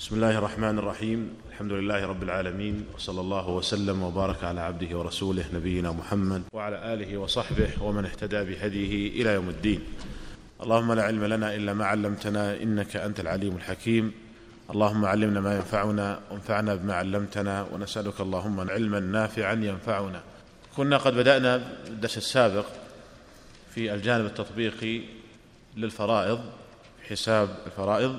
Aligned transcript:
بسم 0.00 0.14
الله 0.14 0.38
الرحمن 0.38 0.78
الرحيم. 0.78 1.36
الحمد 1.50 1.72
لله 1.72 2.06
رب 2.06 2.22
العالمين 2.22 2.84
وصلى 2.94 3.20
الله 3.20 3.48
وسلم 3.48 4.02
وبارك 4.02 4.44
على 4.44 4.60
عبده 4.60 4.98
ورسوله 4.98 5.44
نبينا 5.54 5.92
محمد 5.92 6.42
وعلى 6.52 6.94
آله 6.94 7.16
وصحبه 7.16 7.68
ومن 7.82 8.04
اهتدى 8.04 8.44
بهديه 8.44 9.22
إلى 9.22 9.30
يوم 9.30 9.48
الدين. 9.48 9.80
اللهم 10.62 10.92
لا 10.92 11.02
علم 11.02 11.24
لنا 11.24 11.54
إلا 11.54 11.72
ما 11.74 11.84
علمتنا 11.84 12.62
إنك 12.62 12.96
أنت 12.96 13.20
العليم 13.20 13.56
الحكيم. 13.56 14.12
اللهم 14.70 15.04
علمنا 15.04 15.40
ما 15.40 15.56
ينفعنا 15.56 16.20
وانفعنا 16.30 16.74
بما 16.74 16.94
علمتنا 16.94 17.66
ونسألك 17.72 18.20
اللهم 18.20 18.70
علما 18.70 19.00
نافعا 19.00 19.52
ينفعنا. 19.52 20.20
كنا 20.76 20.96
قد 20.96 21.14
بدأنا 21.14 21.56
الدرس 21.86 22.16
السابق 22.16 22.66
في 23.74 23.94
الجانب 23.94 24.26
التطبيقي 24.26 25.00
للفرائض 25.76 26.40
حساب 27.08 27.48
الفرائض. 27.66 28.18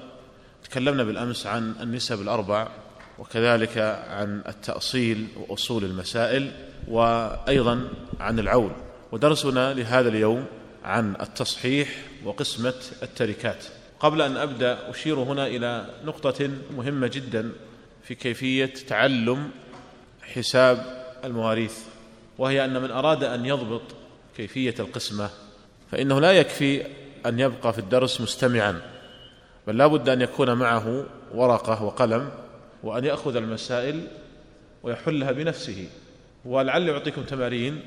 تكلمنا 0.71 1.03
بالأمس 1.03 1.47
عن 1.47 1.75
النسب 1.81 2.21
الأربع 2.21 2.67
وكذلك 3.19 3.77
عن 4.09 4.41
التأصيل 4.47 5.27
وأصول 5.37 5.83
المسائل 5.83 6.51
وأيضا 6.87 7.87
عن 8.19 8.39
العول 8.39 8.71
ودرسنا 9.11 9.73
لهذا 9.73 10.09
اليوم 10.09 10.45
عن 10.83 11.15
التصحيح 11.21 11.89
وقسمة 12.25 12.73
التركات. 13.03 13.65
قبل 13.99 14.21
أن 14.21 14.37
أبدأ 14.37 14.89
أشير 14.89 15.19
هنا 15.19 15.47
إلى 15.47 15.85
نقطة 16.05 16.49
مهمة 16.77 17.07
جدا 17.07 17.51
في 18.03 18.15
كيفية 18.15 18.73
تعلم 18.87 19.51
حساب 20.21 21.05
المواريث 21.23 21.77
وهي 22.37 22.65
أن 22.65 22.81
من 22.81 22.91
أراد 22.91 23.23
أن 23.23 23.45
يضبط 23.45 23.81
كيفية 24.37 24.75
القسمة 24.79 25.29
فإنه 25.91 26.19
لا 26.19 26.31
يكفي 26.31 26.85
أن 27.25 27.39
يبقى 27.39 27.73
في 27.73 27.79
الدرس 27.79 28.21
مستمعا. 28.21 28.90
بل 29.71 29.77
لا 29.77 29.87
بد 29.87 30.09
أن 30.09 30.21
يكون 30.21 30.53
معه 30.53 31.05
ورقة 31.33 31.83
وقلم 31.83 32.29
وأن 32.83 33.05
يأخذ 33.05 33.35
المسائل 33.35 34.07
ويحلها 34.83 35.31
بنفسه. 35.31 35.87
ولعل 36.45 36.89
يعطيكم 36.89 37.23
تمارين. 37.23 37.81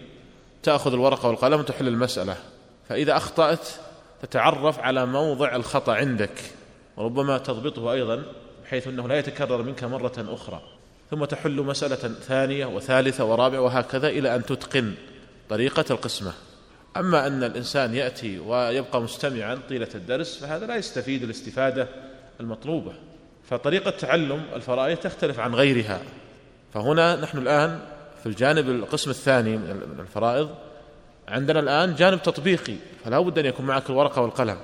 تأخذ 0.62 0.92
الورقة 0.92 1.28
والقلم 1.28 1.60
وتحل 1.60 1.88
المسألة. 1.88 2.36
فإذا 2.88 3.16
أخطأت 3.16 3.68
تتعرف 4.22 4.78
على 4.78 5.06
موضع 5.06 5.56
الخطأ 5.56 5.94
عندك 5.94 6.42
وربما 6.96 7.38
تضبطه 7.38 7.92
أيضا 7.92 8.22
بحيث 8.64 8.88
أنه 8.88 9.08
لا 9.08 9.18
يتكرر 9.18 9.62
منك 9.62 9.84
مرة 9.84 10.12
أخرى. 10.18 10.62
ثم 11.10 11.24
تحل 11.24 11.56
مسألة 11.56 12.14
ثانية 12.14 12.66
وثالثة 12.66 13.24
ورابعة 13.24 13.60
وهكذا 13.60 14.08
إلى 14.08 14.36
أن 14.36 14.44
تتقن 14.44 14.94
طريقة 15.48 15.84
القسمة. 15.90 16.32
أما 16.96 17.26
أن 17.26 17.44
الإنسان 17.44 17.94
يأتي 17.94 18.38
ويبقى 18.38 19.00
مستمعا 19.00 19.58
طيلة 19.68 19.88
الدرس 19.94 20.38
فهذا 20.38 20.66
لا 20.66 20.76
يستفيد 20.76 21.22
الاستفادة 21.22 21.88
المطلوبة. 22.40 22.92
فطريقة 23.50 23.90
تعلم 23.90 24.42
الفرائض 24.54 24.96
تختلف 24.96 25.40
عن 25.40 25.54
غيرها. 25.54 26.00
فهنا 26.74 27.16
نحن 27.16 27.38
الآن 27.38 27.80
في 28.22 28.26
الجانب 28.26 28.68
القسم 28.68 29.10
الثاني 29.10 29.56
من 29.56 29.96
الفرائض. 30.00 30.50
عندنا 31.28 31.60
الآن 31.60 31.94
جانب 31.94 32.22
تطبيقي 32.22 32.74
فلا 33.04 33.20
بد 33.20 33.38
أن 33.38 33.46
يكون 33.46 33.66
معك 33.66 33.90
الورقة 33.90 34.22
والقلم. 34.22 34.56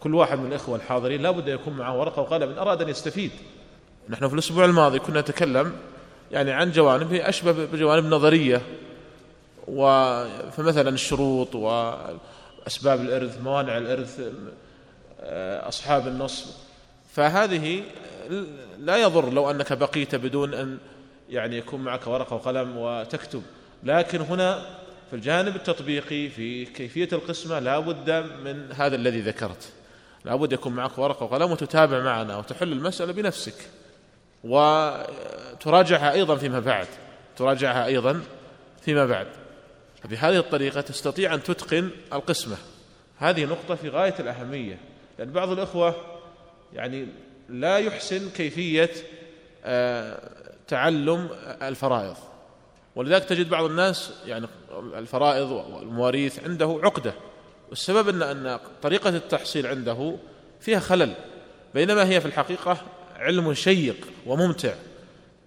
كل 0.00 0.14
واحد 0.14 0.38
من 0.38 0.46
الإخوة 0.46 0.76
الحاضرين 0.76 1.22
لا 1.22 1.30
بد 1.30 1.48
أن 1.48 1.54
يكون 1.54 1.72
معه 1.74 1.98
ورقة 1.98 2.22
وقلم 2.22 2.50
إن 2.50 2.58
أراد 2.58 2.82
أن 2.82 2.88
يستفيد. 2.88 3.30
نحن 4.08 4.28
في 4.28 4.34
الأسبوع 4.34 4.64
الماضي 4.64 4.98
كنا 4.98 5.20
نتكلم 5.20 5.72
يعني 6.32 6.52
عن 6.52 6.70
جوانب 6.70 7.12
هي 7.12 7.28
أشبه 7.28 7.52
بجوانب 7.52 8.04
نظرية. 8.04 8.62
فمثلا 10.50 10.88
الشروط 10.88 11.54
وأسباب 11.54 13.00
الإرث 13.00 13.40
موانع 13.40 13.78
الإرث 13.78 14.20
أصحاب 15.68 16.08
النصب. 16.08 16.46
فهذه 17.12 17.82
لا 18.78 18.96
يضر 18.96 19.30
لو 19.30 19.50
أنك 19.50 19.72
بقيت 19.72 20.14
بدون 20.14 20.54
أن 20.54 20.78
يعني 21.30 21.58
يكون 21.58 21.80
معك 21.80 22.06
ورقة 22.06 22.36
وقلم 22.36 22.76
وتكتب. 22.76 23.42
لكن 23.82 24.20
هنا 24.20 24.66
في 25.10 25.16
الجانب 25.16 25.56
التطبيقي 25.56 26.28
في 26.28 26.64
كيفية 26.64 27.08
القسمة 27.12 27.58
لا 27.58 27.78
بد 27.78 28.10
من 28.44 28.72
هذا 28.72 28.96
الذي 28.96 29.20
ذكرت. 29.20 29.72
لا 30.24 30.34
بد 30.36 30.52
يكون 30.52 30.72
معك 30.72 30.98
ورقة 30.98 31.24
وقلم 31.24 31.50
وتتابع 31.50 32.00
معنا 32.02 32.36
وتحل 32.36 32.72
المسألة 32.72 33.12
بنفسك. 33.12 33.54
وتراجعها 34.44 36.12
أيضا 36.12 36.36
فيما 36.36 36.60
بعد. 36.60 36.86
تراجعها 37.36 37.86
أيضا 37.86 38.20
فيما 38.82 39.06
بعد. 39.06 39.26
فبهذه 40.02 40.38
الطريقة 40.38 40.80
تستطيع 40.80 41.34
أن 41.34 41.42
تتقن 41.42 41.90
القسمة. 42.12 42.56
هذه 43.18 43.44
نقطة 43.44 43.74
في 43.74 43.88
غاية 43.88 44.14
الأهمية 44.18 44.78
لأن 45.18 45.32
بعض 45.32 45.50
الأخوة 45.50 45.96
يعني 46.72 47.06
لا 47.48 47.78
يحسن 47.78 48.30
كيفية 48.30 48.90
آه، 49.64 50.30
تعلم 50.68 51.28
الفرائض. 51.62 52.16
ولذلك 52.96 53.24
تجد 53.24 53.48
بعض 53.48 53.64
الناس 53.64 54.12
يعني 54.26 54.46
الفرائض 54.94 55.50
والمواريث 55.50 56.44
عنده 56.44 56.80
عقدة. 56.82 57.14
والسبب 57.70 58.08
أن 58.08 58.22
أن 58.22 58.58
طريقة 58.82 59.08
التحصيل 59.08 59.66
عنده 59.66 60.16
فيها 60.60 60.80
خلل 60.80 61.14
بينما 61.74 62.08
هي 62.08 62.20
في 62.20 62.26
الحقيقة 62.26 62.78
علم 63.16 63.54
شيق 63.54 63.96
وممتع. 64.26 64.74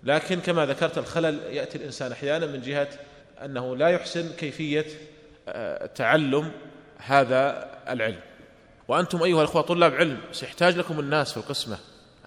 لكن 0.04 0.40
كما 0.40 0.66
ذكرت 0.66 0.98
الخلل 0.98 1.40
يأتي 1.52 1.78
الإنسان 1.78 2.12
أحيانا 2.12 2.46
من 2.46 2.62
جهة 2.62 2.88
أنه 3.46 3.76
لا 3.76 3.90
يحسن 3.90 4.30
كيفية 4.30 4.86
آه، 5.48 5.86
تعلم 5.86 6.52
هذا 6.98 7.70
العلم. 7.90 8.20
وأنتم 8.88 9.24
أيها 9.24 9.42
الإخوة 9.42 9.62
طلاب 9.62 9.94
علم 9.94 10.18
سيحتاج 10.32 10.78
لكم 10.78 11.00
الناس 11.00 11.32
في 11.32 11.38
القسمة. 11.38 11.78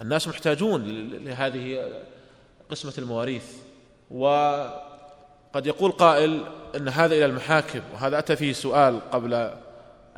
الناس 0.02 0.28
محتاجون 0.28 0.84
لهذه 1.24 1.92
قسمة 2.70 2.92
المواريث. 2.98 3.44
وقد 4.10 5.66
يقول 5.66 5.92
قائل 5.92 6.44
إن 6.76 6.88
هذا 6.88 7.14
إلى 7.14 7.24
المحاكم 7.24 7.80
وهذا 7.94 8.18
أتى 8.18 8.36
فيه 8.36 8.52
سؤال 8.52 9.10
قبل 9.10 9.50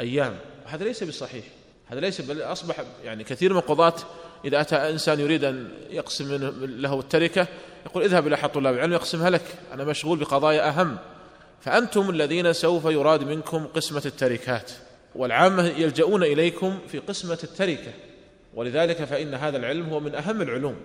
أيام. 0.00 0.36
هذا 0.66 0.84
ليس 0.84 1.04
بصحيح. 1.04 1.44
هذا 1.86 2.00
ليس 2.00 2.20
بل 2.20 2.42
أصبح 2.42 2.76
يعني 3.04 3.24
كثير 3.24 3.52
من 3.52 3.58
القضاة 3.58 3.94
إذا 4.44 4.60
أتى 4.60 4.76
إنسان 4.76 5.20
يريد 5.20 5.44
أن 5.44 5.68
يقسم 5.90 6.50
له 6.62 7.00
التركة 7.00 7.46
يقول 7.86 8.04
اذهب 8.04 8.26
إلى 8.26 8.34
أحد 8.34 8.48
طلاب 8.48 8.74
العلم 8.74 8.92
يقسمها 8.92 9.30
لك. 9.30 9.42
أنا 9.74 9.84
مشغول 9.84 10.18
بقضايا 10.18 10.68
أهم. 10.68 10.96
فأنتم 11.60 12.10
الذين 12.10 12.52
سوف 12.52 12.84
يراد 12.84 13.22
منكم 13.24 13.66
قسمة 13.66 14.02
التركات 14.06 14.70
والعامة 15.14 15.66
يلجؤون 15.66 16.22
إليكم 16.22 16.78
في 16.88 16.98
قسمة 16.98 17.38
التركة. 17.44 17.92
ولذلك 18.54 19.04
فإن 19.04 19.34
هذا 19.34 19.56
العلم 19.56 19.88
هو 19.88 20.00
من 20.00 20.14
أهم 20.14 20.42
العلوم. 20.42 20.76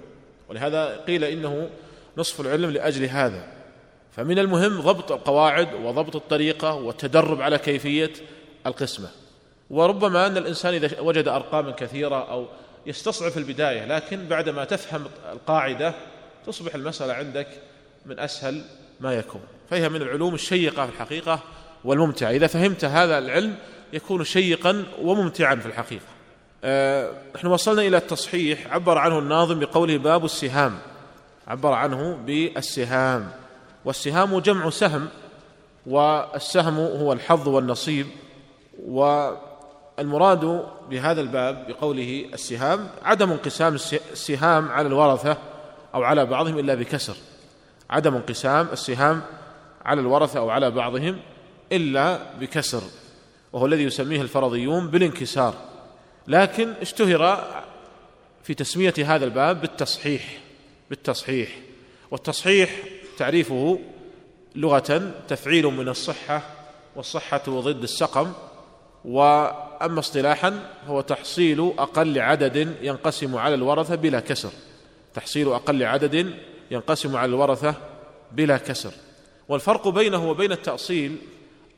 ولهذا 0.49 0.97
قيل 1.07 1.23
إنه 1.23 1.69
نصف 2.17 2.41
العلم 2.41 2.69
لأجل 2.69 3.05
هذا. 3.05 3.47
فمن 4.11 4.39
المهم 4.39 4.81
ضبط 4.81 5.11
القواعد 5.11 5.73
وضبط 5.73 6.15
الطريقة 6.15 6.73
والتدرب 6.73 7.41
على 7.41 7.57
كيفية 7.57 8.11
القسمة. 8.65 9.07
وربما 9.69 10.27
أن 10.27 10.37
الإنسان 10.37 10.73
إذا 10.73 10.99
وجد 10.99 11.27
أرقاما 11.27 11.71
كثيرة 11.71 12.31
أو 12.31 12.45
يستصعب 12.85 13.31
في 13.31 13.37
البداية 13.37 13.85
لكن 13.85 14.27
بعدما 14.27 14.65
تفهم 14.65 15.05
القاعدة 15.31 15.93
تصبح 16.47 16.75
المسألة 16.75 17.13
عندك 17.13 17.47
من 18.05 18.19
أسهل 18.19 18.65
ما 18.99 19.13
يكون. 19.13 19.41
فهي 19.69 19.89
من 19.89 20.01
العلوم 20.01 20.33
الشيقة 20.33 20.85
في 20.85 20.91
الحقيقة 20.91 21.39
والممتعة. 21.83 22.31
إذا 22.31 22.47
فهمت 22.47 22.85
هذا 22.85 23.17
العلم 23.17 23.55
يكون 23.93 24.23
شيقا 24.23 24.85
وممتعا 25.01 25.55
في 25.55 25.65
الحقيقة. 25.65 26.05
أه 26.63 27.11
نحن 27.35 27.47
وصلنا 27.47 27.81
إلى 27.81 27.97
التصحيح. 27.97 28.73
عبر 28.73 28.97
عنه 28.97 29.19
الناظم 29.19 29.59
بقوله 29.59 29.97
باب 29.97 30.25
السهام. 30.25 30.79
عبر 31.47 31.73
عنه 31.73 32.15
بالسهام. 32.25 33.31
والسهام 33.85 34.39
جمع 34.39 34.69
سهم 34.69 35.07
والسهم 35.85 36.77
هو 36.79 37.13
الحظ 37.13 37.47
والنصيب 37.47 38.07
والمراد 39.97 40.65
بهذا 40.89 41.21
الباب 41.21 41.67
بقوله 41.67 42.25
السهام 42.33 42.89
عدم 43.03 43.31
انقسام 43.31 43.73
السهام 44.11 44.69
على 44.69 44.87
الورثة 44.87 45.37
أو 45.95 46.03
على 46.03 46.25
بعضهم 46.25 46.59
إلا 46.59 46.75
بكسر. 46.75 47.15
عدم 47.89 48.15
انقسام 48.15 48.67
السهام 48.71 49.21
على 49.85 50.01
الورثة 50.01 50.39
أو 50.39 50.49
على 50.49 50.71
بعضهم 50.71 51.19
إلا 51.71 52.19
بكسر 52.39 52.81
وهو 53.53 53.65
الذي 53.65 53.83
يسميه 53.83 54.21
الفرضيون 54.21 54.87
بالانكسار. 54.87 55.53
لكن 56.27 56.73
اشتهر 56.81 57.47
في 58.43 58.53
تسمية 58.53 58.93
هذا 58.97 59.25
الباب 59.25 59.61
بالتصحيح 59.61 60.39
بالتصحيح. 60.89 61.49
والتصحيح 62.11 62.69
تعريفه 63.17 63.79
لغة 64.55 65.11
تفعيل 65.27 65.65
من 65.65 65.89
الصحة 65.89 66.41
والصحة 66.95 67.43
ضد 67.47 67.83
السقم. 67.83 68.33
وأما 69.05 69.99
اصطلاحا 69.99 70.59
هو 70.87 71.01
تحصيل 71.01 71.73
أقل 71.77 72.19
عدد 72.19 72.75
ينقسم 72.81 73.35
على 73.35 73.55
الورثة 73.55 73.95
بلا 73.95 74.19
كسر. 74.19 74.51
تحصيل 75.13 75.53
أقل 75.53 75.83
عدد 75.83 76.33
ينقسم 76.71 77.15
على 77.15 77.29
الورثة 77.29 77.75
بلا 78.31 78.57
كسر. 78.57 78.91
والفرق 79.49 79.87
بينه 79.87 80.29
وبين 80.29 80.51
التأصيل 80.51 81.17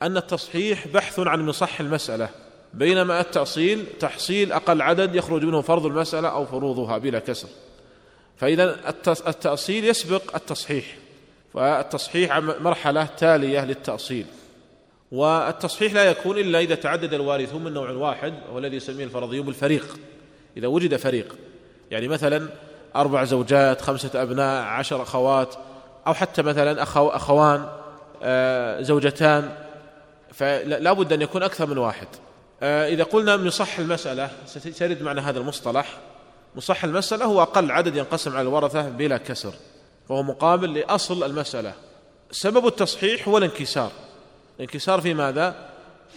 أن 0.02 0.16
التصحيح 0.16 0.88
بحث 0.88 1.18
عن 1.18 1.46
مصح 1.46 1.80
المسألة 1.80 2.28
بينما 2.74 3.20
التأصيل 3.20 3.86
تحصيل 4.00 4.52
أقل 4.52 4.82
عدد 4.82 5.14
يخرج 5.14 5.44
منه 5.44 5.60
فرض 5.60 5.86
المسألة 5.86 6.28
أو 6.28 6.46
فروضها 6.46 6.98
بلا 6.98 7.18
كسر. 7.18 7.48
فإذا 8.36 8.94
التأصيل 9.08 9.84
يسبق 9.84 10.36
التصحيح 10.36 10.84
فالتصحيح 11.54 12.38
مرحلة 12.38 13.04
تالية 13.04 13.64
للتأصيل. 13.64 14.26
والتصحيح 15.12 15.92
لا 15.92 16.04
يكون 16.04 16.38
إلا 16.38 16.58
إذا 16.60 16.74
تعدد 16.74 17.14
الوارثون 17.14 17.64
من 17.64 17.72
نوع 17.72 17.90
واحد 17.90 18.34
وهو 18.48 18.58
الذي 18.58 18.76
يسميه 18.76 19.04
الفرضيون 19.04 19.46
بالفريق. 19.46 19.98
إذا 20.56 20.66
وجد 20.66 20.96
فريق 20.96 21.36
يعني 21.90 22.08
مثلا 22.08 22.48
أربع 22.96 23.24
زوجات 23.24 23.80
خمسة 23.80 24.22
أبناء 24.22 24.64
عشر 24.64 25.02
أخوات 25.02 25.54
أو 26.06 26.14
حتى 26.14 26.42
مثلا 26.42 26.82
أخو 26.82 27.08
أخوان 27.08 27.68
آه، 28.22 28.82
زوجتان 28.82 29.52
فلا 30.32 30.92
بد 30.92 31.12
أن 31.12 31.22
يكون 31.22 31.42
أكثر 31.42 31.66
من 31.66 31.78
واحد. 31.78 32.06
آه، 32.62 32.88
إذا 32.88 33.04
قلنا 33.04 33.36
من 33.36 33.50
صح 33.50 33.78
المسألة 33.78 34.30
سترد 34.46 35.02
معنى 35.02 35.20
هذا 35.20 35.38
المصطلح. 35.38 35.98
مصح 36.56 36.84
المسألة 36.84 37.24
هو 37.24 37.42
أقل 37.42 37.70
عدد 37.70 37.96
ينقسم 37.96 38.32
على 38.32 38.42
الورثة 38.42 38.88
بلا 38.88 39.16
كسر 39.16 39.52
وهو 40.08 40.22
مقابل 40.22 40.74
لأصل 40.74 41.24
المسألة. 41.24 41.72
سبب 42.30 42.66
التصحيح 42.66 43.28
هو 43.28 43.38
الانكسار. 43.38 43.90
الانكسار 44.56 45.00
في 45.00 45.14
ماذا؟ 45.14 45.54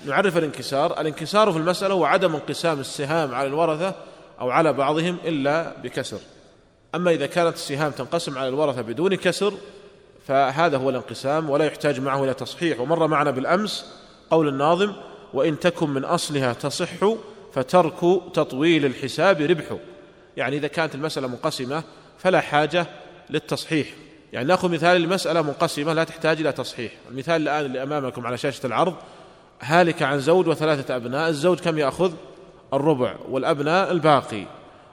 نعرف 0.06 0.38
الانكسار. 0.38 1.02
الانكسار 1.02 1.52
في 1.52 1.58
المسألة 1.58 1.94
هو 1.94 2.06
عدم 2.06 2.36
انقسام 2.36 2.80
السهام 2.80 3.36
على 3.36 3.48
الورثة 3.48 3.96
أو 4.40 4.50
على 4.50 4.74
بعضهم 4.74 5.18
إلا 5.26 5.74
بكسر. 5.84 6.20
أما 6.96 7.12
إذا 7.12 7.26
كانت 7.26 7.56
السهام 7.56 7.92
تنقسم 7.92 8.38
على 8.38 8.50
الورثة 8.50 8.82
بدون 8.82 9.16
كسر 9.16 9.54
فهذا 10.28 10.78
هو 10.78 10.90
الانقسام 10.90 11.50
ولا 11.50 11.66
يحتاج 11.66 12.00
معه 12.00 12.24
إلى 12.24 12.34
تصحيح. 12.34 12.80
ومر 12.80 13.08
معنا 13.08 13.32
بالأمس 13.32 13.86
قول 14.30 14.48
الناظم 14.48 14.94
وإن 15.34 15.60
تكن 15.60 15.90
من 15.90 16.06
أصلها 16.06 16.54
تصح 16.54 16.90
فترك 17.54 18.00
تطويل 18.34 18.86
الحساب 18.86 19.42
ربح. 19.42 19.76
يعني 20.38 20.58
إذا 20.58 20.68
كانت 20.68 20.96
المسألة 20.96 21.28
منقسمة 21.28 21.84
فلا 22.18 22.42
حاجة 22.42 22.88
للتصحيح. 23.30 23.88
يعني 24.34 24.48
ناخذ 24.48 24.72
مثال 24.72 24.98
المسألة 24.98 25.42
منقسمة 25.42 25.94
لا 25.94 26.04
تحتاج 26.04 26.40
إلى 26.40 26.52
تصحيح. 26.52 26.92
المثال 27.12 27.42
الآن 27.42 27.66
اللي 27.66 27.84
أمامكم 27.84 28.28
على 28.28 28.38
شاشة 28.38 28.68
العرض 28.68 28.96
هالك 29.62 30.02
عن 30.02 30.20
زوج 30.20 30.48
وثلاثة 30.48 30.96
أبناء 30.96 31.30
الزوج 31.30 31.60
كم 31.60 31.78
يأخذ؟ 31.78 32.14
الربع 32.74 33.16
والأبناء 33.30 33.92
الباقي. 33.92 34.46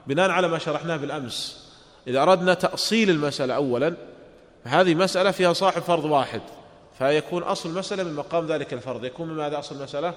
بناء 0.07 0.29
على 0.29 0.47
ما 0.47 0.57
شرحناه 0.57 0.97
بالأمس 0.97 1.67
إذا 2.07 2.21
أردنا 2.21 2.53
تأصيل 2.53 3.09
المسألة 3.09 3.53
أولا 3.53 3.93
فهذه 4.65 4.95
مسألة 4.95 5.31
فيها 5.31 5.53
صاحب 5.53 5.81
فرض 5.81 6.05
واحد 6.05 6.41
فيكون 6.97 7.43
أصل 7.43 7.69
المسألة 7.69 8.03
من 8.03 8.13
مقام 8.13 8.47
ذلك 8.47 8.73
الفرض. 8.73 9.05
يكون 9.05 9.27
من 9.27 9.35
ماذا 9.35 9.59
أصل 9.59 9.75
المسألة؟ 9.75 10.13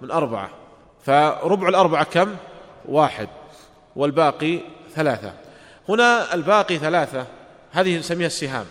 من 0.00 0.10
أربعة. 0.10 0.50
فربع 1.04 1.68
الأربعة 1.68 2.04
كم؟ 2.04 2.36
واحد 2.88 3.28
والباقي 3.96 4.58
ثلاثة. 4.94 5.32
هنا 5.88 6.34
الباقي 6.34 6.78
ثلاثة 6.78 7.26
هذه 7.72 7.98
نسميها 7.98 8.26
السهام. 8.26 8.66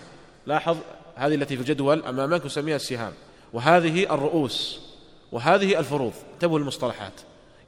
لاحظ 0.45 0.77
هذه 1.15 1.36
التي 1.36 1.56
في 1.56 1.62
الجدول 1.62 2.03
أمامك 2.03 2.45
نسميها 2.45 2.75
السهام. 2.75 3.13
وهذه 3.53 4.13
الرؤوس. 4.13 4.80
وهذه 5.31 5.80
الفروض. 5.80 6.13
انتبهوا 6.33 6.59
المصطلحات 6.59 7.13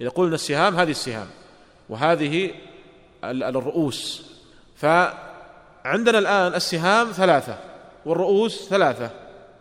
إذا 0.02 0.10
قلنا 0.10 0.36
السهام 0.36 0.76
هذه 0.76 0.92
السهام. 0.92 1.28
وهذه 1.90 2.52
الرؤوس. 3.24 4.24
فعندنا 4.76 6.20
الآن 6.20 6.56
السهام 6.56 7.12
ثلاثة. 7.12 7.58
والرؤوس 8.06 8.68
ثلاثة. 8.70 9.10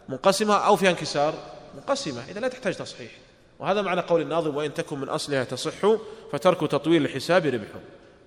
منقسمة 0.08 0.54
أو 0.54 0.76
فيها 0.76 0.90
انكسار؟ 0.90 1.34
منقسمة. 1.74 2.22
إذا 2.30 2.40
لا 2.40 2.48
تحتاج 2.48 2.74
تصحيح. 2.74 3.10
وهذا 3.58 3.82
معنى 3.82 4.00
قول 4.00 4.20
الناظم 4.20 4.56
وإن 4.56 4.74
تكن 4.74 5.00
من 5.00 5.08
أصلها 5.08 5.44
تصح 5.44 5.96
فترك 6.32 6.60
تطويل 6.60 7.04
الحساب 7.04 7.46
ربح. 7.46 7.68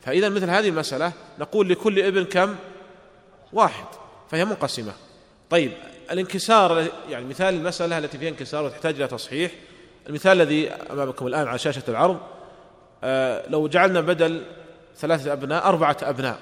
فإذا 0.01 0.29
مثل 0.29 0.49
هذه 0.49 0.69
المسألة 0.69 1.11
نقول 1.39 1.69
لكل 1.69 1.99
ابن 1.99 2.23
كم؟ 2.23 2.55
واحد 3.55 3.85
فهي 4.31 4.45
منقسمة. 4.45 4.93
طيب 5.49 5.71
الانكسار 6.11 6.87
يعني 7.09 7.25
مثال 7.25 7.53
المسألة 7.53 7.97
التي 7.97 8.17
فيها 8.17 8.29
انكسار 8.29 8.63
وتحتاج 8.63 8.95
إلى 8.95 9.07
تصحيح. 9.07 9.51
المثال 10.09 10.41
الذي 10.41 10.71
أمامكم 10.71 11.27
الآن 11.27 11.47
على 11.47 11.59
شاشة 11.59 11.83
العرض 11.87 12.17
آه 13.03 13.49
لو 13.49 13.67
جعلنا 13.67 14.01
بدل 14.01 14.43
ثلاثة 14.97 15.33
أبناء 15.33 15.67
أربعة 15.67 15.97
أبناء. 16.01 16.37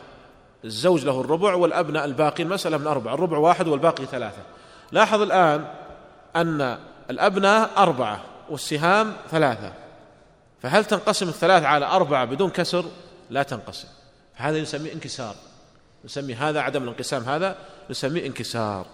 الزوج 0.65 1.05
له 1.05 1.21
الربع 1.21 1.53
والأبناء 1.53 2.05
الباقي 2.05 2.43
المسألة 2.43 2.77
من 2.77 2.87
أربعة 2.87 3.13
الربع 3.13 3.37
واحد 3.37 3.67
والباقي 3.67 4.05
ثلاثة. 4.05 4.41
لاحظ 4.91 5.21
الآن 5.21 5.65
أن 6.35 6.77
الأبناء 7.09 7.69
أربعة 7.77 8.21
والسهام 8.49 9.13
ثلاثة. 9.31 9.73
فهل 10.61 10.85
تنقسم 10.85 11.29
الثلاث 11.29 11.63
على 11.63 11.85
أربعة 11.85 12.25
بدون 12.25 12.49
كسر؟ 12.49 12.85
لا 13.29 13.43
تنقسم. 13.43 13.87
هذا 14.33 14.57
يسميه 14.57 14.93
انكسار. 14.93 15.35
نسمي 16.05 16.33
هذا 16.33 16.59
عدم 16.59 16.83
الانقسام 16.83 17.23
هذا 17.23 17.57
نسميه 17.89 18.25
انكسار. 18.25 18.85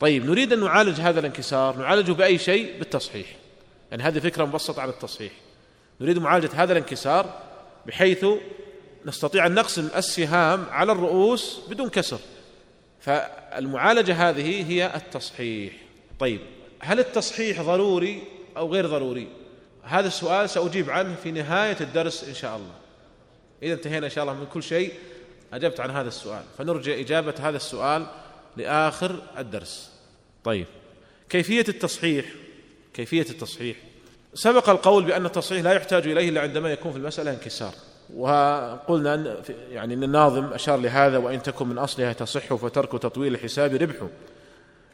طيب 0.00 0.24
نريد 0.24 0.52
أن 0.52 0.60
نعالج 0.60 1.00
هذا 1.00 1.20
الانكسار 1.20 1.76
نعالجه 1.76 2.12
بأي 2.12 2.38
شيء؟ 2.38 2.78
بالتصحيح. 2.78 3.26
يعني 3.90 4.02
هذه 4.02 4.18
فكرة 4.18 4.44
مبسطة 4.44 4.82
على 4.82 4.90
التصحيح. 4.90 5.32
نريد 6.00 6.18
معالجة 6.18 6.50
هذا 6.54 6.72
الانكسار 6.72 7.40
بحيث 7.86 8.26
نستطيع 9.06 9.46
أن 9.46 9.54
نقسم 9.54 9.88
السهام 9.96 10.66
على 10.70 10.92
الرؤوس 10.92 11.60
بدون 11.68 11.88
كسر. 11.88 12.18
فالمعالجة 13.00 14.28
هذه 14.28 14.70
هي 14.70 14.92
التصحيح. 14.94 15.72
طيب 16.18 16.40
هل 16.80 16.98
التصحيح 16.98 17.62
ضروري 17.62 18.22
أو 18.56 18.72
غير 18.72 18.86
ضروري؟ 18.86 19.28
هذا 19.82 20.06
السؤال 20.06 20.50
سأجيب 20.50 20.90
عنه 20.90 21.14
في 21.22 21.30
نهاية 21.30 21.76
الدرس 21.80 22.24
إن 22.28 22.34
شاء 22.34 22.56
الله. 22.56 22.74
إذا 23.62 23.74
انتهينا 23.74 24.06
إن 24.06 24.10
شاء 24.10 24.24
الله 24.24 24.34
من 24.34 24.46
كل 24.46 24.62
شيء. 24.62 24.92
أجبت 25.52 25.80
عن 25.80 25.90
هذا 25.90 26.08
السؤال. 26.08 26.42
فنرجع 26.58 27.00
إجابة 27.00 27.34
هذا 27.40 27.56
السؤال 27.56 28.06
لآخر 28.56 29.16
الدرس. 29.38 29.90
طيب. 30.44 30.66
كيفية 31.28 31.64
التصحيح؟ 31.68 32.26
كيفية 32.94 33.26
التصحيح؟ 33.30 33.76
سبق 34.34 34.68
القول 34.70 35.04
بأن 35.04 35.26
التصحيح 35.26 35.64
لا 35.64 35.72
يحتاج 35.72 36.06
إليه 36.06 36.28
إلا 36.28 36.40
عندما 36.40 36.72
يكون 36.72 36.92
في 36.92 36.98
المسألة 36.98 37.30
انكسار. 37.30 37.72
وقلنا 38.16 39.14
أن 39.14 39.36
يعني 39.70 39.94
أن 39.94 40.02
الناظم 40.02 40.44
أشار 40.44 40.76
لهذا 40.76 41.18
وإن 41.18 41.42
تكن 41.42 41.68
من 41.68 41.78
أصلها 41.78 42.12
تصح 42.12 42.54
فترك 42.54 42.92
تطويل 42.92 43.34
الحساب 43.34 43.74
ربح 43.74 43.94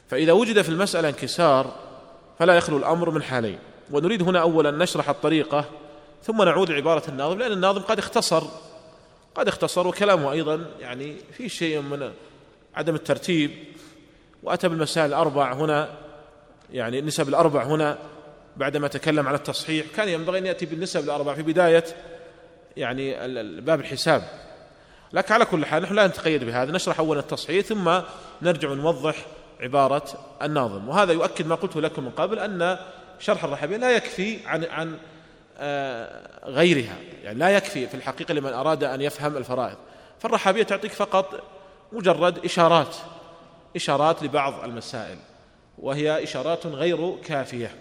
فإذا 0.08 0.32
وجد 0.32 0.62
في 0.62 0.68
المسألة 0.68 1.08
انكسار 1.08 1.74
فلا 2.38 2.54
يخلو 2.56 2.76
الأمر 2.76 3.10
من 3.10 3.22
حالين. 3.22 3.58
ونريد 3.90 4.22
هنا 4.22 4.40
أولا 4.40 4.70
نشرح 4.70 5.08
الطريقة 5.08 5.64
ثم 6.22 6.42
نعود 6.42 6.70
لعبارة 6.70 7.02
الناظم 7.08 7.38
لأن 7.38 7.52
الناظم 7.52 7.80
قد 7.80 7.98
اختصر 7.98 8.42
قد 9.36 9.48
اختصر 9.48 9.86
وكلامه 9.86 10.32
أيضا 10.32 10.66
يعني 10.80 11.16
في 11.32 11.48
شيء 11.48 11.80
من 11.80 12.12
عدم 12.74 12.94
الترتيب. 12.94 13.50
وأتى 14.42 14.68
بالمسائل 14.68 15.08
الأربع 15.08 15.52
هنا 15.52 15.88
يعني 16.72 16.98
النسب 16.98 17.28
الأربع 17.28 17.64
هنا 17.64 17.98
بعدما 18.56 18.88
تكلم 18.88 19.28
على 19.28 19.36
التصحيح. 19.36 19.86
كان 19.96 20.08
ينبغي 20.08 20.38
أن 20.38 20.46
يأتي 20.46 20.66
بالنسب 20.66 21.04
الأربع 21.04 21.34
في 21.34 21.42
بداية 21.42 21.84
يعني 22.76 23.14
باب 23.60 23.80
الحساب. 23.80 24.22
لكن 25.12 25.34
على 25.34 25.44
كل 25.44 25.66
حال 25.66 25.82
نحن 25.82 25.94
لا 25.94 26.06
نتقيد 26.06 26.44
بهذا. 26.44 26.72
نشرح 26.72 26.98
أولا 26.98 27.20
التصحيح 27.20 27.66
ثم 27.66 28.00
نرجع 28.42 28.70
ونوضح 28.70 29.26
عبارة 29.60 30.36
الناظم. 30.42 30.88
وهذا 30.88 31.12
يؤكد 31.12 31.46
ما 31.46 31.54
قلته 31.54 31.80
لكم 31.80 32.04
من 32.04 32.10
قبل 32.10 32.38
أن 32.38 32.78
شرح 33.18 33.44
الرحبية 33.44 33.76
لا 33.76 33.90
يكفي 33.90 34.46
عن 34.46 34.64
عن 34.64 34.98
آه، 35.58 36.50
غيرها. 36.50 36.96
يعني 37.26 37.38
لا 37.38 37.48
يكفي 37.48 37.86
في 37.86 37.94
الحقيقة 37.94 38.34
لمن 38.34 38.52
أراد 38.52 38.84
أن 38.84 39.00
يفهم 39.00 39.36
الفرائض. 39.36 39.76
فالرحابية 40.20 40.62
تعطيك 40.62 40.92
فقط 40.92 41.42
مجرد 41.92 42.44
إشارات 42.44 42.96
إشارات 43.76 44.22
لبعض 44.22 44.64
المسائل 44.64 45.18
وهي 45.78 46.22
إشارات 46.22 46.66
غير 46.66 47.16
كافية. 47.24 47.74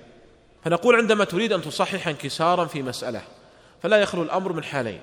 فنقول 0.64 0.96
عندما 0.96 1.25
تريد 1.25 1.54
أن 1.54 1.62
تصحح 1.62 2.08
انكسارا 2.08 2.66
في 2.66 2.84
مسألة 2.84 3.22
فلا 3.84 3.98
يخلو 3.98 4.24
الأمر 4.24 4.54
من 4.54 4.64
حالين. 4.64 5.02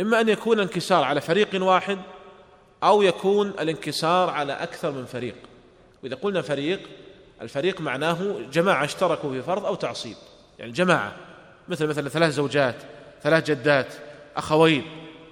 إما 0.00 0.20
أن 0.20 0.28
يكون 0.28 0.56
الانكسار 0.56 1.04
على 1.04 1.20
فريق 1.20 1.48
واحد 1.54 1.98
أو 2.82 3.02
يكون 3.02 3.48
الانكسار 3.48 4.30
على 4.30 4.52
أكثر 4.52 4.90
من 4.90 5.04
فريق. 5.04 5.36
وإذا 6.02 6.14
قلنا 6.14 6.42
فريق 6.42 6.80
الفريق 7.42 7.80
معناه 7.80 8.36
جماعة 8.52 8.84
اشتركوا 8.84 9.30
في 9.30 9.42
فرض 9.42 9.66
أو 9.66 9.74
تعصيب 9.74 10.16
يعني 10.58 10.72
جماعة 10.72 11.12
مثل 11.68 11.86
مثلا 11.86 12.08
ثلاث 12.08 12.32
زوجات. 12.32 12.76
ثلاث 13.22 13.44
جدات 13.46 13.86
أخوين 14.36 14.84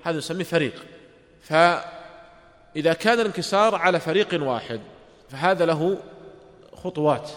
هذا 0.05 0.19
نسميه 0.19 0.45
فريق. 0.45 0.75
فإذا 1.43 2.93
كان 2.93 3.21
الانكسار 3.21 3.75
على 3.75 4.01
فريق 4.01 4.43
واحد 4.43 4.81
فهذا 5.31 5.67
له 5.67 5.99
خطوات 6.85 7.31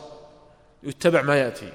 يتبع 0.84 1.22
ما 1.22 1.36
يأتي. 1.36 1.70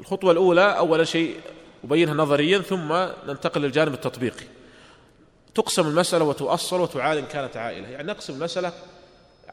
الخطوة 0.00 0.32
الأولى 0.32 0.78
أول 0.78 1.08
شيء 1.08 1.40
أبينها 1.84 2.14
نظريا 2.14 2.58
ثم 2.58 2.92
ننتقل 3.26 3.60
للجانب 3.60 3.94
التطبيقي. 3.94 4.44
تقسم 5.54 5.88
المسألة 5.88 6.24
وتؤصل 6.24 6.80
وتعال 6.80 7.18
إن 7.18 7.26
كانت 7.26 7.56
عائلة. 7.56 7.88
يعني 7.88 8.08
نقسم 8.08 8.34
المسألة 8.34 8.72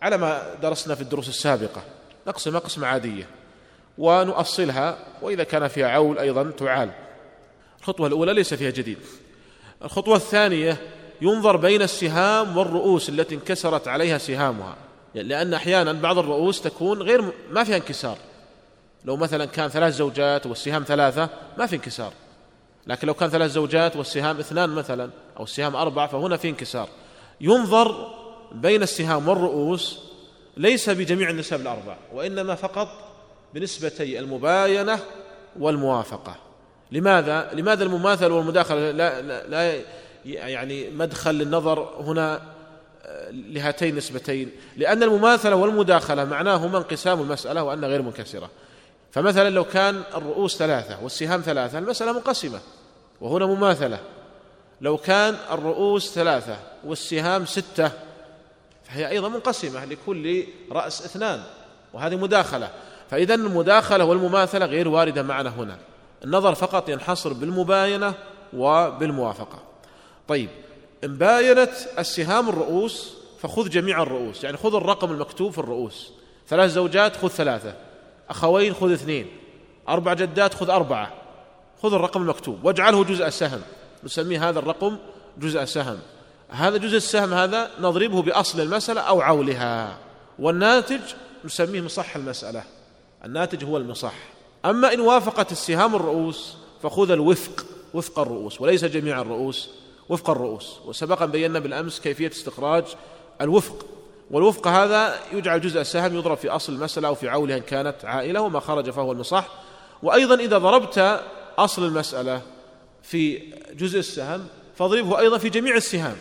على 0.01 0.17
ما 0.17 0.55
درسنا 0.61 0.95
في 0.95 1.01
الدروس 1.01 1.29
السابقة. 1.29 1.81
نقسمها 2.27 2.59
قسمة 2.59 2.87
عادية. 2.87 3.27
ونؤصلها 3.97 4.97
وإذا 5.21 5.43
كان 5.43 5.67
فيها 5.67 5.87
عول 5.87 6.19
أيضا 6.19 6.51
تعال. 6.51 6.91
الخطوة 7.79 8.07
الأولى 8.07 8.33
ليس 8.33 8.53
فيها 8.53 8.69
جديد. 8.69 8.97
الخطوة 9.83 10.15
الثانية 10.15 10.77
ينظر 11.21 11.57
بين 11.57 11.81
السهام 11.81 12.57
والرؤوس 12.57 13.09
التي 13.09 13.35
انكسرت 13.35 13.87
عليها 13.87 14.17
سهامها. 14.17 14.75
لأن 15.15 15.53
أحيانا 15.53 15.93
بعض 15.93 16.17
الرؤوس 16.17 16.61
تكون 16.61 17.01
غير 17.01 17.23
ما 17.51 17.63
فيها 17.63 17.75
انكسار. 17.75 18.17
لو 19.05 19.17
مثلا 19.17 19.45
كان 19.45 19.69
ثلاث 19.69 19.95
زوجات 19.95 20.45
والسهام 20.45 20.83
ثلاثة 20.83 21.29
ما 21.57 21.65
في 21.65 21.75
انكسار. 21.75 22.13
لكن 22.87 23.07
لو 23.07 23.13
كان 23.13 23.29
ثلاث 23.29 23.51
زوجات 23.51 23.95
والسهام 23.95 24.39
اثنان 24.39 24.69
مثلا 24.69 25.09
أو 25.37 25.43
السهام 25.43 25.75
أربعة 25.75 26.07
فهنا 26.07 26.37
في 26.37 26.49
انكسار. 26.49 26.89
ينظر 27.41 28.07
بين 28.51 28.83
السهام 28.83 29.27
والرؤوس 29.27 29.99
ليس 30.57 30.89
بجميع 30.89 31.29
النسب 31.29 31.61
الأربع 31.61 31.97
وإنما 32.13 32.55
فقط 32.55 32.87
بنسبتي 33.53 34.19
المباينة 34.19 34.99
والموافقة. 35.59 36.48
لماذا؟ 36.91 37.49
لماذا 37.53 37.83
المماثلة 37.83 38.33
والمداخلة 38.33 38.91
لا, 38.91 39.21
لا, 39.21 39.47
لا 39.47 39.81
يعني 40.25 40.89
مدخل 40.89 41.35
للنظر 41.35 41.79
هنا 41.99 42.41
آه، 43.05 43.31
لهاتين 43.31 43.89
النسبتين 43.89 44.51
لأن 44.77 45.03
المماثلة 45.03 45.55
والمداخلة 45.55 46.25
معناهما 46.25 46.77
انقسام 46.77 47.21
المسألة 47.21 47.63
وأنها 47.63 47.89
غير 47.89 48.01
منكسرة. 48.01 48.49
فمثلا 49.11 49.49
لو 49.49 49.63
كان 49.63 50.03
الرؤوس 50.15 50.57
ثلاثة 50.57 51.03
والسهام 51.03 51.41
ثلاثة 51.41 51.77
المسألة 51.77 52.13
منقسمة 52.13 52.59
وهنا 53.21 53.45
مماثلة. 53.45 53.99
لو 54.81 54.97
كان 54.97 55.35
الرؤوس 55.51 56.13
ثلاثة 56.13 56.57
والسهام 56.83 57.45
ستة 57.45 57.91
فهي 58.83 59.09
أيضا 59.09 59.29
منقسمة 59.29 59.85
لكل 59.85 60.43
رأس 60.71 61.05
اثنان 61.05 61.41
وهذه 61.93 62.15
مداخلة. 62.15 62.69
فإذا 63.09 63.35
المداخلة 63.35 64.05
والمماثلة 64.05 64.65
غير 64.65 64.87
واردة 64.87 65.23
معنا 65.23 65.49
هنا. 65.49 65.77
النظر 66.23 66.55
فقط 66.55 66.89
ينحصر 66.89 67.33
بالمباينة 67.33 68.13
وبالموافقة. 68.53 69.59
طيب 70.27 70.49
إن 71.03 71.17
باينت 71.17 71.71
السهام 71.99 72.49
الرؤوس 72.49 73.13
فخذ 73.41 73.69
جميع 73.69 74.01
الرؤوس 74.01 74.43
يعني 74.43 74.57
خذ 74.57 74.75
الرقم 74.75 75.11
المكتوب 75.11 75.51
في 75.51 75.57
الرؤوس. 75.57 76.11
ثلاث 76.47 76.71
زوجات 76.71 77.15
خذ 77.15 77.27
ثلاثة. 77.27 77.75
أخوين 78.29 78.73
خذ 78.73 78.91
اثنين. 78.91 79.27
أربع 79.89 80.13
جدات 80.13 80.53
خذ 80.53 80.69
أربعة. 80.69 81.13
خذ 81.83 81.93
الرقم 81.93 82.21
المكتوب 82.21 82.65
واجعله 82.65 83.03
جزء 83.03 83.29
سهم 83.29 83.61
نسميه 84.03 84.49
هذا 84.49 84.59
الرقم 84.59 84.97
جزء 85.37 85.65
سهم 85.65 85.99
هذا 86.49 86.77
جزء 86.77 86.97
السهم 86.97 87.33
هذا 87.33 87.71
نضربه 87.79 88.21
بأصل 88.21 88.61
المسألة 88.61 89.01
أو 89.01 89.21
عولها. 89.21 89.97
والناتج 90.39 91.01
نسميه 91.45 91.81
مصح 91.81 92.15
المسألة. 92.15 92.63
الناتج 93.25 93.65
هو 93.65 93.77
المصح. 93.77 94.13
أما 94.65 94.93
إن 94.93 94.99
وافقت 94.99 95.51
السهام 95.51 95.95
الرؤوس 95.95 96.55
فخذ 96.83 97.11
الوفق 97.11 97.65
وفق 97.93 98.19
الرؤوس 98.19 98.61
وليس 98.61 98.85
جميع 98.85 99.21
الرؤوس 99.21 99.69
وفق 100.09 100.29
الرؤوس. 100.29 100.79
وسبقا 100.85 101.25
بينا 101.25 101.59
بالأمس 101.59 101.99
كيفية 101.99 102.27
استخراج 102.27 102.83
الوفق. 103.41 103.85
والوفق 104.31 104.67
هذا 104.67 105.15
يجعل 105.33 105.61
جزء 105.61 105.81
السهم 105.81 106.17
يضرب 106.17 106.37
في 106.37 106.49
أصل 106.49 106.73
المسألة 106.73 107.07
أو 107.07 107.15
في 107.15 107.29
عولها 107.29 107.57
إن 107.57 107.61
كانت 107.61 108.05
عائلة 108.05 108.41
وما 108.41 108.59
خرج 108.59 108.89
فهو 108.89 109.11
المصح. 109.11 109.47
وأيضا 110.03 110.35
إذا 110.35 110.57
ضربت 110.57 111.21
أصل 111.57 111.85
المسألة 111.85 112.41
في 113.03 113.41
جزء 113.73 113.99
السهم 113.99 114.47
فاضربه 114.75 115.19
أيضا 115.19 115.37
في 115.37 115.49
جميع 115.49 115.75
السهام. 115.75 116.15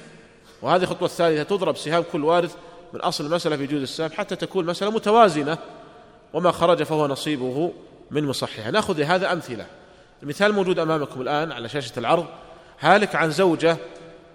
وهذه 0.63 0.83
الخطوة 0.83 1.09
الثالثة 1.09 1.43
تضرب 1.43 1.77
سهام 1.77 2.05
كل 2.13 2.25
وارث 2.25 2.55
من 2.93 3.01
أصل 3.01 3.27
المسألة 3.27 3.57
في 3.57 3.67
جزء 3.67 3.83
السهم 3.83 4.11
حتى 4.11 4.37
تكون 4.37 4.65
المسألة 4.65 4.91
متوازنة. 4.91 5.59
وما 6.33 6.51
خرج 6.51 6.83
فهو 6.83 7.07
نصيبه. 7.07 7.73
من 8.11 8.25
مصحها 8.25 8.71
نأخذ 8.71 8.99
لهذا 8.99 9.33
أمثلة. 9.33 9.67
المثال 10.23 10.53
موجود 10.53 10.79
أمامكم 10.79 11.21
الآن 11.21 11.53
على 11.53 11.69
شاشة 11.69 11.99
العرض. 11.99 12.27
هالك 12.81 13.15
عن 13.15 13.31
زوجة 13.31 13.77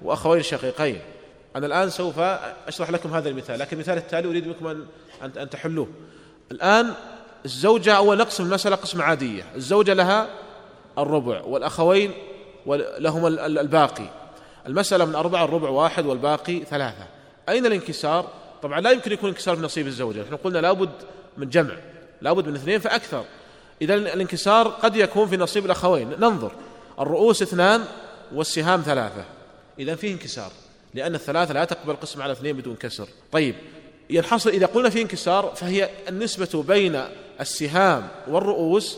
وأخوين 0.01 0.43
شقيقين. 0.43 0.99
أنا 1.55 1.65
الآن 1.65 1.89
سوف 1.89 2.19
أشرح 2.67 2.89
لكم 2.89 3.13
هذا 3.13 3.29
المثال 3.29 3.59
لكن 3.59 3.75
المثال 3.75 3.97
التالي 3.97 4.29
أريد 4.29 4.47
منكم 4.47 4.67
أن 4.67 4.85
أن 5.37 5.49
تحلوه. 5.49 5.87
الآن 6.51 6.93
الزوجة 7.45 7.93
أول 7.93 8.17
نقسم 8.17 8.43
المسألة 8.43 8.75
قسمة 8.75 9.03
عادية. 9.03 9.43
الزوجة 9.55 9.93
لها 9.93 10.27
الربع 10.97 11.41
والأخوين 11.41 12.11
لهما 12.99 13.27
الباقي. 13.45 14.09
المسألة 14.67 15.05
من 15.05 15.15
أربعة 15.15 15.45
الربع 15.45 15.69
واحد 15.69 16.05
والباقي 16.05 16.59
ثلاثة. 16.59 17.07
أين 17.49 17.65
الانكسار؟ 17.65 18.27
طبعا 18.63 18.81
لا 18.81 18.91
يمكن 18.91 19.11
يكون 19.11 19.29
انكسار 19.29 19.55
في 19.55 19.61
نصيب 19.61 19.87
الزوجة. 19.87 20.21
نحن 20.21 20.35
قلنا 20.35 20.59
لابد 20.59 20.91
من 21.37 21.49
جمع 21.49 21.73
لابد 22.21 22.47
من 22.47 22.55
اثنين 22.55 22.79
فأكثر. 22.79 23.23
إذا 23.81 23.95
الانكسار 23.95 24.67
قد 24.67 24.95
يكون 24.95 25.27
في 25.27 25.37
نصيب 25.37 25.65
الأخوين. 25.65 26.09
ننظر. 26.19 26.51
الرؤوس 26.99 27.41
اثنان 27.41 27.85
والسهام 28.33 28.81
ثلاثة. 28.81 29.25
إذا 29.79 29.95
فيه 29.95 30.13
انكسار. 30.13 30.51
لأن 30.93 31.15
الثلاثة 31.15 31.53
لا 31.53 31.65
تقبل 31.65 31.95
قسم 31.95 32.21
على 32.21 32.31
اثنين 32.31 32.57
بدون 32.57 32.75
كسر. 32.75 33.07
طيب. 33.31 33.55
ينحصر 34.09 34.49
إذا 34.49 34.65
قلنا 34.65 34.89
فيه 34.89 35.01
انكسار 35.01 35.53
فهي 35.55 35.89
النسبة 36.09 36.63
بين 36.67 37.03
السهام 37.41 38.07
والرؤوس 38.27 38.97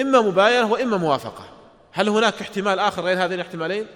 إما 0.00 0.20
مباينة 0.20 0.72
وإما 0.72 0.96
موافقة. 0.96 1.44
هل 1.92 2.08
هناك 2.08 2.40
احتمال 2.40 2.78
آخر 2.78 3.02
غير 3.02 3.24
هذين 3.24 3.40
الاحتمالين؟ 3.40 3.86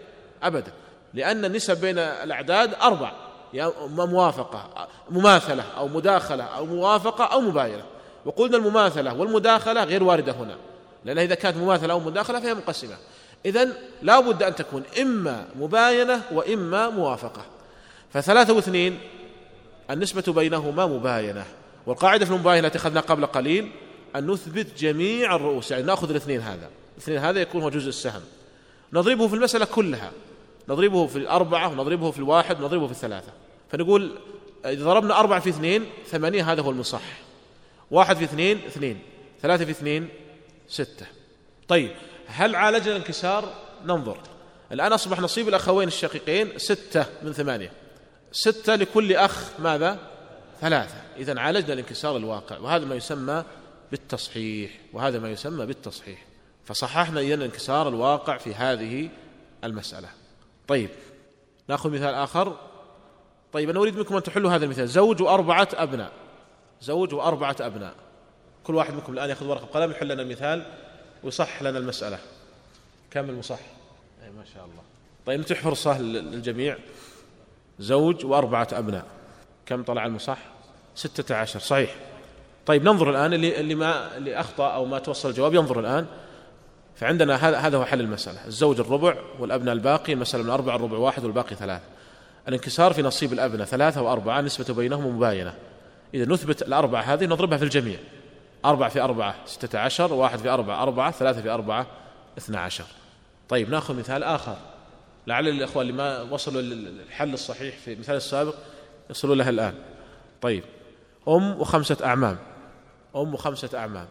أبدا. 0.42 0.72
لأن 1.14 1.44
النسب 1.44 1.80
بين 1.80 1.98
الأعداد 1.98 2.74
أربع. 2.74 3.12
إما 3.60 4.04
موافقة 4.04 4.88
مماثلة 5.10 5.62
أو 5.76 5.88
مداخلة 5.88 6.44
أو 6.44 6.66
موافقة 6.66 7.24
أو 7.24 7.40
مباينة. 7.40 7.82
وقلنا 8.24 8.56
المماثلة 8.56 9.14
والمداخلة 9.14 9.84
غير 9.84 10.02
واردة 10.02 10.32
هنا 10.32 10.56
لأن 11.04 11.18
إذا 11.18 11.34
كانت 11.34 11.56
مماثلة 11.56 11.92
أو 11.92 12.00
مداخلة 12.00 12.40
فهي 12.40 12.54
منقسمة 12.54 12.96
إذا 13.46 13.68
لا 14.02 14.20
بد 14.20 14.42
أن 14.42 14.54
تكون 14.54 14.82
إما 15.00 15.46
مباينة 15.60 16.22
وإما 16.32 16.88
موافقة. 16.88 17.44
فثلاثة 18.12 18.52
واثنين 18.52 18.98
النسبة 19.90 20.32
بينهما 20.32 20.86
مباينة. 20.86 21.44
والقاعدة 21.86 22.24
في 22.24 22.30
المباينة 22.30 22.66
التي 22.66 22.78
أخذنا 22.78 23.00
قبل 23.00 23.26
قليل 23.26 23.70
أن 24.16 24.30
نثبت 24.30 24.66
جميع 24.78 25.36
الرؤوس 25.36 25.70
يعني 25.70 25.82
نأخذ 25.82 26.10
الاثنين 26.10 26.40
هذا. 26.40 26.70
الاثنين 26.96 27.18
هذا 27.18 27.40
يكون 27.40 27.62
هو 27.62 27.70
جزء 27.70 27.88
السهم. 27.88 28.22
نضربه 28.92 29.28
في 29.28 29.34
المسألة 29.34 29.64
كلها. 29.64 30.12
نضربه 30.68 31.06
في 31.06 31.16
الأربعة 31.16 31.68
ونضربه 31.68 32.10
في 32.10 32.18
الواحد 32.18 32.60
ونضربه 32.60 32.86
في 32.86 32.92
الثلاثة. 32.92 33.32
فنقول 33.72 34.10
إذا 34.64 34.84
ضربنا 34.84 35.20
أربعة 35.20 35.40
في 35.40 35.50
اثنين 35.50 35.84
ثمانية 36.06 36.52
هذا 36.52 36.62
هو 36.62 36.70
المصح. 36.70 37.02
واحد 37.90 38.16
في 38.16 38.24
اثنين 38.24 38.60
اثنين. 38.66 38.98
ثلاثة 39.42 39.64
في 39.64 39.70
اثنين 39.70 40.08
ستة. 40.68 41.06
طيب 41.68 41.90
هل 42.26 42.56
عالجنا 42.56 42.96
الانكسار؟ 42.96 43.54
ننظر. 43.84 44.18
الآن 44.72 44.92
أصبح 44.92 45.20
نصيب 45.20 45.48
الأخوين 45.48 45.88
الشقيقين 45.88 46.58
ستة 46.58 47.06
من 47.22 47.32
ثمانية. 47.32 47.72
ستة 48.32 48.74
لكل 48.74 49.12
أخ 49.12 49.60
ماذا؟ 49.60 49.98
ثلاثة. 50.60 50.94
إذا 51.16 51.40
عالجنا 51.40 51.72
الانكسار 51.72 52.16
الواقع 52.16 52.58
وهذا 52.58 52.84
ما 52.84 52.94
يسمى 52.94 53.44
بالتصحيح 53.90 54.70
وهذا 54.92 55.18
ما 55.18 55.30
يسمى 55.30 55.66
بالتصحيح. 55.66 56.26
فصححنا 56.64 57.20
إذن 57.20 57.32
الانكسار 57.32 57.88
الواقع 57.88 58.36
في 58.36 58.54
هذه 58.54 59.08
المسألة. 59.64 60.08
طيب 60.68 60.90
نأخذ 61.68 61.90
مثال 61.90 62.14
آخر. 62.14 62.56
طيب 63.52 63.70
أنا 63.70 63.80
أريد 63.80 63.96
منكم 63.96 64.16
أن 64.16 64.22
تحلوا 64.22 64.50
هذا 64.50 64.64
المثال. 64.64 64.88
زوج 64.88 65.22
وأربعة 65.22 65.68
أبناء. 65.74 66.12
زوج 66.82 67.14
وأربعة 67.14 67.56
أبناء. 67.60 67.94
كل 68.64 68.74
واحد 68.74 68.94
منكم 68.94 69.12
الآن 69.12 69.28
يأخذ 69.30 69.46
ورقة 69.46 69.64
وقلم 69.64 69.90
يحل 69.90 70.08
لنا 70.08 70.22
المثال 70.22 70.66
ويصح 71.22 71.62
لنا 71.62 71.78
المسألة. 71.78 72.18
كم 73.10 73.30
المصح 73.30 73.58
أي 74.24 74.30
ما 74.30 74.44
شاء 74.54 74.64
الله. 74.64 74.82
طيب 75.26 75.40
نتيح 75.40 75.60
فرصة 75.60 76.00
للجميع؟ 76.00 76.76
زوج 77.78 78.24
وأربعة 78.26 78.68
أبناء. 78.72 79.04
كم 79.66 79.82
طلع 79.82 80.06
المصح؟ 80.06 80.38
ستة 80.94 81.34
عشر. 81.34 81.60
صحيح. 81.60 81.94
طيب 82.66 82.84
ننظر 82.84 83.10
الآن 83.10 83.32
اللي, 83.32 83.60
اللي 83.60 83.74
ما 83.74 84.16
اللي 84.16 84.40
أخطأ 84.40 84.74
أو 84.74 84.84
ما 84.84 84.98
توصل 84.98 85.28
الجواب 85.28 85.54
ينظر 85.54 85.80
الآن. 85.80 86.06
فعندنا 86.96 87.48
هذا 87.48 87.58
هذا 87.58 87.78
هو 87.78 87.84
حل 87.84 88.00
المسألة. 88.00 88.46
الزوج 88.46 88.80
الربع 88.80 89.16
والأبناء 89.38 89.74
الباقي 89.74 90.12
المسألة 90.12 90.42
من 90.42 90.50
أربعة 90.50 90.76
الربع 90.76 90.98
واحد 90.98 91.24
والباقي 91.24 91.56
ثلاثة 91.56 91.84
الانكسار 92.48 92.92
في 92.92 93.02
نصيب 93.02 93.32
الأبناء 93.32 93.66
ثلاثة 93.66 94.02
وأربعة 94.02 94.40
نسبة 94.40 94.74
بينهم 94.74 95.16
مباينة. 95.16 95.54
إذا 96.14 96.33
نثبت 96.33 96.62
الأربعة 96.62 97.02
هذه 97.02 97.25
نضربها 97.25 97.59
في 97.59 97.64
الجميع. 97.64 97.99
أربعة 98.64 98.88
في 98.88 99.00
أربعة 99.00 99.35
ستة 99.47 99.78
عشر 99.78 100.12
واحد 100.12 100.38
في 100.38 100.49
أربعة 100.49 100.83
أربعة 100.83 101.11
ثلاثة 101.11 101.42
في 101.42 101.50
أربعة 101.50 101.87
اثنى 102.38 102.56
عشر. 102.56 102.85
طيب 103.49 103.71
نأخذ 103.71 103.99
مثال 103.99 104.23
آخر. 104.23 104.56
لعل 105.26 105.49
الإخوة 105.49 105.83
اللي 105.83 105.92
ما 105.92 106.23
وصلوا 106.23 106.62
للحل 106.62 107.35
الصحيح 107.35 107.76
في 107.76 107.92
المثال 107.92 108.16
السابق 108.16 108.54
يصلوا 109.11 109.35
له 109.35 109.49
الآن. 109.49 109.75
طيب 110.42 110.64
أم 111.28 111.61
وخمسة 111.61 111.97
أعمام. 112.04 112.38
أم 113.16 113.35
وخمسة 113.35 113.78
أعمام. 113.78 114.09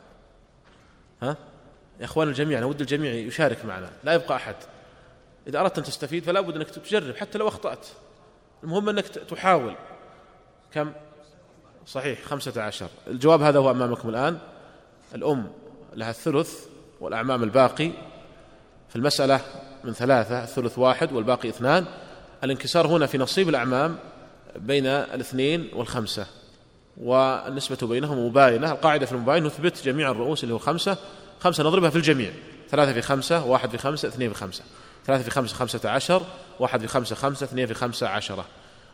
ها؟ 1.22 1.38
يا 2.00 2.06
إخوان 2.06 2.28
الجميع 2.28 2.58
أنا 2.58 2.66
ودي 2.66 2.84
الجميع 2.84 3.14
يشارك 3.14 3.66
معنا. 3.66 3.90
لا 4.04 4.14
يبقى 4.14 4.36
أحد. 4.36 4.56
إذا 5.48 5.60
أردت 5.60 5.78
أن 5.78 5.84
تستفيد 5.84 6.24
فلا 6.24 6.42
بد 6.42 6.56
أنك 6.56 6.70
تجرب 6.70 7.16
حتى 7.16 7.38
لو 7.38 7.48
أخطأت. 7.48 7.88
المهم 8.64 8.90
أنك 8.90 9.06
تحاول. 9.06 9.76
كم؟ 10.74 10.94
صحيح 11.88 12.24
خمسة 12.26 12.62
عشر. 12.62 12.88
الجواب 13.08 13.42
هذا 13.42 13.60
هو 13.60 13.72
أمامكم 13.72 14.10
الآن. 14.10 14.38
الأم 15.16 15.48
لها 15.96 16.10
الثلث 16.10 16.66
والأعمام 17.02 17.44
الباقي. 17.44 17.92
في 18.90 18.96
المسألة 18.96 19.42
من 19.84 19.94
ثلاثة 19.94 20.44
الثلث 20.44 20.80
واحد 20.80 21.14
والباقي 21.14 21.50
اثنان. 21.50 21.86
الانكسار 22.44 22.88
هنا 22.88 23.06
في 23.06 23.18
نصيب 23.18 23.50
الأعمام 23.50 23.96
بين 24.56 24.86
الاثنين 24.86 25.70
والخمسة. 25.74 26.28
والنسبة 26.98 27.88
بينهم 27.88 28.26
مباينة. 28.26 28.72
القاعدة 28.72 29.06
في 29.06 29.12
المباين 29.12 29.44
نثبت 29.44 29.86
جميع 29.86 30.12
الرؤوس 30.12 30.44
اللي 30.44 30.54
هو 30.54 30.60
خمسة. 30.60 30.98
خمسة 31.40 31.64
نضربها 31.64 31.90
في 31.90 31.96
الجميع. 31.96 32.32
ثلاثة 32.70 32.94
في 32.94 33.02
خمسة 33.02 33.46
واحد 33.46 33.70
في 33.70 33.78
خمسة 33.78 34.08
اثنين 34.08 34.34
في 34.34 34.40
خمسة. 34.40 34.64
ثلاثة 35.06 35.24
في 35.24 35.32
خمسة 35.32 35.56
خمسة 35.56 35.90
عشر. 35.90 36.22
واحد 36.60 36.82
في 36.82 36.88
خمسة 36.88 37.16
خمسة 37.16 37.44
اثنين 37.44 37.66
في 37.68 37.74
خمسة 37.74 38.08
عشرة. 38.08 38.46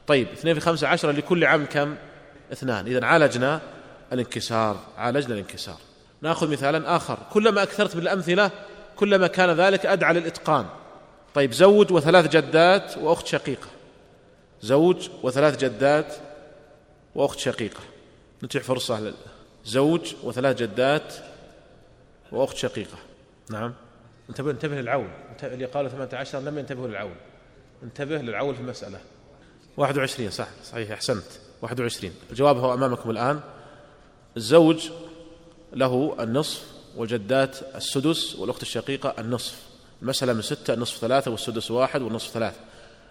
طيب 0.07 0.27
اثنين 0.27 0.53
في 0.53 0.59
خمسة 0.59 0.87
عشرة 0.87 1.11
لكل 1.11 1.45
عام 1.45 1.65
كم؟ 1.65 1.95
اثنان. 2.51 2.87
إذا 2.87 3.05
عالجنا 3.05 3.61
الانكسار 4.13 4.79
عالجنا 4.97 5.33
الانكسار. 5.33 5.77
نأخذ 6.21 6.51
مثالا 6.51 6.95
آخر. 6.95 7.17
كلما 7.31 7.63
أكثرت 7.63 7.95
من 7.95 8.01
الأمثلة 8.01 8.51
كلما 8.95 9.27
كان 9.27 9.49
ذلك 9.49 9.85
أدعى 9.85 10.13
للإتقان. 10.13 10.65
طيب 11.35 11.51
زوج 11.51 11.93
وثلاث 11.93 12.27
جدات 12.27 12.97
وأخت 12.97 13.27
شقيقة. 13.27 13.67
زوج 14.61 15.09
وثلاث 15.23 15.57
جدات 15.57 16.13
وأخت 17.15 17.39
شقيقة. 17.39 17.81
نتيح 18.43 18.63
فرصة 18.63 19.13
زوج 19.65 20.15
وثلاث 20.23 20.57
جدات 20.57 21.13
وأخت 22.31 22.57
شقيقة. 22.57 22.97
نعم. 23.49 23.73
انتبه 24.29 24.51
انتبه 24.51 24.75
للعول 24.75 25.07
اللي 25.43 25.65
قالوا 25.65 25.89
18 25.89 26.39
لم 26.39 26.59
ينتبهوا 26.59 26.87
للعول 26.87 27.15
انتبه 27.83 28.17
للعول 28.17 28.55
في 28.55 28.61
المسألة. 28.61 28.99
21 29.77 30.29
صح. 30.29 30.47
صحيح 30.63 30.91
أحسنت. 30.91 31.48
21 31.61 32.13
الجواب 32.31 32.57
هو 32.57 32.73
أمامكم 32.73 33.09
الآن. 33.09 33.39
الزوج 34.37 34.89
له 35.73 36.15
النصف 36.19 36.63
والجدات 36.95 37.57
السدس 37.75 38.35
والأخت 38.35 38.61
الشقيقة 38.61 39.13
النصف. 39.19 39.55
المسألة 40.01 40.33
من 40.33 40.41
ستة 40.41 40.73
النصف 40.73 40.97
ثلاثة 40.97 41.31
والسدس 41.31 41.71
واحد 41.71 42.01
والنصف 42.01 42.31
ثلاثة. 42.31 42.59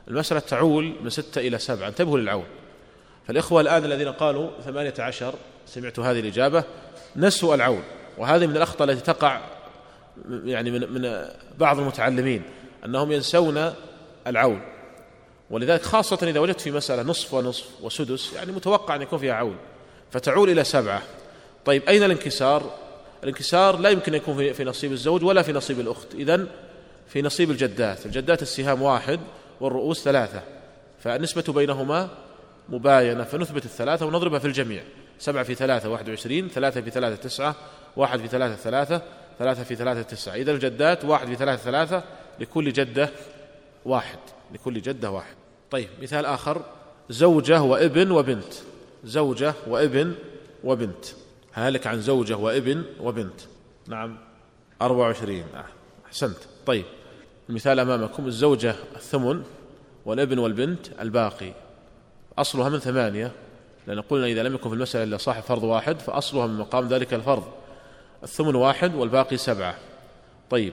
المسألة 0.09 0.41
تعول 0.41 0.95
من 1.03 1.11
ستة 1.11 1.39
إلى 1.39 1.59
سبعة. 1.59 1.89
انتبهوا 1.89 2.19
للعول. 2.19 2.47
فالإخوة 3.27 3.61
الآن 3.61 3.85
الذين 3.85 4.09
قالوا 4.09 4.51
ثمانية 4.65 4.95
عشر 4.99 5.35
سمعت 5.67 5.99
هذه 5.99 6.21
الإجابة 6.21 6.65
نسوا 7.17 7.55
العول. 7.55 7.83
وهذه 8.19 8.47
من 8.47 8.57
الأخطاء 8.57 8.91
التي 8.91 9.01
تقع 9.01 9.41
يعني 10.45 10.71
من, 10.71 10.93
من 10.93 11.29
بعض 11.59 11.79
المتعلمين 11.79 12.43
أنهم 12.85 13.13
ينسون 13.13 13.73
العول. 14.27 14.78
ولذلك 15.51 15.83
خاصة 15.83 16.19
إذا 16.23 16.41
وجدت 16.41 16.61
في 16.61 16.71
مسألة 16.71 17.03
نصف 17.03 17.35
ونصف 17.35 17.67
وسدس 17.83 18.33
يعني 18.33 18.53
متوقع 18.53 18.95
أن 18.95 19.03
يكون 19.03 19.19
فيها 19.19 19.35
عول 19.35 19.57
فتعول 20.11 20.51
إلى 20.51 20.65
سبعة. 20.65 21.03
طيب 21.65 21.83
أين 21.89 22.03
الانكسار؟ 22.03 22.75
الانكسار 23.23 23.79
لا 23.79 23.91
يمكن 23.91 24.15
أن 24.15 24.19
يكون 24.19 24.53
في 24.53 24.65
نصيب 24.65 24.93
الزوج 24.93 25.25
ولا 25.25 25.43
في 25.43 25.53
نصيب 25.53 25.81
الأخت. 25.81 26.15
إذن 26.15 26.47
في 27.09 27.23
نصيب 27.23 27.51
الجدات. 27.51 28.07
الجدات 28.07 28.43
السهام 28.43 28.83
واحد 28.83 29.21
والرؤوس 29.61 30.03
ثلاثة 30.03 30.43
فالنسبة 30.99 31.53
بينهما 31.53 32.09
مباينة 32.69 33.25
فنثبت 33.25 33.65
الثلاثة 33.65 34.07
ونضربها 34.07 34.39
في 34.39 34.45
الجميع. 34.45 34.83
سبعة 35.19 35.43
في 35.45 35.55
ثلاثة 35.55 35.89
واحد 35.89 36.09
وعشرين 36.09 36.49
ثلاثة 36.49 36.81
في 36.81 36.91
ثلاثة 36.91 37.17
تسعة 37.17 37.55
واحد 37.97 38.21
في 38.21 38.29
ثلاثة 38.29 38.57
ثلاثة 38.57 39.03
ثلاثة 39.39 39.63
في 39.63 39.77
ثلاثة 39.77 40.03
تسعة. 40.03 40.35
إذا 40.35 40.53
الجدات 40.53 41.05
واحد 41.05 41.27
في 41.27 41.37
ثلاثة 41.37 41.63
ثلاثة 41.63 42.03
لكل 42.41 42.73
جدة 42.73 43.11
واحد. 43.85 44.19
لكل 44.55 44.83
جدة 44.83 45.11
واحد. 45.11 45.35
طيب 45.71 45.89
مثال 46.03 46.27
آخر. 46.27 46.63
زوجة 47.11 47.63
وابن 47.63 48.11
وبنت. 48.11 48.55
زوجة 49.05 49.55
وابن 49.67 50.15
وبنت. 50.65 51.05
هالك 51.55 51.87
عن 51.87 52.01
زوجة 52.01 52.37
وابن 52.37 52.83
وبنت. 53.01 53.41
نعم. 53.89 54.19
أربعة 54.83 54.99
وعشرين. 54.99 55.45
أحسنت. 56.07 56.39
طيب 56.67 56.85
المثال 57.49 57.81
أمامكم. 57.81 58.27
الزوجة 58.27 58.75
الثمن 58.97 59.43
والابن 60.05 60.39
والبنت 60.39 60.87
الباقي. 61.01 61.53
أصلها 62.39 62.69
من 62.69 62.79
ثمانية. 62.79 63.33
لأن 63.87 64.01
قلنا 64.01 64.27
إذا 64.27 64.43
لم 64.43 64.55
يكن 64.55 64.69
في 64.69 64.75
المسألة 64.75 65.05
إلا 65.05 65.17
صاحب 65.17 65.43
فرض 65.43 65.63
واحد 65.63 65.99
فأصلها 65.99 66.47
من 66.47 66.59
مقام 66.59 66.89
ذلك 66.89 67.15
الفرض. 67.15 67.45
الثمن 68.23 68.55
واحد 68.55 68.95
والباقي 68.95 69.37
سبعة. 69.37 69.75
طيب 70.51 70.73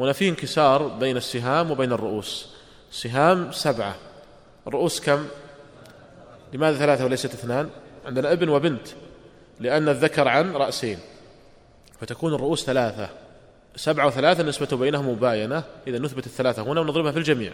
هنا 0.00 0.12
في 0.12 0.28
انكسار 0.28 0.88
بين 0.88 1.16
السهام 1.16 1.70
وبين 1.70 1.92
الرؤوس. 1.92 2.53
سهام 2.94 3.52
سبعة. 3.52 3.96
الرؤوس 4.66 5.00
كم؟ 5.00 5.26
لماذا 6.52 6.78
ثلاثة 6.78 7.04
وليست 7.04 7.34
اثنان؟ 7.34 7.70
عندنا 8.06 8.32
ابن 8.32 8.48
وبنت 8.48 8.88
لأن 9.60 9.88
الذكر 9.88 10.28
عن 10.28 10.52
رأسين. 10.52 10.98
فتكون 12.00 12.34
الرؤوس 12.34 12.64
ثلاثة. 12.64 13.08
سبعة 13.76 14.06
وثلاثة 14.06 14.40
النسبة 14.40 14.76
بينهم 14.76 15.08
مباينة. 15.08 15.64
إذا 15.86 15.98
نثبت 15.98 16.26
الثلاثة 16.26 16.62
هنا 16.62 16.80
ونضربها 16.80 17.12
في 17.12 17.18
الجميع. 17.18 17.52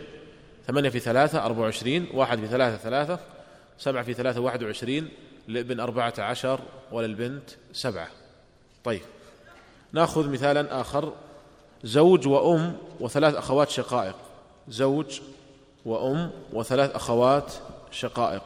ثمانية 0.67 0.89
في 0.89 0.99
ثلاثة 0.99 1.45
أربعة 1.45 1.63
وعشرين 1.63 2.07
واحد 2.15 2.39
في 2.39 2.47
ثلاثة 2.47 2.77
ثلاثة 2.77 3.19
سبعة 3.79 4.03
في 4.05 4.15
ثلاثة 4.15 4.41
واحد 4.41 4.63
وعشرين 4.63 5.09
للابن 5.49 5.81
أربعة 5.81 6.15
عشر 6.19 6.61
وللبنت 6.93 7.51
سبعة. 7.73 8.09
طيب. 8.85 9.03
نأخذ 9.93 10.31
مثالا 10.31 10.81
آخر. 10.81 11.13
زوج 11.85 12.29
وأم 12.29 12.77
وثلاث 13.01 13.35
أخوات 13.35 13.71
شقائق. 13.71 14.17
زوج 14.71 15.21
وأم 15.85 16.31
وثلاث 16.53 16.91
أخوات 16.91 17.53
شقائق. 17.91 18.43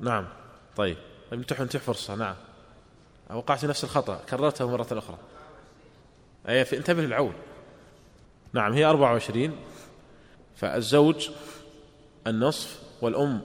نعم. 0.00 0.26
طيب. 0.76 0.96
طيب، 1.30 1.42
فرصة. 1.66 2.14
نعم. 2.14 2.34
وقعت 3.30 3.58
في 3.58 3.66
نفس 3.66 3.84
الخطأ. 3.84 4.20
كررته 4.30 4.70
مرة 4.70 4.86
أخرى. 4.92 5.18
أي 6.48 6.62
انتبه 6.62 7.02
للعون. 7.02 7.32
نعم 8.52 8.72
هي 8.72 8.84
أربعة 8.84 9.12
وعشرين. 9.12 9.56
فالزوج 10.56 11.30
النصف 12.26 12.80
والأم 13.00 13.40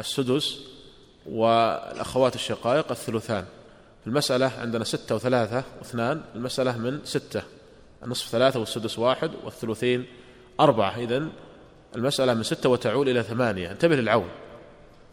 السدس 0.00 0.58
والأخوات 1.26 2.34
الشقائق 2.34 2.90
الثلثان. 2.90 3.44
في 4.00 4.06
المسألة 4.06 4.52
عندنا 4.58 4.84
ستة 4.84 5.14
وثلاثة 5.14 5.64
واثنان. 5.78 6.22
المسألة 6.34 6.78
من 6.78 7.00
ستة. 7.04 7.42
النصف 8.02 8.28
ثلاثة 8.28 8.60
والسدس 8.60 8.98
واحد 8.98 9.30
والثلثين 9.44 10.06
أربعة. 10.60 10.98
إذن 10.98 11.32
المسألة 11.96 12.34
من 12.34 12.42
ستة 12.42 12.68
وتعول 12.68 13.08
إلى 13.08 13.22
ثمانية. 13.22 13.70
انتبه 13.70 13.96
للعول. 13.96 14.28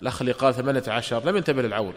الأخ 0.01 0.21
اللي 0.21 0.31
قال 0.31 0.53
ثمانية 0.53 0.83
عشر 0.87 1.25
لم 1.25 1.37
ينتبه 1.37 1.61
للعول. 1.61 1.93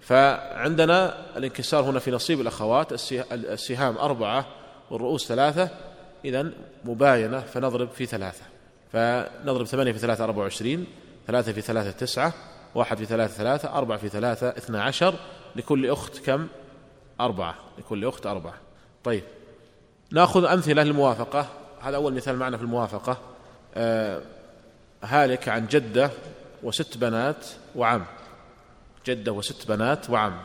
فعندنا 0.00 1.16
الانكسار 1.36 1.84
هنا 1.84 1.98
في 1.98 2.10
نصيب 2.10 2.40
الأخوات 2.40 2.92
السهام 3.32 3.98
أربعة 3.98 4.46
والرؤوس 4.90 5.26
ثلاثة. 5.26 5.68
إذا 6.24 6.50
مباينة 6.84 7.40
فنضرب 7.40 7.90
في 7.90 8.06
ثلاثة. 8.06 8.42
فنضرب 8.92 9.66
ثمانية 9.66 9.92
في 9.92 9.98
ثلاثة 9.98 10.24
أربعة 10.24 10.42
وعشرين 10.42 10.86
ثلاثة 11.26 11.52
في 11.52 11.60
ثلاثة 11.60 11.90
تسعة 11.90 12.32
واحد 12.74 12.96
في 12.96 13.04
ثلاثة 13.04 13.34
ثلاثة 13.34 13.74
أربعة 13.74 13.98
في 13.98 14.08
ثلاثة 14.08 14.48
اثنى 14.48 14.78
عشر. 14.78 15.14
لكل 15.56 15.90
أخت 15.90 16.18
كم؟ 16.18 16.46
أربعة. 17.20 17.54
لكل 17.78 18.04
أخت 18.04 18.26
أربعة. 18.26 18.54
طيب. 19.04 19.22
نأخذ 20.12 20.44
أمثلة 20.44 20.82
للموافقة. 20.82 21.46
هذا 21.80 21.96
أول 21.96 22.14
مثال 22.14 22.36
معنا 22.36 22.56
في 22.56 22.62
الموافقة. 22.62 23.18
هالك 25.02 25.48
عن 25.48 25.66
جدة 25.66 26.10
وست 26.62 26.98
بنات 26.98 27.46
وعم. 27.76 28.04
جدة 29.06 29.32
وست 29.32 29.68
بنات 29.68 30.10
وعم. 30.10 30.42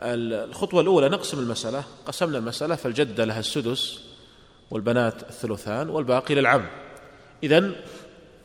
الخطوة 0.00 0.80
الأولى 0.80 1.08
نقسم 1.08 1.38
المسألة 1.38 1.84
قسمنا 2.06 2.38
المسألة 2.38 2.74
فالجدة 2.74 3.24
لها 3.24 3.38
السدس 3.38 4.00
والبنات 4.70 5.22
الثلثان 5.22 5.88
والباقي 5.88 6.34
للعم. 6.34 6.66
إذن 7.42 7.74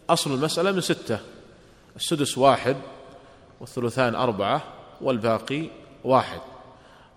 أصل 0.10 0.34
المسألة 0.34 0.72
من 0.72 0.82
ستة 0.82 1.20
السدس 1.96 2.38
واحد 2.38 2.78
والثلثان 3.60 4.16
أربعة 4.16 4.64
والباقي 5.02 5.70
واحد. 6.04 6.42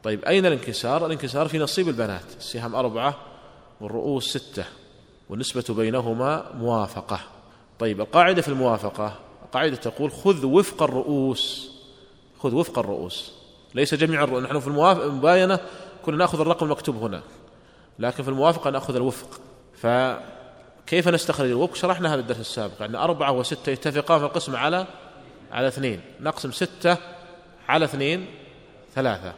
طيب 0.03 0.25
أين 0.25 0.47
الانكسار؟ 0.47 1.07
الانكسار 1.07 1.49
في 1.49 1.59
نصيب 1.59 1.89
البنات 1.89 2.25
السهام 2.39 2.75
أربعة 2.75 3.17
والرؤوس 3.81 4.37
ستة. 4.37 4.65
والنسبة 5.29 5.65
بينهما 5.69 6.53
موافقة. 6.55 7.21
طيب 7.79 8.01
القاعدة 8.01 8.43
في 8.43 8.49
الموافقة 8.49 9.19
القاعدة 9.45 9.77
تقول 9.77 10.11
خذ 10.11 10.47
وفق 10.47 10.83
الرؤوس. 10.83 11.71
خذ 12.39 12.55
وفق 12.55 12.79
الرؤوس. 12.79 13.33
ليس 13.75 13.95
جميع 13.95 14.25
الرؤوس 14.25 14.43
نحن 14.43 14.61
في 14.61 14.67
المباينة 14.67 15.61
كنا 16.03 16.17
نأخذ 16.17 16.41
الرقم 16.41 16.67
المكتوب 16.67 16.97
هنا 16.97 17.23
لكن 17.99 18.23
في 18.23 18.29
الموافقة 18.29 18.71
نأخذ 18.71 18.95
الوفق. 18.97 19.41
فكيف 19.75 21.09
نستخرج 21.09 21.51
الوفق؟ 21.51 21.75
شرحنا 21.75 22.15
هذا 22.15 22.21
الدرس 22.21 22.41
السابق. 22.41 22.83
أن 22.83 22.95
أربعة 22.95 23.33
وستة 23.33 23.71
يتفقان 23.71 24.19
في 24.19 24.25
القسم 24.25 24.57
على 24.57 24.87
على 25.53 25.69
اثنين. 25.69 26.01
نقسم 26.21 26.53
ستة 26.53 26.97
على 27.69 27.85
اثنين 27.85 28.27
ثلاثة. 28.95 29.33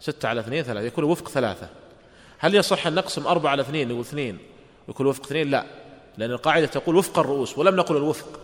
ستة 0.00 0.28
على 0.28 0.40
اثنين 0.40 0.62
ثلاثة 0.62 0.86
يكون 0.86 1.04
وفق 1.04 1.28
ثلاثة. 1.28 1.68
هل 2.38 2.54
يصح 2.54 2.86
أن 2.86 2.94
نقسم 2.94 3.26
أربعة 3.26 3.50
على 3.50 3.62
اثنين 3.62 3.92
واثنين 3.92 4.38
يكون 4.88 5.06
وفق 5.06 5.24
اثنين؟ 5.24 5.50
لا. 5.50 5.66
لأن 6.18 6.30
القاعدة 6.30 6.66
تقول 6.66 6.96
وفق 6.96 7.18
الرؤوس 7.18 7.58
ولم 7.58 7.76
نقل 7.76 7.96
الوفق. 7.96 8.40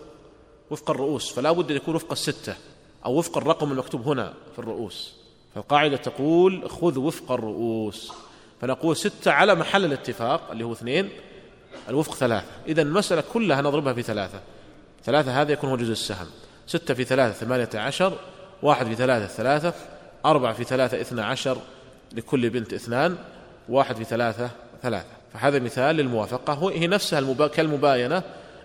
وفق 0.69 0.91
الرؤوس 0.91 1.31
فلا 1.31 1.51
بد 1.51 1.71
أن 1.71 1.77
يكون 1.77 1.95
وفق 1.95 2.11
الستة 2.11 2.55
أو 3.05 3.17
وفق 3.17 3.37
الرقم 3.37 3.71
المكتوب 3.71 4.07
هنا 4.07 4.33
في 4.53 4.59
الرؤوس. 4.59 5.13
فالقاعدة 5.55 5.97
تقول 5.97 6.69
خذ 6.69 6.99
وفق 6.99 7.31
الرؤوس. 7.31 8.13
فنقول 8.61 8.97
ستة 8.97 9.31
على 9.31 9.55
محل 9.55 9.85
الاتفاق 9.85 10.51
اللي 10.51 10.63
هو 10.63 10.71
اثنين 10.73 11.09
الوفق 11.89 12.15
ثلاثة. 12.15 12.47
إذا 12.67 12.81
المسألة 12.81 13.23
كلها 13.33 13.61
نضربها 13.61 13.93
في 13.93 14.01
ثلاثة. 14.01 14.41
ثلاثة 15.03 15.41
هذا 15.41 15.51
يكون 15.51 15.69
هو 15.69 15.77
جزء 15.77 15.91
السهم. 15.91 16.27
ستة 16.67 16.93
في 16.93 17.03
ثلاثة 17.03 17.45
ثمانية 17.45 17.69
عشر 17.75 18.13
واحد 18.61 18.85
في 18.85 18.95
ثلاثة 18.95 19.27
ثلاثة 19.27 19.73
أربعة 20.25 20.53
في 20.53 20.63
ثلاثة 20.63 21.01
اثنى 21.01 21.21
عشر 21.21 21.57
لكل 22.13 22.49
بنت 22.49 22.73
اثنان 22.73 23.17
واحد 23.69 23.95
في 23.95 24.03
ثلاثة 24.03 24.49
ثلاثة. 24.81 25.20
فهذا 25.33 25.59
مثال 25.59 25.95
للموافقة. 25.95 26.71
هي 26.71 26.87
نفسها 26.87 27.19
المبا... 27.19 27.47
كالمباينة 27.47 28.23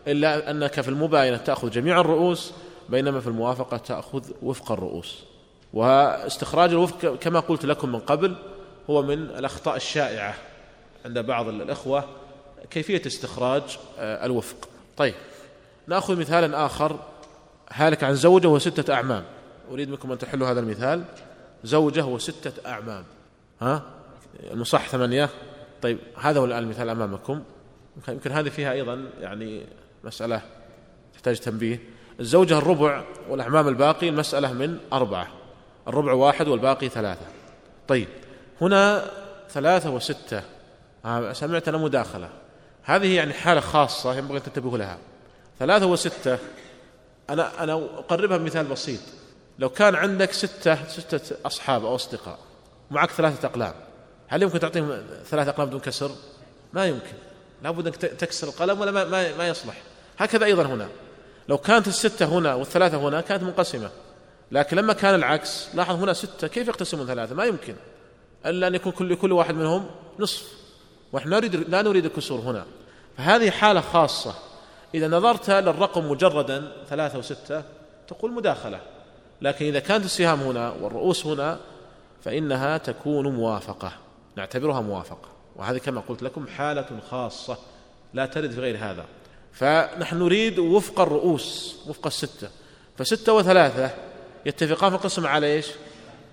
إلا 0.09 0.51
أنك 0.51 0.81
في 0.81 0.89
المباينة 0.89 1.37
تأخذ 1.37 1.71
جميع 1.71 2.01
الرؤوس 2.01 2.53
بينما 2.89 3.21
في 3.21 3.27
الموافقة 3.27 3.77
تأخذ 3.77 4.31
وفق 4.43 4.73
الرؤوس. 4.73 5.25
واستخراج 5.73 6.71
الوفق 6.71 7.15
كما 7.15 7.41
قلت 7.41 7.67
لكم 7.67 7.93
من 7.93 7.99
قبل 7.99 8.37
هو 8.91 9.03
من 9.03 9.23
الأخطاء 9.23 9.77
الشائعة 9.77 10.35
عند 11.05 11.19
بعض 11.19 11.49
الإخوة 11.49 12.05
كيفية 12.71 13.03
استخراج 13.07 13.63
آه، 13.99 14.27
الوفق. 14.27 14.69
طيب 14.97 15.15
نأخذ 15.87 16.21
مثالا 16.21 16.67
آخر 16.67 16.97
هالك 17.73 18.05
عن 18.05 18.15
زوجة 18.15 18.49
وستة 18.49 18.95
أعمام. 18.95 19.25
أريد 19.71 19.91
منكم 19.91 20.13
أن 20.13 20.19
تحلوا 20.19 20.49
هذا 20.51 20.61
المثال. 20.61 21.05
زوجة 21.65 22.05
وستة 22.05 22.71
أعمام. 22.71 23.05
ها؟ 23.61 23.83
المصح 24.51 24.89
ثمانية. 24.89 25.29
طيب 25.83 25.99
هذا 26.21 26.41
هو 26.41 26.45
الآن 26.45 26.63
المثال 26.63 26.89
أمامكم. 26.89 27.43
يمكن 28.09 28.33
هذه 28.33 28.49
فيها 28.49 28.73
أيضا 28.73 29.05
يعني 29.21 29.67
مسألة 30.05 30.43
تحتاج 31.15 31.39
تنبيه. 31.39 31.81
الزوجة 32.21 32.59
الربع 32.59 33.05
والأعمام 33.29 33.69
الباقي 33.69 34.09
المسألة 34.09 34.53
من 34.53 34.79
أربعة. 34.93 35.29
الربع 35.89 36.13
واحد 36.13 36.49
والباقي 36.49 36.89
ثلاثة. 36.89 37.27
طيب 37.89 38.09
هنا 38.61 39.11
ثلاثة 39.51 39.91
وستة. 39.91 40.43
سمعت 41.33 41.69
أنا 41.69 41.79
مداخلة. 41.79 42.29
هذه 42.83 43.17
يعني 43.17 43.33
حالة 43.33 43.61
خاصة 43.61 44.15
ينبغي 44.15 44.39
أن 44.39 44.43
تنتبهوا 44.43 44.79
لها. 44.79 44.99
ثلاثة 45.59 45.87
وستة. 45.87 46.39
أنا 47.31 47.63
أنا 47.63 47.73
أقربها 47.75 48.37
بمثال 48.37 48.67
بسيط. 48.67 49.01
لو 49.59 49.69
كان 49.69 49.95
عندك 49.95 50.33
ستة 50.33 50.89
ستة 50.89 51.37
أصحاب 51.47 51.85
أو 51.85 51.95
أصدقاء 51.95 52.39
معك 52.91 53.11
ثلاثة 53.11 53.49
أقلام 53.49 53.75
هل 54.29 54.43
يمكن 54.43 54.61
تعطيهم 54.61 55.03
ثلاثة 55.25 55.51
أقلام 55.51 55.69
بدون 55.69 55.81
كسر؟ 55.81 56.11
ما 56.73 56.87
يمكن. 56.87 57.13
لابد 57.63 57.87
أنك 57.87 57.97
تكسر 57.97 58.49
القلم 58.49 58.81
ولا 58.81 58.91
ما, 58.91 59.05
ما, 59.05 59.37
ما 59.37 59.49
يصلح. 59.49 59.83
هكذا 60.19 60.45
أيضا 60.45 60.63
هنا. 60.63 60.89
لو 61.49 61.59
كانت 61.59 61.89
الستة 61.89 62.27
هنا 62.27 62.55
والثلاثة 62.55 62.97
هنا 62.97 63.21
كانت 63.21 63.43
منقسمة. 63.43 63.91
لكن 64.53 64.77
لما 64.77 64.93
كان 64.93 65.15
العكس 65.15 65.69
لاحظ 65.75 66.03
هنا 66.03 66.13
ستة 66.13 66.47
كيف 66.49 66.69
يقتسمون 66.69 67.07
ثلاثة؟ 67.07 67.35
ما 67.35 67.45
يمكن. 67.45 67.75
إلا 68.47 68.67
أن 68.67 68.75
يكون 68.75 68.93
كل 68.93 69.15
كل 69.15 69.33
واحد 69.33 69.55
منهم 69.55 69.87
نصف. 70.19 70.53
ونحن 71.13 71.29
لا 71.29 71.37
نريد 71.37 71.55
لا 71.57 71.83
نريد 71.83 72.05
الكسور 72.05 72.41
هنا. 72.41 72.65
فهذه 73.19 73.51
حالة 73.51 73.81
خاصة. 73.81 74.35
إذا 74.95 75.09
نظرت 75.09 75.51
للرقم 75.51 76.11
مجردا 76.11 76.73
ثلاثة 76.89 77.19
وستة 77.19 77.63
تقول 78.09 78.33
مداخلة. 78.33 78.81
لكن 79.43 79.67
إذا 79.67 79.79
كانت 79.79 80.05
السهام 80.05 80.41
هنا 80.41 80.71
والرؤوس 80.71 81.27
هنا 81.27 81.59
فإنها 82.25 82.79
تكون 82.79 83.35
موافقة. 83.35 83.93
نعتبرها 84.37 84.81
موافقة. 84.81 85.29
وهذه 85.57 85.79
كما 85.79 86.01
قلت 86.01 86.23
لكم 86.23 86.47
حالة 86.47 86.87
خاصة 87.11 87.59
لا 88.15 88.27
ترد 88.27 88.51
في 88.51 88.61
غير 88.61 88.77
هذا. 88.77 89.05
فنحن 89.53 90.19
نريد 90.19 90.59
وفق 90.59 91.01
الرؤوس 91.01 91.77
وفق 91.87 92.07
الستة. 92.07 92.49
فستة 92.99 93.33
وثلاثة 93.33 93.91
يتفقان 94.47 94.91
في 94.91 94.97
القسم 94.97 95.27
على 95.27 95.47
إيش؟ 95.47 95.67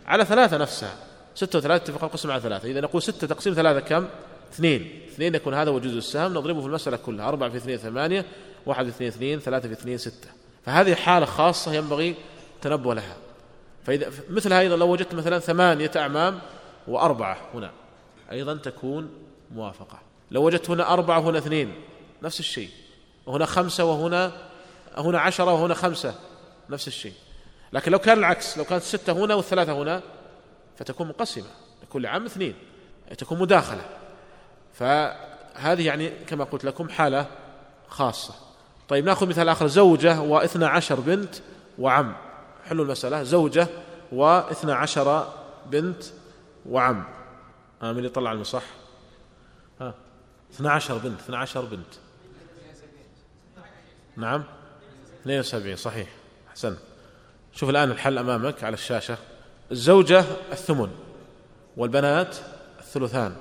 على 0.05 0.25
ثلاثة 0.25 0.57
نفسها. 0.57 0.95
ستة 1.35 1.59
وثلاثة 1.59 1.83
يتفقان 1.83 2.07
القسم 2.07 2.31
على 2.31 2.41
ثلاثة. 2.41 2.71
إذا 2.71 2.81
نقول 2.81 3.01
ستة 3.01 3.27
تقسيم 3.27 3.53
ثلاثة 3.53 3.79
كم؟ 3.79 4.07
اثنين. 4.53 5.01
اثنين 5.07 5.35
يكون 5.35 5.53
هذا 5.53 5.71
هو 5.71 5.79
جزء 5.79 5.97
السهم. 5.97 6.33
نضربه 6.33 6.61
في 6.61 6.67
المسألة 6.67 6.97
كلها. 6.97 7.27
أربعة 7.27 7.49
في 7.49 7.57
اثنين 7.57 7.77
ثمانية 7.77 8.25
واحد 8.65 8.85
في 8.85 8.89
اثنين 8.89 9.07
اثنين 9.07 9.39
ثلاثة 9.39 9.67
في 9.67 9.73
اثنين 9.73 9.97
ستة. 9.97 10.29
فهذه 10.65 10.95
حالة 10.95 11.25
خاصة 11.25 11.73
ينبغي 11.73 12.15
التنبه 12.55 12.93
لها. 12.93 13.15
فإذا 13.83 14.11
مثل 14.29 14.53
هذا 14.53 14.75
لو 14.75 14.91
وجدت 14.91 15.13
مثلا 15.13 15.39
ثمانية 15.39 15.91
أعمام 15.95 16.39
وأربعة 16.87 17.37
هنا. 17.53 17.71
أيضا 18.33 18.55
تكون 18.55 19.09
موافقة. 19.51 19.99
لو 20.31 20.43
وجدت 20.45 20.69
هنا 20.69 20.93
أربعة 20.93 21.19
وهنا 21.19 21.37
اثنين 21.37 21.75
نفس 22.23 22.39
الشيء. 22.39 22.69
وهنا 23.25 23.45
خمسة 23.45 23.83
وهنا 23.85 24.31
هنا 24.97 25.19
عشرة 25.19 25.53
وهنا 25.53 25.73
خمسة 25.73 26.15
نفس 26.69 26.87
الشيء. 26.87 27.13
لكن 27.73 27.91
لو 27.91 27.99
كان 27.99 28.17
العكس 28.17 28.57
لو 28.57 28.63
كانت 28.63 28.83
ستة 28.83 29.13
هنا 29.13 29.35
والثلاثة 29.35 29.81
هنا 29.81 30.01
فتكون 30.77 31.07
منقسمة. 31.07 31.47
لكل 31.83 32.05
عام 32.05 32.25
اثنين. 32.25 32.55
تكون 33.17 33.39
مداخلة. 33.39 33.85
فهذه 34.73 35.85
يعني 35.85 36.09
كما 36.09 36.43
قلت 36.43 36.65
لكم 36.65 36.89
حالة 36.89 37.25
خاصة. 37.87 38.33
طيب 38.89 39.05
نأخذ 39.05 39.27
مثال 39.27 39.49
آخر. 39.49 39.67
زوجة 39.67 40.21
واثنى 40.21 40.65
عشر 40.65 40.99
بنت 40.99 41.35
وعم. 41.79 42.15
حلوا 42.65 42.85
المسألة. 42.85 43.23
زوجة 43.23 43.67
واثنى 44.11 44.71
عشر 44.71 45.33
بنت 45.65 46.03
وعم. 46.69 47.03
ها 47.83 47.93
من 47.93 48.05
يطلع 48.05 48.31
المصح. 48.31 48.63
ها. 49.81 49.93
اثنى 50.53 50.69
عشر 50.69 50.97
بنت 50.97 51.19
اثنى 51.19 51.35
عشر 51.35 51.65
بنت. 51.65 51.93
نعم. 54.17 54.43
72 55.21 55.75
صحيح. 55.75 56.09
أحسنت 56.49 56.77
شوف 57.53 57.69
الآن 57.69 57.91
الحل 57.91 58.17
أمامك 58.17 58.63
على 58.63 58.73
الشاشة. 58.73 59.17
الزوجة 59.71 60.25
الثمن 60.51 60.91
والبنات 61.77 62.35
الثلثان 62.79 63.35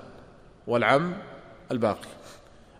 والعم 0.67 1.17
الباقي. 1.73 2.09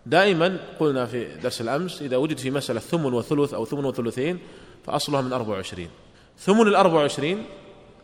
دائما 0.05 0.59
قلنا 0.79 1.05
في 1.05 1.35
درس 1.35 1.61
الأمس 1.61 2.01
إذا 2.01 2.17
وجد 2.17 2.37
في 2.37 2.51
مسألة 2.51 2.79
ثمن 2.79 3.13
وثلث 3.13 3.53
أو 3.53 3.65
ثمن 3.65 3.85
وثلثين 3.85 4.39
فأصلها 4.85 5.21
من 5.21 5.33
24 5.33 5.89
ثمن 6.39 6.67
الأربع 6.67 6.93
وعشرين 6.93 7.45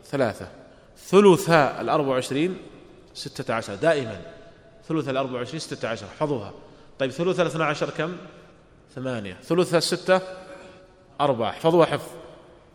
ثلاثة. 0.04 0.48
ثلثاء 0.96 1.80
الأربع 1.80 2.08
وعشرين 2.08 2.69
ستة 3.14 3.54
عشر 3.54 3.74
دائما. 3.74 4.20
ثلث 4.88 5.08
الأربع 5.08 5.32
وعشرين 5.32 5.60
ستة 5.60 5.88
عشر 5.88 6.06
احفظوها 6.06 6.52
طيب 6.98 7.10
ثلث 7.10 7.40
الاثنى 7.40 7.64
عشر 7.64 7.90
كم؟ 7.90 8.16
ثمانية. 8.94 9.36
ثلث 9.42 9.74
الستة؟ 9.74 10.20
أربعة. 11.20 11.50
احفظوها 11.50 11.86
حفظ. 11.86 12.10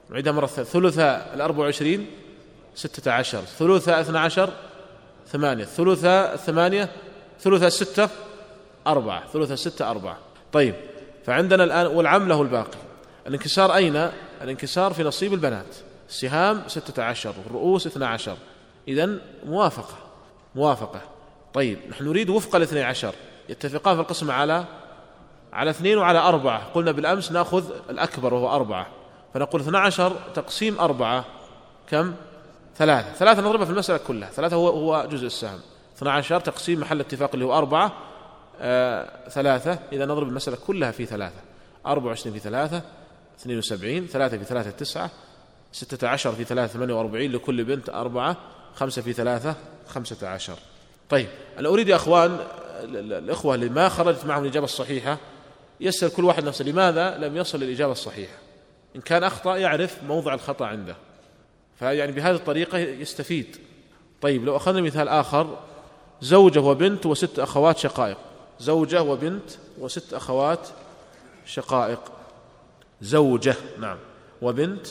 نعيدها 0.10 0.34
مرة 0.34 0.46
ثلث 0.46 1.00
الأربع 1.00 1.60
وعشرين؟ 1.60 2.08
ستة 2.76 3.12
عشر. 3.12 3.42
ثلث 3.42 3.90
اثنى 3.90 4.18
عشر؟ 4.18 4.50
ثمانية. 5.28 5.66
ثلث 5.66 6.06
الثمانية؟ 6.06 6.90
ثلث 7.40 7.64
الستة؟ 7.64 8.10
أربعة. 8.88 9.28
ثلث 9.28 9.52
الستة؟ 9.52 9.92
أربعة. 9.92 10.18
طيب 10.54 10.76
فعندنا 11.26 11.64
الآن 11.64 11.88
والعم 11.88 12.28
له 12.28 12.42
الباقي. 12.42 12.78
الانكسار 13.28 13.76
أين؟ 13.76 14.10
الانكسار 14.42 14.94
في 14.94 15.04
نصيب 15.04 15.34
البنات. 15.34 15.76
السهام 16.10 16.64
ستة 16.68 17.04
عشر 17.04 17.34
والرؤوس 17.46 17.88
اثنى 17.88 18.06
عشر. 18.06 18.38
إذا 18.88 19.10
موافقة. 19.46 20.05
موافقة. 20.56 21.02
طيب 21.54 21.80
نحن 21.90 22.06
نريد 22.06 22.30
وفق 22.30 22.56
الاثني 22.56 22.84
عشر. 22.84 23.14
يتفقان 23.50 23.96
في 23.96 24.02
القسم 24.02 24.32
على 24.32 24.66
على 25.54 25.70
اثنين 25.70 25.98
وعلى 25.98 26.20
أربعة. 26.20 26.64
قلنا 26.74 26.92
بالأمس 26.92 27.32
نأخذ 27.32 27.72
الأكبر 27.90 28.34
وهو 28.34 28.56
أربعة. 28.56 28.88
فنقول 29.34 29.62
اثنى 29.62 29.78
عشر 29.78 30.16
تقسيم 30.34 30.80
أربعة. 30.80 31.26
كم؟ 31.90 32.14
ثلاثة. 32.78 33.14
ثلاثة 33.14 33.42
نضربها 33.42 33.66
في 33.66 33.72
المسألة 33.72 34.00
كلها. 34.08 34.30
ثلاثة 34.30 34.56
هو 34.56 34.70
هو 34.70 35.08
جزء 35.12 35.26
السهم. 35.26 35.60
اثنى 35.98 36.10
عشر 36.10 36.40
تقسيم 36.40 36.80
محل 36.80 37.00
اتفاق 37.00 37.30
اللي 37.34 37.46
هو 37.46 37.58
أربعة. 37.58 37.92
آه 38.62 39.30
ثلاثة. 39.30 39.80
إذا 39.92 40.06
نضرب 40.06 40.28
المسألة 40.28 40.58
كلها 40.68 40.92
في 40.92 41.06
ثلاثة. 41.06 41.40
أربعة 41.86 42.08
وعشرين 42.08 42.34
في 42.34 42.40
ثلاثة. 42.40 42.82
اثنين 43.40 43.58
وسبعين. 43.58 44.08
ثلاثة 44.08 44.38
في 44.38 44.44
ثلاثة 44.44 44.70
تسعة. 44.70 45.10
ستة 45.72 46.08
عشر 46.08 46.32
في 46.32 46.44
ثلاثة 46.44 46.74
ثمانية 46.74 46.94
وأربعين 46.94 47.32
لكل 47.32 47.64
بنت 47.64 47.90
أربعة. 47.90 48.38
خمسة 48.76 49.02
في 49.02 49.14
ثلاثة 49.14 49.56
خمسة 49.88 50.28
عشر. 50.28 50.60
طيب 51.10 51.28
أنا 51.60 51.70
أريد 51.70 51.88
يا 51.88 51.96
أخوان 51.96 52.40
الإخوة 52.94 53.56
اللي 53.56 53.70
ما 53.70 53.90
خرجت 53.90 54.26
معهم 54.26 54.44
الإجابة 54.44 54.66
الصحيحة 54.66 55.18
يسأل 55.80 56.14
كل 56.14 56.26
واحد 56.26 56.44
نفسه 56.44 56.66
لماذا 56.66 57.18
لم 57.18 57.38
يصل 57.38 57.60
للإجابة 57.60 57.92
الصحيحة. 57.92 58.38
إن 58.96 59.02
كان 59.02 59.24
أخطأ 59.24 59.58
يعرف 59.58 60.04
موضع 60.04 60.34
الخطأ 60.34 60.66
عنده. 60.66 60.96
فيعني 61.80 62.12
بهذه 62.12 62.36
الطريقة 62.36 62.78
يستفيد. 62.78 63.58
طيب 64.22 64.46
لو 64.46 64.56
أخذنا 64.56 64.82
مثال 64.82 65.08
آخر 65.08 65.58
زوجة 66.22 66.60
وبنت 66.60 67.06
وست 67.06 67.40
أخوات 67.40 67.78
شقائق. 67.78 68.18
زوجة 68.60 69.02
وبنت 69.02 69.52
وست 69.80 70.14
أخوات 70.14 70.68
شقائق. 71.46 72.00
زوجة 73.02 73.56
نعم. 73.80 73.98
وبنت 74.42 74.88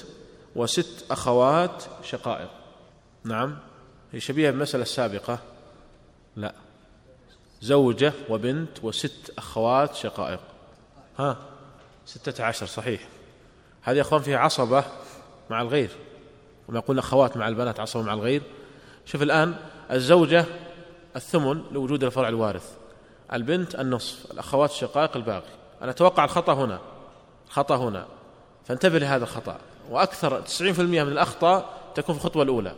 وست 0.57 1.05
أخوات 1.11 1.85
شقائق. 2.03 2.51
نعم. 3.25 3.59
هي 4.15 4.21
شبيهة 4.21 4.51
بالمسألة 4.51 4.83
السابقة. 4.83 5.39
لا. 6.37 6.55
زوجة 7.61 8.13
وبنت 8.29 8.85
وست 8.85 9.33
أخوات 9.39 9.95
شقائق. 9.95 10.41
ها. 11.19 11.37
ستة 12.07 12.45
عشر 12.45 12.67
صحيح. 12.67 13.09
هذه 13.83 14.01
أخوان 14.01 14.23
فيها 14.23 14.39
عصبة 14.39 14.85
مع 15.51 15.63
الغير. 15.63 15.91
وما 16.69 16.81
قلنا 16.81 17.01
أخوات 17.01 17.37
مع 17.37 17.49
البنات 17.49 17.81
عصبة 17.81 18.03
مع 18.03 18.15
الغير. 18.15 18.43
شوف 19.07 19.23
الآن 19.23 19.55
الزوجة 19.91 20.45
الثمن 21.17 21.63
لوجود 21.73 22.05
الفرع 22.05 22.29
الوارث. 22.29 22.73
البنت 23.33 23.75
النصف 23.75 24.31
الأخوات 24.33 24.71
الشقائق 24.71 25.17
الباقي. 25.17 25.53
أنا 25.83 25.91
أتوقع 25.91 26.25
الخطأ 26.25 26.55
هنا. 26.55 26.81
خطأ 27.49 27.77
هنا. 27.77 28.07
فانتبه 28.65 28.99
لهذا 28.99 29.25
الخطأ. 29.25 29.59
وأكثر 29.91 30.41
90% 30.41 31.05
من 31.05 31.13
الأخطاء 31.13 31.93
تكون 31.95 32.15
في 32.15 32.21
الخطوة 32.21 32.43
الأولى. 32.43 32.75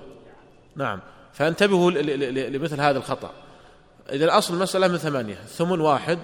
نعم. 0.77 1.01
فانتبهوا 1.37 1.91
لمثل 2.51 2.81
هذا 2.81 2.99
الخطأ. 2.99 3.31
إذا 4.13 4.25
الأصل 4.25 4.55
المسألة 4.55 4.89
من 4.89 4.97
ثمانية 4.97 5.39
الثمن 5.45 5.81
واحد 5.81 6.19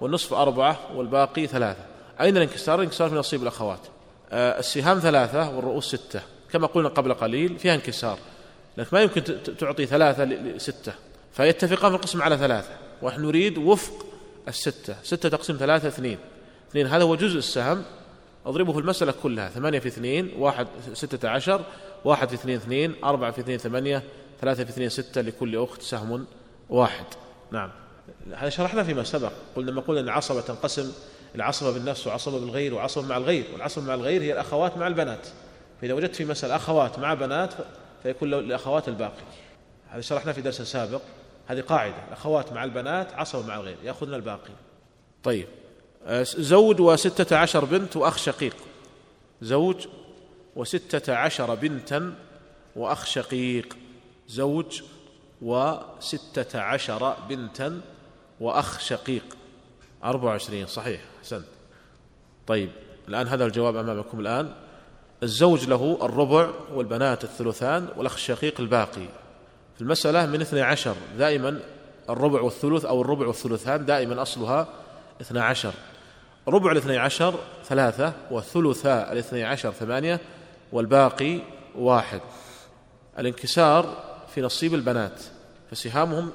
والنصف 0.00 0.34
أربعة 0.34 0.78
والباقي 0.94 1.46
ثلاثة. 1.46 1.84
أين 2.20 2.36
الانكسار؟ 2.36 2.74
الانكسار 2.78 3.08
في 3.08 3.14
نصيب 3.14 3.42
الأخوات. 3.42 3.78
آه، 4.32 4.58
السهام 4.58 4.98
ثلاثة 4.98 5.56
والرؤوس 5.56 5.94
ستة. 5.94 6.20
كما 6.52 6.66
قلنا 6.66 6.88
قبل 6.88 7.14
قليل 7.14 7.58
فيها 7.58 7.74
انكسار 7.74 8.18
لكن 8.78 8.88
ما 8.92 9.02
يمكن 9.02 9.22
تعطي 9.58 9.86
ثلاثة 9.86 10.24
لستة 10.24 10.92
فيتفقان 11.32 11.90
في 11.90 11.96
القسم 11.96 12.22
على 12.22 12.36
ثلاثة. 12.36 12.70
ونحن 13.02 13.22
نريد 13.22 13.58
وفق 13.58 14.06
الستة. 14.48 14.96
ستة 15.02 15.28
تقسيم 15.28 15.56
ثلاثة 15.56 15.88
اثنين. 15.88 16.18
اثنين 16.70 16.86
هذا 16.86 17.02
هو 17.02 17.16
جزء 17.16 17.38
السهم. 17.38 17.82
أضربه 18.46 18.72
في 18.72 18.78
المسألة 18.78 19.14
كلها. 19.22 19.48
ثمانية 19.48 19.78
في 19.78 19.88
اثنين 19.88 20.32
واحد 20.38 20.66
ستة 20.92 21.28
عشر 21.28 21.64
واحد 22.04 22.28
في 22.28 22.34
اثنين 22.34 22.56
اثنين 22.56 22.94
أربعة 23.04 23.30
في 23.30 23.40
اثنين 23.40 23.58
ثمانية 23.58 24.02
ثلاثة 24.40 24.64
في 24.64 24.70
اثنين 24.70 24.88
ستة 24.88 25.20
لكل 25.20 25.56
أخت 25.62 25.82
سهم 25.82 26.26
واحد. 26.70 27.04
نعم. 27.50 27.70
هذا 28.34 28.48
شرحنا 28.48 28.84
فيما 28.84 29.04
سبق. 29.04 29.32
قلنا 29.56 29.70
لما 29.70 29.80
قلنا 29.80 30.00
أن 30.00 30.04
العصبة 30.04 30.40
تنقسم 30.40 30.92
العصبة 31.34 31.72
بالنفس 31.72 32.06
وعصبة 32.06 32.40
بالغير 32.40 32.74
وعصبة 32.74 33.06
مع 33.06 33.16
الغير 33.16 33.44
والعصبة 33.52 33.84
مع 33.84 33.94
الغير 33.94 34.22
هي 34.22 34.32
الأخوات 34.32 34.76
مع 34.76 34.86
البنات. 34.86 35.26
فإذا 35.80 35.94
وجدت 35.94 36.16
في 36.16 36.24
مسألة 36.24 36.56
أخوات 36.56 36.98
مع 36.98 37.14
بنات 37.14 37.54
فيكون 38.02 38.30
للأخوات 38.30 38.88
الباقي. 38.88 39.22
هذا 39.88 40.00
شرحنا 40.00 40.32
في 40.32 40.40
درس 40.40 40.62
سابق. 40.62 41.00
هذه 41.46 41.60
قاعدة. 41.60 42.06
الأخوات 42.08 42.52
مع 42.52 42.64
البنات 42.64 43.12
عصبة 43.12 43.46
مع 43.46 43.56
الغير. 43.56 43.76
يأخذن 43.84 44.14
الباقي. 44.14 44.52
طيب. 45.24 45.46
زوج 46.22 46.80
وستة 46.80 47.36
عشر 47.36 47.64
بنت 47.64 47.96
وأخ 47.96 48.16
شقيق. 48.16 48.56
زوج 49.42 49.86
وستة 50.56 51.14
عشر 51.14 51.54
بنتا 51.54 52.14
وأخ 52.76 53.06
شقيق. 53.06 53.76
زوج 54.28 54.82
وستة 55.42 56.60
عشر 56.60 57.16
بنتا 57.28 57.80
وأخ 58.40 58.80
شقيق. 58.80 59.36
أربعة 60.04 60.30
وعشرين 60.30 60.66
صحيح 60.66 61.00
أحسنت 61.20 61.46
طيب 62.46 62.70
الآن 63.08 63.28
هذا 63.28 63.46
الجواب 63.46 63.76
أمامكم 63.76 64.20
الآن. 64.20 64.52
الزوج 65.22 65.68
له 65.68 65.98
الربع 66.02 66.50
والبنات 66.74 67.24
الثلثان 67.24 67.88
والأخ 67.96 68.14
الشقيق 68.14 68.60
الباقي. 68.60 69.08
في 69.74 69.80
المسألة 69.80 70.26
من 70.26 70.40
اثني 70.40 70.62
عشر 70.62 70.96
دائما 71.18 71.60
الربع 72.10 72.40
والثلث 72.40 72.84
أو 72.84 73.00
الربع 73.00 73.26
والثلثان 73.26 73.84
دائما 73.84 74.22
أصلها 74.22 74.68
اثنى 75.20 75.40
عشر. 75.40 75.72
ربع 76.48 76.72
الاثني 76.72 76.98
عشر 76.98 77.34
ثلاثة 77.64 78.12
والثلثاء 78.30 79.12
الاثني 79.12 79.44
عشر 79.44 79.70
ثمانية 79.70 80.20
والباقي 80.72 81.40
واحد. 81.74 82.20
الانكسار 83.18 84.15
في 84.36 84.42
نصيب 84.42 84.74
البنات 84.74 85.22
فسهامهم 85.70 86.30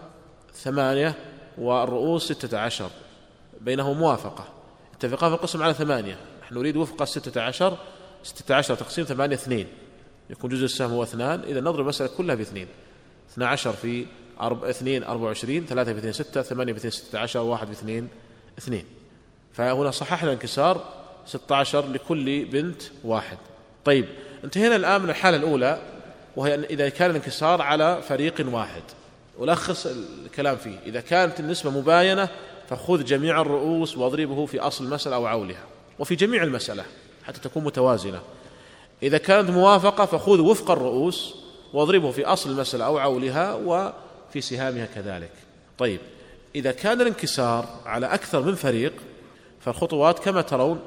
ثمانية 0.53 1.15
والرؤوس 1.57 2.31
ستة 2.31 2.57
عشر 2.57 2.89
بينهم 3.61 3.97
موافقة. 3.97 4.47
اتفقا 4.95 5.29
في 5.29 5.35
القسم 5.35 5.63
على 5.63 5.73
ثمانية. 5.73 6.17
نحن 6.41 6.55
نريد 6.55 6.77
وفق 6.77 7.03
ستة 7.03 7.41
عشر 7.41 7.77
ستة 8.23 8.55
عشر 8.55 8.75
تقسيم 8.75 9.05
ثمانية 9.05 9.35
اثنين. 9.35 9.67
يكون 10.29 10.49
جزء 10.49 10.65
السهم 10.65 10.91
هو 10.91 11.03
اثنان 11.03 11.39
إذا 11.39 11.59
نضرب 11.59 11.79
المسألة 11.79 12.09
كلها 12.17 12.35
باثنين. 12.35 12.67
اثنى 13.31 13.45
عشر 13.45 13.73
في 13.73 14.05
أربع 14.41 14.69
اثنين 14.69 15.03
أربعة 15.03 15.25
وعشرين 15.25 15.65
ثلاثة 15.65 15.93
في 15.93 15.99
اثنين 15.99 16.13
ستة 16.13 16.41
ثمانية 16.41 16.73
في 16.73 16.79
اثنين 16.79 16.91
ستة 16.91 17.19
عشر 17.19 17.39
واحد 17.39 17.67
في 17.67 17.73
اثنين. 17.73 18.07
اثنين 18.57 18.85
فهنا 19.53 19.91
صححنا 19.91 20.29
الانكسار 20.29 20.85
ستة 21.25 21.55
عشر 21.55 21.87
لكل 21.87 22.45
بنت 22.45 22.81
واحد. 23.03 23.37
طيب 23.85 24.05
انتهينا 24.43 24.75
الآن 24.75 25.01
من 25.01 25.09
الحالة 25.09 25.37
الأولى. 25.37 25.90
وهي 26.35 26.55
إذا 26.55 26.89
كان 26.89 27.09
الانكسار 27.09 27.61
على 27.61 28.01
فريق 28.01 28.45
واحد. 28.51 28.83
ألخص 29.41 29.85
الكلام 30.25 30.55
فيه. 30.55 30.79
إذا 30.85 31.01
كانت 31.01 31.39
النسبة 31.39 31.69
مباينة 31.69 32.29
فخذ 32.69 33.03
جميع 33.03 33.41
الرؤوس 33.41 33.97
واضربه 33.97 34.45
في 34.45 34.59
أصل 34.59 34.85
المسألة 34.85 35.15
أو 35.15 35.25
عولها. 35.25 35.63
وفي 35.99 36.15
جميع 36.15 36.43
المسألة 36.43 36.83
حتى 37.23 37.39
تكون 37.39 37.63
متوازنة. 37.63 38.21
إذا 39.03 39.17
كانت 39.17 39.49
موافقة 39.49 40.05
فخذ 40.05 40.39
وفق 40.39 40.71
الرؤوس 40.71 41.35
واضربه 41.73 42.11
في 42.11 42.25
أصل 42.25 42.49
المسألة 42.49 42.85
أو 42.85 42.97
عولها 42.97 43.53
وفي 43.53 44.41
سهامها 44.41 44.85
كذلك. 44.95 45.31
طيب 45.77 45.99
إذا 46.55 46.71
كان 46.71 47.01
الانكسار 47.01 47.65
على 47.85 48.05
أكثر 48.05 48.41
من 48.41 48.55
فريق 48.55 48.93
فالخطوات 49.59 50.19
كما 50.19 50.41
ترون 50.41 50.79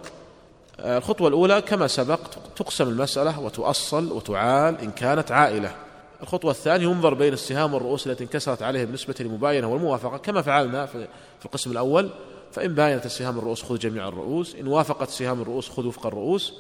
الخطوة 0.81 1.29
الأولى 1.29 1.63
كما 1.63 1.87
سبق 1.87 2.21
تقسم 2.57 2.89
المسألة 2.89 3.41
وتؤصل 3.41 4.13
وتعال 4.13 4.81
إن 4.81 4.91
كانت 4.91 5.33
عائلة. 5.33 5.75
الخطوة 6.23 6.51
الثانية 6.51 6.85
ينظر 6.85 7.15
بين 7.15 7.33
السهام 7.33 7.75
والرؤوس 7.75 8.07
التي 8.07 8.25
انكسرت 8.25 8.63
عليه 8.63 8.85
بالنسبة 8.85 9.15
للمباينة 9.21 9.67
والموافقة. 9.73 10.17
كما 10.17 10.43
فعلنا 10.43 10.87
في 10.87 11.07
القسم 11.45 11.71
الأول 11.71 12.11
فإن 12.53 12.75
باينت 12.75 13.07
السهام 13.07 13.39
الرؤوس 13.39 13.63
خذ 13.63 13.79
جميع 13.79 14.09
الرؤوس 14.09 14.55
إن 14.55 14.67
وافقت 14.67 15.11
سهام 15.11 15.43
الرؤوس 15.43 15.69
خذ 15.69 15.87
وفق 15.87 16.07
الرؤوس. 16.07 16.55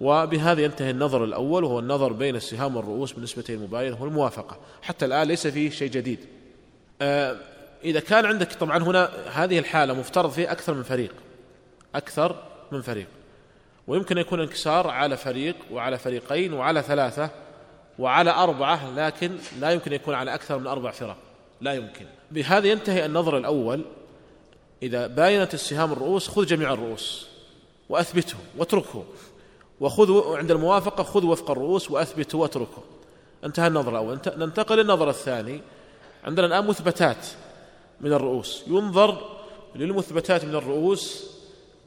وبهذا 0.00 0.62
ينتهي 0.62 0.90
النظر 0.90 1.24
الأول 1.24 1.64
وهو 1.64 1.78
النظر 1.78 2.12
بين 2.12 2.36
السهام 2.36 2.76
والرؤوس 2.76 3.12
بالنسبة 3.12 3.44
للمباينة 3.48 4.02
والموافقة. 4.02 4.56
حتى 4.82 5.04
الآن 5.04 5.28
ليس 5.28 5.46
فيه 5.46 5.70
شيء 5.70 5.90
جديد. 5.90 6.18
آه 7.02 7.36
إذا 7.84 8.00
كان 8.00 8.26
عندك 8.26 8.52
طبعا 8.52 8.78
هنا 8.78 9.10
هذه 9.32 9.58
الحالة 9.58 9.94
مفترض 9.94 10.30
فيه 10.30 10.52
أكثر 10.52 10.74
من 10.74 10.82
فريق. 10.82 11.12
أكثر 11.94 12.36
من 12.72 12.82
فريق. 12.82 13.06
ويمكن 13.86 14.18
يكون 14.18 14.40
انكسار 14.40 14.88
على 14.88 15.16
فريق 15.16 15.56
وعلى 15.72 15.98
فريقين 15.98 16.52
وعلى 16.52 16.82
ثلاثة 16.82 17.30
وعلى 17.98 18.30
أربعة 18.30 18.94
لكن 18.96 19.36
لا 19.60 19.70
يمكن 19.70 19.92
يكون 19.92 20.14
على 20.14 20.34
أكثر 20.34 20.58
من 20.58 20.66
أربع 20.66 20.90
فرق. 20.90 21.16
لا 21.60 21.74
يمكن. 21.74 22.06
بهذا 22.30 22.68
ينتهي 22.68 23.06
النظر 23.06 23.36
الأول. 23.36 23.84
إذا 24.82 25.06
باينت 25.06 25.54
السهام 25.54 25.92
الرؤوس 25.92 26.28
خذ 26.28 26.46
جميع 26.46 26.72
الرؤوس 26.72 27.28
وأثبته 27.88 28.36
واتركه. 28.58 29.04
وخذ 29.80 30.36
عند 30.36 30.50
الموافقة 30.50 31.02
خذ 31.02 31.24
وفق 31.24 31.50
الرؤوس 31.50 31.90
وأثبته 31.90 32.38
واتركه. 32.38 32.82
انتهى 33.44 33.66
النظر 33.66 33.90
الأول. 33.90 34.18
ننتقل 34.36 34.76
للنظر 34.76 35.10
الثاني. 35.10 35.60
عندنا 36.24 36.46
الآن 36.46 36.66
مثبتات 36.66 37.26
من 38.00 38.12
الرؤوس. 38.12 38.64
ينظر 38.66 39.36
للمثبتات 39.74 40.44
من 40.44 40.54
الرؤوس 40.54 41.30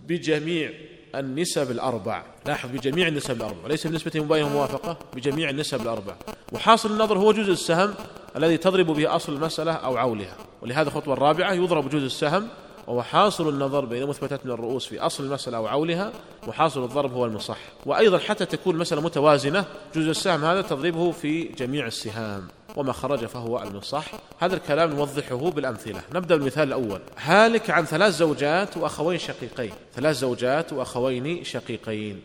بجميع 0.08 0.74
النسب 1.16 1.72
الأربع. 1.72 2.24
لاحظ 2.46 2.70
بجميع 2.70 3.08
النسب 3.08 3.38
الأربع. 3.38 3.68
ليس 3.68 3.88
بالنسبة 3.88 4.12
مباينة 4.16 4.50
موافقة 4.50 4.98
بجميع 5.14 5.50
النسب 5.50 5.82
الأربع. 5.82 6.14
وحاصل 6.52 6.92
النظر 6.92 7.18
هو 7.18 7.32
جزء 7.32 7.52
السهم 7.52 7.94
الذي 8.36 8.58
تضرب 8.58 8.86
به 8.86 9.16
أصل 9.16 9.34
المسألة 9.34 9.72
أو 9.72 9.98
عولها. 9.98 10.36
ولهذا 10.62 10.88
الخطوة 10.88 11.14
الرابعة 11.14 11.54
يضرب 11.54 11.90
جزء 11.90 12.06
السهم 12.06 12.48
وهو 12.88 13.04
حاصل 13.04 13.50
النظر 13.50 13.86
بين 13.86 14.08
مثبتات 14.08 14.46
من 14.46 14.52
الرؤوس 14.52 14.86
في 14.86 15.00
أصل 15.00 15.24
المسألة 15.24 15.58
أو 15.58 15.68
عولها 15.68 16.12
وحاصل 16.48 16.84
الضرب 16.84 17.14
هو 17.14 17.26
المصح. 17.26 17.58
وأيضا 17.86 18.18
حتى 18.18 18.46
تكون 18.46 18.76
المسألة 18.76 19.02
متوازنة 19.02 19.66
جزء 19.96 20.10
السهم 20.10 20.46
هذا 20.46 20.62
تضربه 20.62 21.12
في 21.12 21.44
جميع 21.44 21.88
السهام 21.88 22.48
وما 22.76 22.94
خرج 22.94 23.26
فهو 23.26 23.64
المصح. 23.64 24.06
هذا 24.40 24.56
الكلام 24.56 24.94
نوضحه 24.94 25.36
بالأمثلة. 25.50 26.02
نبدأ 26.14 26.36
بالمثال 26.36 26.68
الأول. 26.68 27.02
هالك 27.18 27.70
عن 27.70 27.86
ثلاث 27.86 28.14
زوجات 28.14 28.78
وأخوين 28.78 29.20
شقيقين. 29.20 29.74
ثلاث 29.96 30.16
زوجات 30.16 30.74
وأخوين 30.74 31.44
شقيقين. 31.44 32.22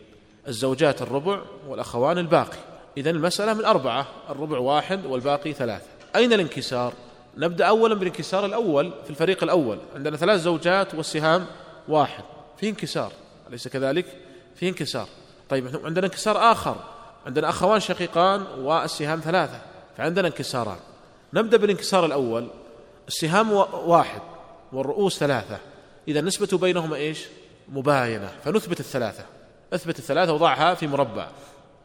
الزوجات 0.47 1.01
الربع 1.01 1.41
والأخوان 1.67 2.17
الباقي. 2.17 2.57
إذا 2.97 3.09
المسألة 3.09 3.53
من 3.53 3.65
أربعة 3.65 4.07
الربع 4.29 4.57
واحد 4.57 5.05
والباقي 5.05 5.53
ثلاثة. 5.53 5.85
أين 6.15 6.33
الانكسار؟ 6.33 6.93
نبدأ 7.37 7.65
أولا 7.65 7.95
بالانكسار 7.95 8.45
الأول 8.45 8.93
في 9.03 9.09
الفريق 9.09 9.43
الأول. 9.43 9.79
عندنا 9.95 10.17
ثلاث 10.17 10.41
زوجات 10.41 10.95
والسهام 10.95 11.45
واحد. 11.87 12.23
في 12.57 12.69
انكسار. 12.69 13.11
أليس 13.49 13.67
كذلك؟ 13.67 14.05
في 14.55 14.69
انكسار. 14.69 15.07
طيب 15.49 15.81
عندنا 15.83 16.05
انكسار 16.05 16.51
آخر. 16.51 16.75
عندنا 17.25 17.49
أخوان 17.49 17.79
شقيقان 17.79 18.41
والسهام 18.59 19.19
ثلاثة 19.19 19.61
فعندنا 19.97 20.27
انكساران. 20.27 20.77
نبدأ 21.33 21.57
بالانكسار 21.57 22.05
الأول. 22.05 22.47
السهام 23.07 23.51
واحد 23.73 24.21
والرؤوس 24.73 25.17
ثلاثة. 25.17 25.57
إذا 26.07 26.19
النسبة 26.19 26.57
بينهما 26.57 26.95
إيش؟ 26.95 27.25
مباينة. 27.69 28.31
فنثبت 28.45 28.79
الثلاثة. 28.79 29.25
أثبت 29.73 29.99
الثلاثة 29.99 30.33
وضعها 30.33 30.73
في 30.73 30.87
مربع. 30.87 31.27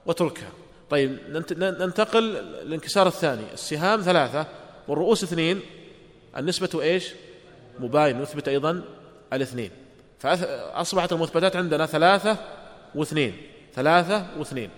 واتركها. 0.06 0.50
طيب 0.90 1.18
ننتقل 1.58 2.22
للانكسار 2.22 3.06
الثاني. 3.06 3.52
السهام 3.52 4.02
ثلاثة 4.02 4.46
والرؤوس 4.88 5.22
اثنين 5.22 5.60
النسبة 6.36 6.82
إيش؟ 6.82 7.12
مباين 7.80 8.22
نثبت 8.22 8.48
أيضا 8.48 8.82
الاثنين. 9.32 9.70
فأصبحت 10.18 11.12
المثبتات 11.12 11.56
عندنا 11.56 11.86
ثلاثة 11.86 12.36
واثنين 12.94 13.36
ثلاثة 13.74 14.26
واثنين. 14.38 14.70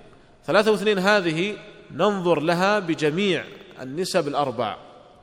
ثلاثة 0.46 0.70
واثنين 0.70 0.99
هذه 0.99 1.57
ننظر 1.90 2.40
لها 2.40 2.79
بجميع 2.79 3.44
النسب 3.83 4.29
الأربع. 4.29 4.77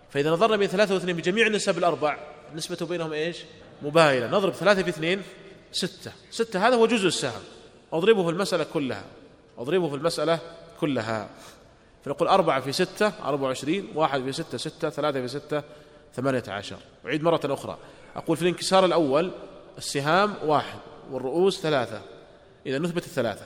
فإذا 0.10 0.32
نظرنا 0.32 0.58
بين 0.58 0.68
ثلاثة 0.68 0.94
واثنين 0.94 1.16
بجميع 1.16 1.48
النسب 1.48 1.78
الأربع 1.78 2.18
النسبة 2.52 2.86
بينهم 2.86 3.14
إيش؟ 3.14 3.38
مباينة. 3.82 4.28
نضرب 4.28 4.54
ثلاثة 4.54 4.84
في 4.84 4.90
اثنين 4.90 5.22
ستة. 5.72 6.12
ستة 6.32 6.68
هذا 6.68 6.76
هو 6.76 6.86
جزء 6.86 7.08
السهم. 7.08 7.42
أضربه 7.94 8.24
في 8.24 8.30
المسألة 8.30 8.64
كلها. 8.64 9.04
أضربه 9.58 9.90
في 9.90 9.96
المسألة 9.96 10.40
كلها. 10.80 11.30
فنقول 12.08 12.28
أربعة 12.28 12.62
في 12.62 12.72
ستة 12.72 13.12
أربعة 13.26 13.48
وعشرين 13.48 13.88
واحد 13.96 14.22
في 14.22 14.32
ستة 14.32 14.58
ستة 14.58 14.90
ثلاثة 14.90 15.22
في 15.22 15.28
ستة 15.28 15.64
ثمانية 16.16 16.44
عشر. 16.48 16.78
أعيد 17.06 17.24
مرة 17.24 17.40
أخرى. 17.46 17.78
أقول 18.16 18.38
في 18.38 18.44
الانكسار 18.44 18.86
الأول 18.86 19.32
السهام 19.78 20.34
واحد 20.46 20.80
والرؤوس 21.12 21.62
ثلاثة. 21.62 22.02
إذا 22.66 22.80
نثبت 22.80 23.06
الثلاثة. 23.06 23.46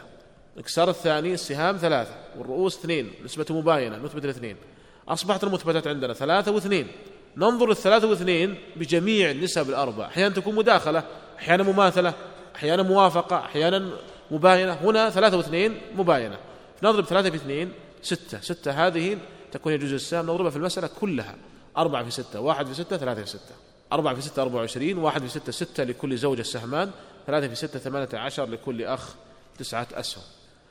الانكسار 0.54 0.90
الثاني 0.90 1.34
السهام 1.34 1.78
ثلاثة 1.78 2.14
والرؤوس 2.38 2.80
اثنين. 2.80 3.12
نسبة 3.26 3.46
مباينة 3.50 3.98
نثبت 3.98 4.26
الاثنين. 4.26 4.56
أصبحت 5.08 5.44
المثبتات 5.44 5.88
عندنا 5.88 6.14
ثلاثة 6.14 6.52
واثنين. 6.52 6.88
ننظر 7.38 7.72
الثلاثة 7.72 8.08
واثنين 8.08 8.56
بجميع 8.76 9.32
النسب 9.32 9.70
الأربع. 9.70 10.06
أحيانا 10.06 10.36
تكون 10.36 10.56
مداخلة 10.56 11.04
أحيانا 11.40 11.64
مماثلة 11.64 12.14
أحيانا 12.56 12.84
موافقة 12.84 13.38
أحيانا 13.38 13.90
مباينة. 14.32 14.74
هنا 14.74 15.10
ثلاثة 15.10 15.38
واثنين 15.38 15.82
مباينة. 15.96 16.38
نضرب 16.84 17.06
ثلاثة 17.06 17.30
في 17.30 17.36
اثنين. 17.36 17.72
ستة. 18.02 18.42
ستة 18.42 18.88
هذه 18.88 19.18
تكون 19.52 19.74
يجوز 19.74 19.94
السهم 19.94 20.26
نضربها 20.26 20.50
في 20.50 20.58
المسألة 20.58 20.90
كلها. 21.00 21.36
أربعة 21.78 22.04
في 22.04 22.12
ستة 22.12 22.40
واحد 22.40 22.68
في 22.68 22.74
ستة 22.74 22.98
ثلاثة 22.98 23.22
في 23.22 23.30
ستة. 23.30 23.56
أربعة 23.94 24.16
في 24.16 24.22
ستة 24.22 24.42
أربعة 24.42 24.60
وعشرين 24.60 24.98
واحد 24.98 25.22
في 25.22 25.28
ستة 25.30 25.52
ستة 25.52 25.84
لكل 25.84 26.18
زوجة 26.18 26.42
سهمان 26.42 26.92
ثلاثة 27.28 27.48
في 27.48 27.56
ستة 27.56 27.80
ثمانية 27.80 28.10
عشر 28.14 28.46
لكل 28.46 28.84
أخ 28.84 29.16
تسعة 29.60 29.88
أسهم. 29.94 30.24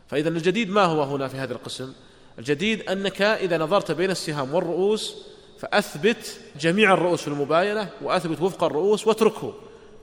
فإذا 0.08 0.28
الجديد 0.28 0.70
ما 0.70 0.84
هو 0.84 1.02
هنا 1.02 1.28
في 1.28 1.36
هذا 1.36 1.52
القسم؟ 1.52 1.92
الجديد 2.38 2.88
أنك 2.88 3.22
إذا 3.22 3.58
نظرت 3.58 3.92
بين 3.92 4.10
السهام 4.10 4.54
والرؤوس 4.54 5.14
فأثبت 5.58 6.40
جميع 6.60 6.94
الرؤوس 6.94 7.22
في 7.22 7.28
المباينة 7.28 7.88
وأثبت 8.02 8.40
وفق 8.40 8.64
الرؤوس 8.64 9.06
واتركه. 9.06 9.54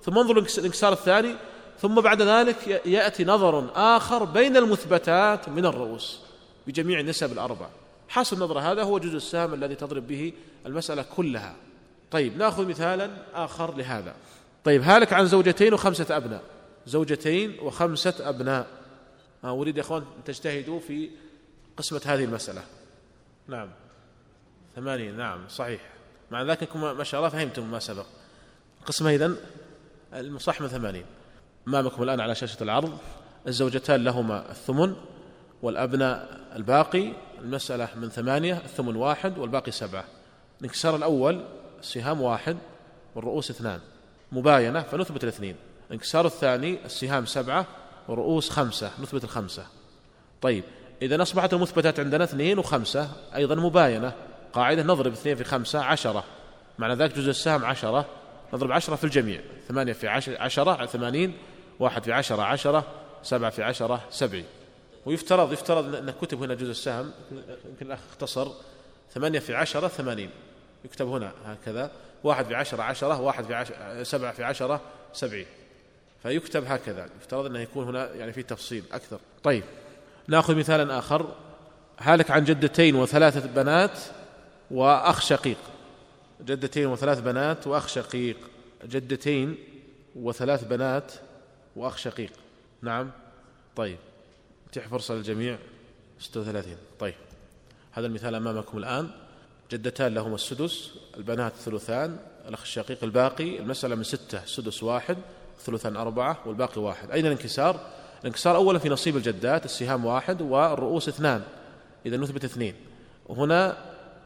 ثم 0.04 0.18
انظر 0.18 0.38
الانكسار 0.38 0.94
الثاني 0.94 1.36
ثم 1.82 2.02
بعد 2.02 2.22
ذلك 2.22 2.82
يأتي 2.86 3.26
نظر 3.26 3.70
آخر 3.76 4.24
بين 4.24 4.58
المثبتات 4.58 5.50
من 5.50 5.66
الرؤوس. 5.66 6.27
بجميع 6.68 7.00
النسب 7.00 7.32
الأربع. 7.32 7.68
حاصل 8.10 8.36
النظر 8.36 8.60
هذا 8.60 8.84
هو 8.84 8.98
جزء 9.00 9.18
السهم 9.18 9.54
الذي 9.54 9.76
تضرب 9.76 10.08
به 10.08 10.34
المسألة 10.66 11.06
كلها. 11.16 11.56
طيب 12.12 12.38
نأخذ 12.38 12.68
مثالا 12.68 13.10
آخر 13.34 13.76
لهذا. 13.76 14.16
طيب 14.64 14.82
هالك 14.82 15.14
عن 15.14 15.26
زوجتين 15.26 15.74
وخمسة 15.74 16.18
أبناء. 16.18 16.42
زوجتين 16.88 17.60
وخمسة 17.60 18.30
أبناء. 18.30 18.68
آه، 19.44 19.62
أريد 19.62 19.78
يا 19.78 19.82
أخوان 19.82 20.04
تجتهدوا 20.26 20.80
في 20.80 21.10
قسمة 21.78 22.02
هذه 22.06 22.24
المسألة. 22.24 22.62
نعم. 23.48 23.70
ثمانية 24.76 25.12
نعم 25.12 25.48
صحيح. 25.50 25.82
مع 26.32 26.44
ذلك 26.44 26.76
ما 26.76 27.04
شاء 27.04 27.20
الله 27.20 27.30
فهمتم 27.30 27.72
ما 27.72 27.80
سبق. 27.80 28.06
قسمة 28.86 29.16
إذن 29.16 29.38
المصحمة 30.14 30.68
ثمانين. 30.68 31.06
أمامكم 31.68 32.04
الآن 32.04 32.20
على 32.20 32.36
شاشة 32.36 32.64
العرض؟ 32.64 32.98
الزوجتان 33.48 34.04
لهما 34.04 34.52
الثمن. 34.52 34.96
والأبناء 35.62 36.40
الباقي 36.56 37.14
المسألة 37.42 37.88
من 37.96 38.10
ثمانية 38.10 38.54
الثمن 38.54 38.96
واحد 38.96 39.38
والباقي 39.38 39.72
سبعة. 39.72 40.04
الانكسار 40.60 40.96
الأول 40.96 41.46
السهام 41.80 42.22
واحد 42.22 42.58
والرؤوس 43.16 43.50
اثنان. 43.50 43.80
مباينة 44.32 44.82
فنثبت 44.82 45.24
الاثنين. 45.24 45.56
الانكسار 45.88 46.26
الثاني 46.26 46.86
السهام 46.86 47.26
سبعة 47.26 47.66
والرؤوس 48.08 48.50
خمسة 48.50 48.92
نثبت 49.02 49.24
الخمسة. 49.24 49.66
طيب 50.42 50.64
إذا 51.02 51.22
أصبحت 51.22 51.54
المثبتات 51.54 52.00
عندنا 52.00 52.24
اثنين 52.24 52.60
وخمسة 52.60 53.10
أيضا 53.36 53.56
مباينة. 53.56 54.14
قاعدة 54.54 54.84
نضرب 54.84 55.12
اثنين 55.12 55.36
في 55.36 55.44
خمسة 55.44 55.80
عشرة. 55.80 56.24
معنى 56.80 56.96
ذلك 56.96 57.16
جزء 57.16 57.30
السهم 57.30 57.66
عشرة. 57.66 58.06
نضرب 58.54 58.72
عشرة 58.72 58.96
في 58.96 59.04
الجميع. 59.04 59.42
ثمانية 59.68 59.94
في 59.94 60.08
عشرة 60.40 60.86
ثمانين 60.86 61.38
واحد 61.80 62.04
في 62.04 62.14
عشرة 62.14 62.42
عشرة. 62.42 62.84
سبعة 63.24 63.50
في 63.50 63.64
عشرة 63.64 64.02
سبعين. 64.10 64.46
ويفترض 65.08 65.54
يفترض 65.54 65.96
أن 65.96 66.14
كتب 66.22 66.44
هنا 66.44 66.54
جزء 66.54 66.72
السهم. 66.72 67.12
يمكن 67.66 67.86
الأخ 67.86 68.00
اختصر. 68.10 68.52
ثمانية 69.14 69.40
في 69.40 69.56
عشرة 69.56 69.88
ثمانين. 69.88 70.30
يكتب 70.86 71.08
هنا 71.08 71.32
هكذا. 71.46 71.92
واحد 72.24 72.46
في 72.46 72.56
عشرة 72.56 72.84
عشرة. 72.84 73.22
واحد 73.22 73.46
في 73.46 73.54
عشرة 73.54 74.04
سبعة 74.04 74.34
في 74.34 74.44
عشرة 74.44 74.82
سبعين. 75.14 75.46
فيكتب 76.24 76.64
هكذا. 76.66 77.10
يفترض 77.22 77.46
أنه 77.46 77.60
يكون 77.60 77.88
هنا 77.88 78.14
يعني 78.14 78.34
في 78.34 78.44
تفصيل 78.44 78.84
أكثر. 78.92 79.20
طيب. 79.44 79.64
نأخذ 80.28 80.56
مثالا 80.56 81.00
آخر. 81.00 81.36
هالك 82.00 82.32
عن 82.32 82.44
جدتين 82.44 82.96
وثلاثة 82.96 83.48
بنات 83.48 84.00
وأخ 84.72 85.22
شقيق. 85.22 85.58
جدتين 86.46 86.86
وثلاث 86.86 87.20
بنات 87.20 87.68
وأخ 87.68 87.88
شقيق. 87.88 88.38
جدتين 88.86 89.58
وثلاث 90.16 90.64
بنات 90.64 91.12
وأخ 91.76 91.98
شقيق. 91.98 92.32
نعم. 92.82 93.12
طيب. 93.76 93.98
اتيح 94.70 94.88
فرصة 94.88 95.14
للجميع 95.14 95.58
36 96.20 96.78
طيب 97.00 97.14
هذا 97.92 98.08
المثال 98.08 98.36
أمامكم 98.36 98.78
الآن. 98.78 99.10
جدتان 99.72 100.14
لهما 100.14 100.36
السدس 100.36 100.92
البنات 101.18 101.54
ثلثان 101.56 102.18
الأخ 102.48 102.62
الشقيق 102.62 103.04
الباقي. 103.04 103.60
المسألة 103.60 103.96
من 103.96 104.04
ستة 104.04 104.46
سدس 104.46 104.84
واحد 104.84 105.18
ثلثان 105.60 105.96
أربعة 105.96 106.38
والباقي 106.46 106.82
واحد. 106.82 107.12
أين 107.12 107.26
الانكسار؟ 107.26 107.80
الانكسار 108.22 108.56
أولا 108.56 108.80
في 108.80 108.90
نصيب 108.90 109.18
الجدات 109.18 109.66
السهام 109.66 110.06
واحد 110.06 110.42
والرؤوس 110.42 111.08
اثنان. 111.08 111.44
إذا 112.06 112.18
نثبت 112.18 112.44
اثنين. 112.44 112.76
وهنا 113.26 113.78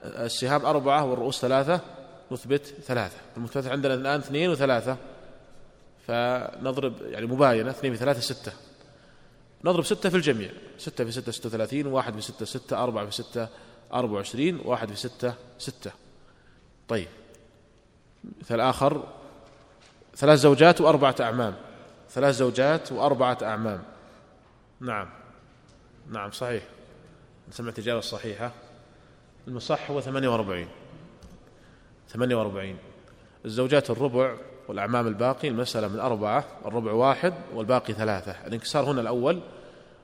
السهام 0.04 0.66
أربعة 0.66 1.06
والرؤوس 1.06 1.42
ثلاثة 1.42 1.82
نثبت 2.32 2.66
ثلاثة. 2.66 3.18
المثبت 3.38 3.68
عندنا 3.68 3.94
الآن 3.94 4.20
اثنين 4.20 4.50
وثلاثة. 4.50 4.98
فنضرب 6.08 6.94
يعني 7.02 7.26
مباينة 7.26 7.70
اثنين 7.70 7.94
في 7.94 8.00
ثلاثة 8.00 8.20
ستة. 8.20 8.52
نضرب 9.64 9.84
ستة 9.84 10.10
في 10.10 10.16
الجميع. 10.16 10.52
ستة 10.78 11.04
في 11.04 11.12
ستة 11.12 11.32
ستة 11.32 11.48
وثلاثين 11.48 11.88
واحد 11.88 12.14
في 12.14 12.22
ستة 12.22 12.46
ستة 12.46 12.84
أربعة 12.84 13.06
في 13.06 13.12
ستة 13.12 13.48
أربعة 13.94 14.14
وعشرين 14.14 14.60
واحد 14.66 14.90
في 14.90 14.96
ستة 14.96 15.34
ستة. 15.60 15.92
طيب. 16.88 17.08
مثال 18.42 18.62
آخر 18.62 19.08
ثلاث 20.16 20.40
زوجات 20.40 20.82
وأربعة 20.82 21.16
أعمام. 21.20 21.56
ثلاث 22.10 22.36
زوجات 22.36 22.92
وأربعة 22.92 23.38
أعمام. 23.42 23.84
نعم. 24.80 25.10
نعم 26.10 26.32
صحيح. 26.32 26.64
سمعت 27.52 27.80
الإجابة 27.80 28.00
الصحيحة. 28.00 28.52
المصح 29.48 29.92
هو 29.92 30.02
ثمانية 30.02 30.28
وأربعين. 30.28 30.68
ثمانية 32.10 32.36
وأربعين. 32.36 32.78
الزوجات 33.46 33.90
الربع 33.90 34.38
والأعمام 34.68 35.08
الباقي 35.08 35.48
المسألة 35.48 35.88
من 35.88 36.00
أربعة 36.00 36.46
الربع 36.66 36.92
واحد 36.92 37.34
والباقي 37.54 37.94
ثلاثة. 37.94 38.36
الانكسار 38.48 38.92
هنا 38.92 39.02
الأول 39.02 39.42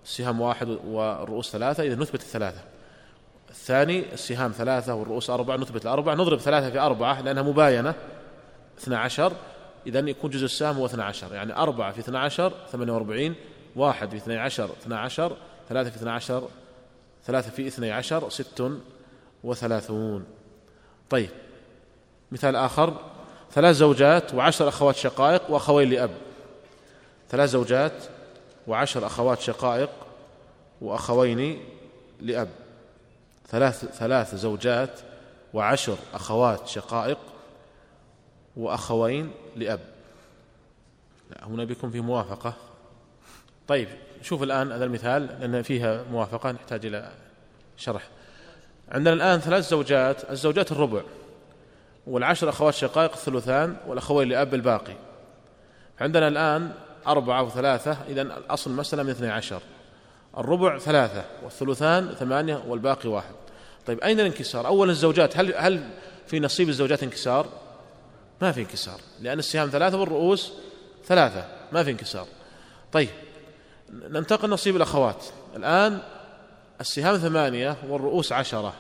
السهام 0.05 0.41
واحد 0.41 0.67
والرؤوس 0.87 1.51
ثلاثة 1.51 1.83
إذا 1.83 1.95
نثبت 1.95 2.21
الثلاثة. 2.21 2.61
الثاني 3.49 4.13
السهام 4.13 4.51
ثلاثة 4.51 4.93
والرؤوس 4.93 5.29
أربعة 5.29 5.57
نثبت 5.57 5.83
الأربعة 5.83 6.15
نضرب 6.15 6.39
ثلاثة 6.39 6.69
في 6.69 6.79
أربعة 6.79 7.21
لأنها 7.21 7.43
مباينة. 7.43 7.95
اثنا 8.77 8.99
عشر 8.99 9.33
إذا 9.87 9.99
يكون 9.99 10.29
جزء 10.29 10.45
السهم 10.45 10.75
هو 10.75 10.85
اثنا 10.85 11.03
عشر 11.03 11.33
يعني 11.33 11.57
أربعة 11.57 11.91
في 11.91 11.99
اثنا 11.99 12.19
عشر 12.19 12.53
ثمانية 12.71 12.93
وأربعين 12.93 13.35
واحد 13.75 14.09
في 14.09 14.17
اثني 14.17 14.37
عشر 14.37 14.65
اثنا 14.65 14.99
عشر 14.99 15.37
ثلاثة 15.69 15.89
في 15.89 15.95
اثنا 15.95 16.13
عشر 16.13 16.47
ثلاثة 17.25 17.49
في 17.49 17.67
اثني 17.67 17.91
عشر 17.91 18.29
ست 18.29 18.71
وثلاثون. 19.43 20.25
طيب 21.09 21.29
مثال 22.31 22.55
آخر. 22.55 23.16
ثلاث 23.57 23.75
زوجات 23.75 24.33
وعشر 24.33 24.67
أخوات 24.67 24.95
شقائق 24.95 25.51
وأخوين 25.51 25.89
لأب. 25.89 26.09
ثلاث 27.29 27.49
زوجات 27.49 27.91
وعشر 28.67 29.05
أخوات 29.05 29.39
شقائق 29.39 29.89
وأخوين 30.81 31.63
لأب. 32.21 32.49
ثلاث 33.47 33.85
ثلاث 33.85 34.35
زوجات 34.35 34.99
وعشر 35.53 35.97
أخوات 36.13 36.67
شقائق 36.67 37.17
وأخوين 38.57 39.31
لأب. 39.55 39.79
لا 41.31 41.47
هنا 41.47 41.63
بيكون 41.63 41.91
في 41.91 41.99
موافقة. 41.99 42.53
طيب 43.67 43.87
شوف 44.21 44.43
الآن 44.43 44.71
هذا 44.71 44.85
المثال 44.85 45.27
لأن 45.39 45.61
فيها 45.61 46.03
موافقة 46.11 46.51
نحتاج 46.51 46.85
إلى 46.85 47.11
شرح. 47.77 48.09
عندنا 48.91 49.13
الآن 49.13 49.39
ثلاث 49.39 49.69
زوجات 49.69 50.31
الزوجات 50.31 50.71
الربع. 50.71 51.01
والعشر 52.07 52.49
أخوات 52.49 52.73
شقائق 52.73 53.11
الثلثان 53.11 53.77
والأخوين 53.87 54.29
لأب 54.29 54.53
الباقي. 54.53 54.93
عندنا 55.99 56.27
الآن 56.27 56.71
أربعة 57.07 57.43
وثلاثة 57.43 57.97
إذا 58.07 58.21
الأصل 58.21 58.71
المسألة 58.71 59.03
من 59.03 59.09
اثني 59.09 59.29
عشر. 59.29 59.61
الربع 60.37 60.77
ثلاثة 60.77 61.25
والثلثان 61.43 62.15
ثمانية 62.19 62.63
والباقي 62.67 63.09
واحد. 63.09 63.33
طيب 63.85 63.99
أين 63.99 64.19
الانكسار؟ 64.19 64.67
أولا 64.67 64.91
الزوجات 64.91 65.37
هل, 65.37 65.53
هل 65.55 65.89
في 66.27 66.39
نصيب 66.39 66.69
الزوجات 66.69 67.03
انكسار؟ 67.03 67.47
ما 68.41 68.51
في 68.51 68.61
انكسار 68.61 68.99
لأن 69.21 69.39
السهام 69.39 69.69
ثلاثة 69.69 69.99
والرؤوس 69.99 70.53
ثلاثة 71.05 71.45
ما 71.71 71.83
في 71.83 71.91
انكسار. 71.91 72.27
طيب 72.91 73.09
ننتقل 73.91 74.49
نصيب 74.49 74.75
الأخوات. 74.75 75.25
الآن 75.55 75.99
السهام 76.81 77.17
ثمانية 77.17 77.77
والرؤوس 77.89 78.31
عشرة 78.31 78.73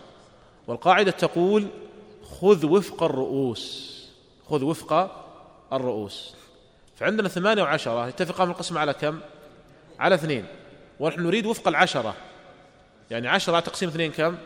والقاعدة 0.67 1.11
تقول 1.11 1.67
خذ 2.27 2.65
وفق 2.65 3.03
الرؤوس. 3.03 3.93
خذ 4.49 4.63
وفق 4.63 5.11
الرؤوس. 5.73 6.33
فعندنا 6.95 7.29
ثمانية 7.29 7.63
وعشرة. 7.63 8.07
يتفقان 8.07 8.47
في 8.47 8.53
القسم 8.53 8.77
على 8.77 8.93
كم؟ 8.93 9.19
على 9.99 10.15
اثنين. 10.15 10.45
ونحن 10.99 11.21
نريد 11.21 11.45
وفق 11.45 11.67
العشرة. 11.67 12.15
يعني 13.11 13.27
عشرة 13.27 13.59
تقسيم 13.59 13.89
اثنين 13.89 14.11
كم؟ 14.11 14.37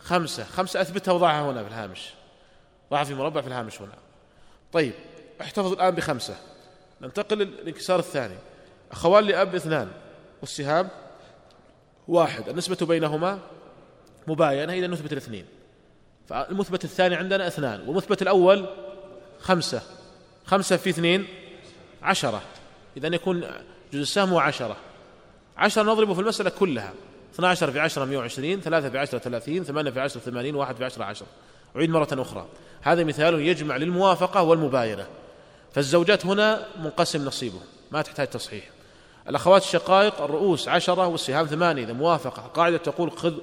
خمسة. 0.00 0.44
خمسة 0.44 0.80
أثبتها 0.80 1.12
وضعها 1.12 1.50
هنا 1.50 1.62
في 1.62 1.68
الهامش. 1.68 2.10
ضعها 2.90 3.04
في 3.04 3.14
مربع 3.14 3.40
في 3.40 3.46
الهامش 3.46 3.82
هنا. 3.82 3.94
طيب 4.72 4.92
احتفظ 5.40 5.72
الآن 5.72 5.94
بخمسة. 5.94 6.36
ننتقل 7.00 7.38
للانكسار 7.38 7.98
الثاني. 7.98 8.36
أخوان 8.92 9.24
لأب 9.24 9.54
اثنان. 9.54 9.90
والسهام 10.40 10.88
واحد. 12.08 12.48
النسبة 12.48 12.86
بينهما 12.86 13.38
مباينة. 14.26 14.72
إذا 14.72 14.86
نثبت 14.86 15.12
الاثنين. 15.12 15.46
فالمثبت 16.28 16.84
الثاني 16.84 17.14
عندنا 17.14 17.46
اثنان 17.46 17.80
والمثبت 17.88 18.22
الأول 18.22 18.66
خمسة. 19.40 19.82
خمسة 20.46 20.76
في 20.76 20.90
اثنين 20.90 21.26
عشرة. 22.02 22.42
إذا 22.96 23.08
يكون 23.08 23.40
جزء 23.92 24.02
السهم 24.02 24.30
هو 24.30 24.38
عشرة. 24.38 24.76
عشرة 25.56 25.82
نضربه 25.82 26.14
في 26.14 26.20
المسألة 26.20 26.50
كلها. 26.50 26.92
12 27.34 27.72
في 27.72 27.80
10 27.80 28.04
120 28.04 28.60
3 28.60 28.90
في 28.90 28.98
10 28.98 29.18
30 29.18 29.64
8 29.64 29.90
في 29.90 30.00
10 30.00 30.20
80 30.20 30.54
1 30.54 30.76
في 30.76 30.84
10 30.84 31.04
10 31.04 31.26
أعيد 31.76 31.90
مرة 31.90 32.08
أخرى. 32.12 32.46
هذا 32.82 33.04
مثال 33.04 33.40
يجمع 33.40 33.76
للموافقة 33.76 34.42
والمباينة. 34.42 35.06
فالزوجات 35.72 36.26
هنا 36.26 36.66
منقسم 36.82 37.24
نصيبه. 37.24 37.60
ما 37.90 38.02
تحتاج 38.02 38.26
تصحيح. 38.26 38.64
الأخوات 39.28 39.62
الشقائق 39.62 40.22
الرؤوس 40.22 40.68
عشرة 40.68 41.06
والسهام 41.06 41.46
ثمانية. 41.46 41.84
إذا 41.84 41.92
موافقة 41.92 42.42
قاعدة 42.42 42.76
تقول 42.76 43.10
خذ 43.10 43.34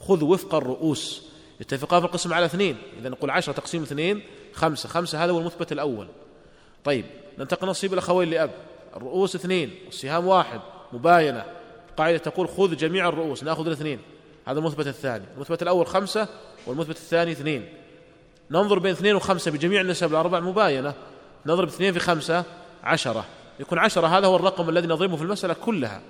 خذ 0.00 0.24
وفق 0.24 0.54
الرؤوس. 0.54 1.22
يتفقان 1.60 2.00
في 2.00 2.06
القسم 2.06 2.34
على 2.34 2.46
اثنين. 2.46 2.76
إذا 3.00 3.08
نقول 3.08 3.30
عشرة 3.30 3.52
تقسيم 3.52 3.82
اثنين 3.82 4.22
خمسة. 4.52 4.88
خمسة 4.88 5.24
هذا 5.24 5.32
هو 5.32 5.38
المثبت 5.38 5.72
الأول. 5.72 6.06
طيب 6.84 7.04
ننتقل 7.38 7.68
نصيب 7.68 7.92
الأخوين 7.92 8.30
لأب. 8.30 8.50
الرؤوس 8.96 9.34
اثنين 9.34 9.74
والسهام 9.84 10.26
واحد 10.26 10.60
مباينة. 10.92 11.44
قاعدة 11.96 12.18
تقول 12.18 12.48
خذ 12.48 12.76
جميع 12.76 13.08
الرؤوس 13.08 13.44
نأخذ 13.44 13.66
الاثنين. 13.66 13.98
هذا 14.46 14.58
المثبت 14.58 14.86
الثاني. 14.86 15.24
المثبت 15.36 15.62
الأول 15.62 15.86
خمسة 15.86 16.28
والمثبت 16.66 16.96
الثاني 16.96 17.32
اثنين. 17.32 17.68
ننظر 18.50 18.78
بين 18.78 18.92
اثنين 18.92 19.14
وخمسة 19.14 19.50
بجميع 19.50 19.80
النسب 19.80 20.10
الأربع 20.10 20.40
مباينة. 20.40 20.94
نضرب 21.46 21.68
اثنين 21.68 21.92
في 21.92 21.98
خمسة 21.98 22.44
عشرة. 22.82 23.24
يكون 23.60 23.78
عشرة 23.78 24.06
هذا 24.06 24.26
هو 24.26 24.36
الرقم 24.36 24.68
الذي 24.68 24.86
نضربه 24.86 25.16
في 25.16 25.22
المسألة 25.22 25.54
كلها 25.54 26.00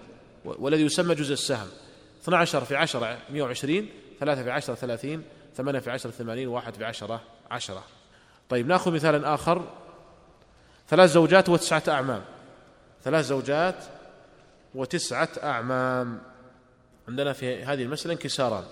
والذي 0.44 0.82
يسمى 0.82 1.14
جزء 1.14 1.32
السهم. 1.32 1.68
12 2.22 2.64
في 2.64 2.76
10 2.76 3.18
120 3.30 3.88
3 4.20 4.42
في 4.42 4.50
10 4.50 4.74
30 4.74 5.22
8 5.56 5.80
في 5.80 5.90
10 5.90 6.10
80 6.10 6.46
1 6.46 6.74
في 6.74 6.84
10 6.84 7.20
10 7.50 7.82
طيب 8.48 8.66
نأخذ 8.66 8.92
مثالا 8.92 9.34
آخر. 9.34 9.62
ثلاث 10.88 11.10
زوجات 11.10 11.48
وتسعة 11.48 11.82
أعمام. 11.88 12.22
ثلاث 13.04 13.24
زوجات 13.24 13.84
وتسعة 14.74 15.28
أعمام. 15.42 16.20
عندنا 17.08 17.32
في 17.32 17.64
هذه 17.64 17.82
المسألة 17.82 18.12
انكساران 18.12 18.64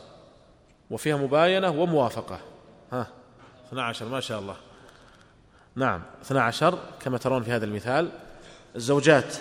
وفيها 0.91 1.17
مباينة 1.17 1.71
وموافقة. 1.71 2.41
ها 2.93 3.07
12 3.69 4.09
ما 4.09 4.21
شاء 4.21 4.41
الله. 4.41 4.57
نعم 5.75 6.03
12 6.23 6.79
كما 7.01 7.19
ترون 7.19 7.43
في 7.43 7.53
هذا 7.53 7.65
المثال. 7.65 8.11
الزوجات 8.77 9.37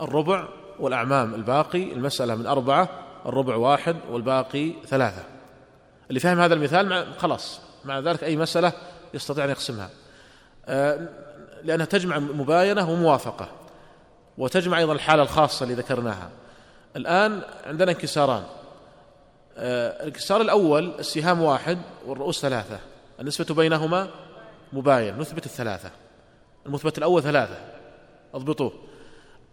الربع 0.00 0.48
والأعمام 0.78 1.34
الباقي 1.34 1.92
المسألة 1.92 2.34
من 2.34 2.46
أربعة. 2.46 3.07
الربع 3.26 3.56
واحد 3.56 3.96
والباقي 4.10 4.72
ثلاثة. 4.86 5.24
اللي 6.08 6.20
فهم 6.20 6.40
هذا 6.40 6.54
المثال 6.54 7.06
خلاص 7.18 7.60
مع 7.84 7.98
ذلك 7.98 8.24
أي 8.24 8.36
مسألة 8.36 8.72
يستطيع 9.14 9.44
أن 9.44 9.50
يقسمها. 9.50 9.90
آه، 10.66 11.08
لأنها 11.64 11.86
تجمع 11.86 12.18
مباينة 12.18 12.90
وموافقة 12.90 13.48
وتجمع 14.38 14.78
أيضا 14.78 14.92
الحالة 14.92 15.22
الخاصة 15.22 15.62
اللي 15.62 15.74
ذكرناها. 15.74 16.30
الآن 16.96 17.42
عندنا 17.66 17.90
انكساران. 17.90 18.42
آه، 19.56 20.00
الانكسار 20.00 20.40
الأول 20.40 20.94
السهام 20.98 21.42
واحد 21.42 21.78
والرؤوس 22.06 22.40
ثلاثة. 22.40 22.78
النسبة 23.20 23.54
بينهما 23.54 24.08
مباين 24.72 25.18
نثبت 25.18 25.46
الثلاثة. 25.46 25.90
المثبت 26.66 26.98
الأول 26.98 27.22
ثلاثة. 27.22 27.58
اضبطوه. 28.34 28.72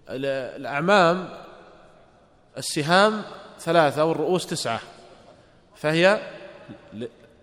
الأعمام 0.10 1.30
السهام 2.58 3.22
ثلاثة 3.66 4.06
والرؤوس 4.06 4.46
تسعة. 4.46 4.80
فهي 5.76 6.22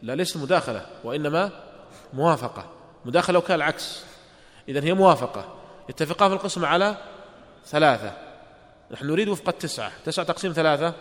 لا 0.02 0.14
ليست 0.14 0.36
مداخلة 0.36 0.86
وإنما 1.04 1.50
موافقة. 2.12 2.64
مداخلة 3.04 3.38
وكان 3.38 3.56
العكس 3.56 4.04
إذا 4.68 4.84
هي 4.84 4.94
موافقة. 4.94 5.54
اتفقان 5.88 6.28
في 6.28 6.34
القسم 6.34 6.64
على 6.64 6.96
ثلاثة. 7.66 8.12
نحن 8.90 9.06
نريد 9.06 9.28
وفق 9.28 9.48
التسعة. 9.48 9.92
تسعة 10.04 10.26
تقسيم 10.26 10.52
ثلاثة؟ 10.52 10.94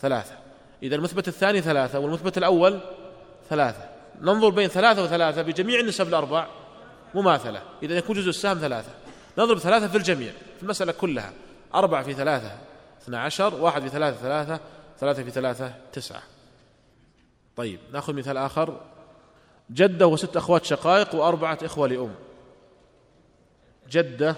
ثلاثة. 0.00 0.34
إذا 0.82 0.96
المثبت 0.96 1.28
الثاني 1.28 1.60
ثلاثة 1.60 1.98
والمثبت 1.98 2.38
الأول 2.38 2.80
ثلاثة. 3.50 3.88
ننظر 4.20 4.48
بين 4.48 4.68
ثلاثة 4.68 5.02
وثلاثة 5.02 5.42
بجميع 5.42 5.80
النسب 5.80 6.08
الأربع 6.08 6.46
مماثلة 7.14 7.62
إذا 7.82 7.94
يكون 7.94 8.16
جزء 8.16 8.28
السهم 8.28 8.58
ثلاثة. 8.58 8.90
نضرب 9.38 9.58
ثلاثة 9.58 9.88
في 9.88 9.96
الجميع 9.96 10.32
في 10.56 10.62
المسألة 10.62 10.92
كلها. 10.92 11.32
أربعة 11.74 12.02
في 12.02 12.14
ثلاثة. 12.14 12.69
اثنا 13.02 13.20
عشر 13.20 13.54
واحد 13.54 13.82
في 13.82 13.88
ثلاثة 13.88 14.16
ثلاثة 14.16 14.60
ثلاثة 14.98 15.22
في 15.22 15.30
ثلاثة 15.30 15.74
تسعة. 15.92 16.22
طيب 17.56 17.80
نأخذ 17.92 18.12
مثال 18.12 18.36
آخر. 18.36 18.80
جدة 19.70 20.06
وست 20.06 20.36
أخوات 20.36 20.64
شقائق 20.64 21.14
وأربعة 21.14 21.58
إخوة 21.62 21.88
لأم. 21.88 22.14
جدة 23.90 24.36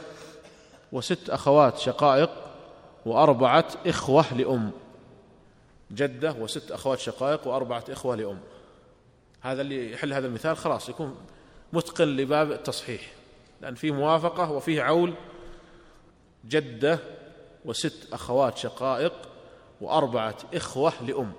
وست 0.93 1.31
أخوات 1.31 1.79
شقائق 1.79 2.31
وأربعة 3.07 3.69
إخوة 3.87 4.35
لأم. 4.35 4.71
جدة 5.91 6.33
وست 6.33 6.71
أخوات 6.71 6.99
شقائق 6.99 7.47
وأربعة 7.47 7.85
إخوة 7.91 8.17
لأم. 8.17 8.39
هذا 9.41 9.63
اللي 9.63 9.93
يحل 9.93 10.13
هذا 10.13 10.27
المثال 10.27 10.57
خلاص 10.57 10.89
يكون 10.89 11.17
متقن 11.73 12.05
لباب 12.09 12.53
التصحيح. 12.53 13.13
لأن 13.61 13.75
فيه 13.75 13.93
موافقة 13.93 14.51
وفيه 14.51 14.83
عول. 14.83 15.15
جدة 16.45 16.99
وست 17.65 18.09
أخوات 18.13 18.59
شقائق 18.59 19.13
وأربعة 19.81 20.37
إخوة 20.55 20.93
لأم. 21.03 21.33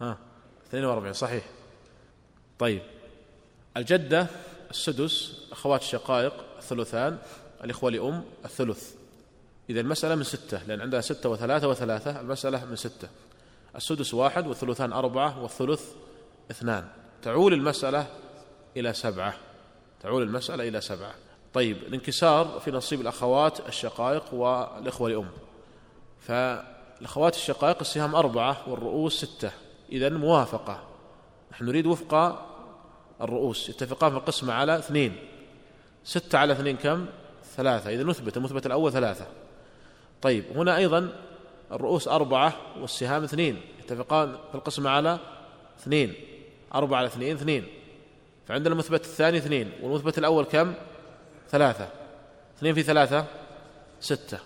ها 0.00 0.18
42 0.68 1.12
صحيح. 1.12 1.44
طيب. 2.58 2.82
الجدة 3.76 4.26
السدس 4.70 5.42
أخوات 5.52 5.82
الشقائق 5.82 6.32
الثلثان 6.58 7.18
الإخوة 7.64 7.90
لأم 7.90 8.24
الثلث. 8.44 8.94
إذا 9.70 9.80
المسألة 9.80 10.14
من 10.14 10.22
ستة 10.22 10.62
لأن 10.66 10.80
عندها 10.80 11.00
ستة 11.00 11.28
وثلاثة 11.28 11.68
وثلاثة 11.68 12.20
المسألة 12.20 12.64
من 12.64 12.76
ستة. 12.76 13.08
السدس 13.76 14.14
واحد 14.14 14.46
والثلثان 14.46 14.92
أربعة 14.92 15.42
والثلث 15.42 15.92
اثنان. 16.50 16.88
تعول 17.22 17.52
المسألة 17.52 18.06
إلى 18.76 18.92
سبعة. 18.92 19.34
تعول 20.02 20.22
المسألة 20.22 20.68
إلى 20.68 20.80
سبعة. 20.80 21.14
طيب 21.54 21.76
الانكسار 21.76 22.60
في 22.64 22.70
نصيب 22.70 23.00
الأخوات 23.00 23.68
الشقائق 23.68 24.34
والإخوة 24.34 25.10
لأم. 25.10 25.28
فالأخوات 26.28 27.34
الشقائق 27.34 27.76
السهام 27.80 28.16
أربعة 28.16 28.68
والرؤوس 28.68 29.24
ستة. 29.24 29.50
إذا 29.92 30.08
موافقة. 30.08 30.82
نحن 31.52 31.64
نريد 31.64 31.86
وفق 31.86 32.14
الرؤوس. 33.20 33.68
يتفقان 33.68 34.10
في 34.10 34.16
القسمة 34.16 34.54
على 34.54 34.78
اثنين. 34.78 35.16
ستة 36.04 36.38
على 36.38 36.52
اثنين 36.52 36.76
كم؟ 36.76 37.06
ثلاثة. 37.56 37.90
إذا 37.90 38.02
نثبت. 38.02 38.36
المثبت 38.36 38.66
الأول 38.66 38.92
ثلاثة. 38.92 39.26
طيب 40.22 40.44
هنا 40.54 40.76
أيضا 40.76 41.12
الرؤوس 41.72 42.08
أربعة 42.08 42.56
والسهام 42.80 43.24
اثنين. 43.24 43.60
يتفقان 43.78 44.36
في 44.48 44.54
القسمة 44.54 44.90
على 44.90 45.18
اثنين. 45.80 46.14
أربعة 46.74 46.98
على 46.98 47.06
اثنين 47.06 47.36
اثنين. 47.36 47.66
فعندنا 48.48 48.72
المثبت 48.72 49.04
الثاني 49.04 49.38
اثنين. 49.38 49.72
والمثبت 49.82 50.18
الأول 50.18 50.44
كم؟ 50.44 50.74
ثلاثة. 51.50 51.88
اثنين 52.58 52.74
في 52.74 52.82
ثلاثة 52.82 53.24
ستة. 54.00 54.38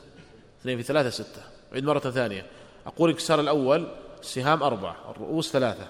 اثنين 0.60 0.76
في 0.76 0.82
ثلاثة 0.82 1.10
ستة. 1.10 1.51
أعيد 1.72 1.84
مرة 1.84 1.98
ثانية. 1.98 2.46
أقول 2.86 3.10
انكسار 3.10 3.40
الأول 3.40 3.86
السهام 4.20 4.62
أربعة 4.62 4.96
الرؤوس 5.10 5.52
ثلاثة. 5.52 5.86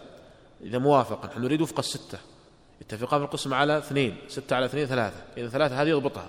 إذا 0.62 0.78
موافقا 0.78 1.28
نحن 1.28 1.42
نريد 1.42 1.60
وفق 1.60 1.78
الستة 1.78 2.18
اتفقان 2.80 3.20
في 3.20 3.26
القسم 3.26 3.54
على 3.54 3.78
اثنين 3.78 4.16
ستة 4.28 4.56
على 4.56 4.66
اثنين 4.66 4.86
ثلاثة. 4.86 5.16
إذا 5.36 5.48
ثلاثة 5.48 5.82
هذه 5.82 5.88
يضبطها. 5.88 6.28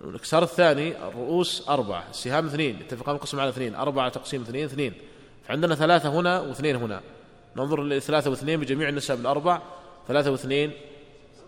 الانكسار 0.00 0.42
الثاني 0.42 1.08
الرؤوس 1.08 1.68
أربعة 1.68 2.04
السهام 2.10 2.46
اثنين 2.46 2.80
اتفقان 2.80 3.16
في 3.16 3.22
القسم 3.22 3.40
على 3.40 3.48
اثنين. 3.48 3.74
أربعة 3.74 4.08
تقسيم 4.08 4.42
اثنين 4.42 4.64
اثنين. 4.64 4.92
فعندنا 5.48 5.74
ثلاثة 5.74 6.08
هنا 6.08 6.40
واثنين 6.40 6.76
هنا. 6.76 7.00
ننظر 7.56 7.84
لثلاثة 7.84 8.30
واثنين 8.30 8.60
بجميع 8.60 8.88
النسب 8.88 9.20
الأربع. 9.20 9.62
ثلاثة 10.08 10.30
واثنين 10.30 10.72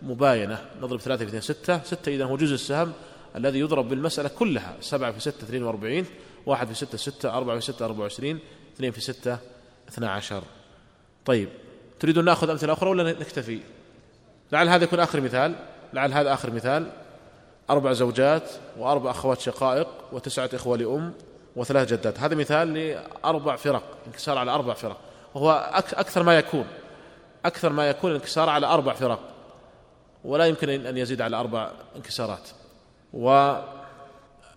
مباينة. 0.03 0.59
نضرب 0.81 1.01
ثلاثة 1.01 1.25
في 1.25 1.29
اثنين 1.29 1.43
ستة. 1.43 1.83
ستة 1.83 2.11
إذا 2.15 2.25
هو 2.25 2.37
جزء 2.37 2.55
السهم 2.55 2.93
الذي 3.37 3.59
يضرب 3.59 3.89
بالمسألة 3.89 4.29
كلها 4.29 4.77
سبعة 4.81 5.13
في 5.13 5.21
ستة 5.21 5.45
اثنين 5.45 5.63
وأربعين. 5.63 6.07
واحد 6.47 6.67
في 6.67 6.75
ستة 6.75 6.99
ستة 6.99 7.37
أربعة 7.37 7.59
في 7.59 7.73
ستة 7.73 7.85
أربعة 7.85 8.01
وعشرين 8.01 8.39
اثنين 8.77 8.93
في 8.93 9.01
ستة 9.01 9.39
اثنى 9.89 10.07
عشر. 10.07 10.43
طيب 11.25 11.49
تريدون 12.01 12.25
نأخذ 12.25 12.51
أمثلة 12.51 12.73
أخرى 12.73 12.91
ولا 12.91 13.13
نكتفي؟ 13.13 13.61
لعل 14.53 14.69
هذا 14.69 14.85
يكون 14.85 15.01
آخر 15.01 15.21
مثال. 15.21 15.55
لعل 15.93 16.13
هذا 16.13 16.33
آخر 16.33 16.51
مثال. 16.51 16.93
أربع 17.71 17.93
زوجات 17.93 18.51
وأربع 18.79 19.11
أخوات 19.11 19.41
شقائق 19.41 19.89
وتسعة 20.13 20.51
إخوة 20.55 20.77
لأم 20.77 21.13
وثلاث 21.57 21.93
جدات. 21.93 22.21
هذا 22.21 22.35
مثال 22.35 22.75
لأربع 22.75 23.57
فرق 23.57 23.83
انكسار 24.07 24.39
على 24.39 24.51
أربع 24.51 24.75
فرق. 24.75 24.99
وهو 25.35 25.73
أكثر 25.75 26.23
ما 26.23 26.39
يكون. 26.39 26.67
أكثر 27.45 27.73
ما 27.73 27.91
يكون 27.91 28.11
الانكسار 28.11 28.49
على 28.49 28.67
أربع 28.67 28.93
فرق. 28.93 29.21
ولا 30.25 30.47
يمكن 30.47 30.69
أن 30.69 30.97
يزيد 30.97 31.21
على 31.21 31.37
أربع 31.37 31.71
انكسارات. 31.97 32.49
و 33.13 33.57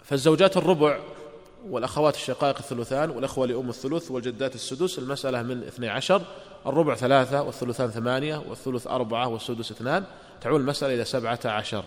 فالزوجات 0.04 0.58
الربع 0.58 1.00
والأخوات 1.70 2.16
الشقائق 2.16 2.58
الثلثان 2.58 3.10
والأخوة 3.10 3.48
لأم 3.48 3.70
الثلث 3.70 4.12
والجدات 4.12 4.56
السدس 4.56 5.00
المسألة 5.00 5.42
من 5.42 5.64
اثني 5.64 5.90
عشر 5.90 6.22
الربع 6.66 6.96
ثلاثة 6.96 7.42
والثلثان 7.42 7.90
ثمانية 7.90 8.44
والثلث 8.50 8.88
أربعة 8.88 9.28
والسدس 9.28 9.72
اثنان 9.72 10.04
تعول 10.42 10.62
المسألة 10.62 10.94
إلى 10.94 11.06
سبعة 11.06 11.40
عشر. 11.46 11.84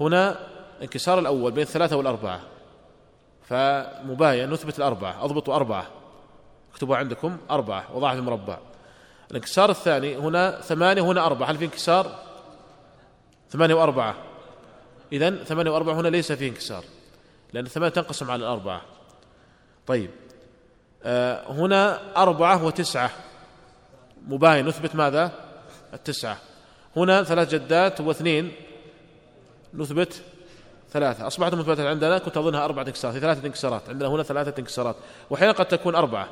هنا 0.00 0.38
انكسار 0.82 1.18
الأول 1.18 1.52
بين 1.52 1.62
الثلاثة 1.62 1.96
والأربعة 1.96 2.40
فمباين 3.48 4.50
نثبت 4.50 4.78
الأربعة 4.78 5.24
أضبطوا 5.24 5.56
أربعة 5.56 5.86
اكتبوا 6.72 6.96
عندكم 6.96 7.36
أربعة 7.50 7.96
وضعها 7.96 8.14
في 8.14 8.20
مربع 8.20 8.58
الانكسار 9.30 9.70
الثاني 9.70 10.16
هنا 10.16 10.60
ثمانية 10.60 11.02
هنا 11.02 11.26
أربعة 11.26 11.50
هل 11.50 11.56
في 11.56 11.64
انكسار؟ 11.64 12.18
ثمانية 13.50 13.74
وأربعة. 13.74 14.14
إذن 15.12 15.36
ثمانية 15.44 15.70
وأربعة 15.70 15.94
هنا 15.94 16.08
ليس 16.08 16.32
فيه 16.32 16.48
انكسار 16.48 16.84
لأن 17.52 17.66
الثمانية 17.66 17.94
تنقسم 17.94 18.30
على 18.30 18.40
الأربعة. 18.40 18.82
طيب. 19.86 20.10
آه 21.04 21.52
هنا 21.52 22.00
أربعة 22.16 22.64
وتسعة. 22.64 23.10
مباين. 24.28 24.66
نثبت 24.66 24.94
ماذا؟ 24.94 25.30
التسعة. 25.94 26.38
هنا 26.96 27.22
ثلاث 27.22 27.54
جدات 27.54 28.00
واثنين. 28.00 28.52
نثبت 29.74 30.22
ثلاثة. 30.92 31.26
أصبحت 31.26 31.52
المثبتات 31.52 31.86
عندنا؟ 31.86 32.18
كنت 32.18 32.36
أظنها 32.36 32.64
أربعة 32.64 32.82
انكسارات 32.82 33.14
في 33.14 33.20
ثلاثة 33.20 33.46
انكسارات 33.46 33.88
عندنا 33.88 34.08
هنا 34.08 34.22
ثلاثة 34.22 34.54
انكسارات 34.58 34.96
وأحيانا 35.30 35.52
قد 35.52 35.66
تكون 35.66 35.94
أربعة؟ 35.94 36.28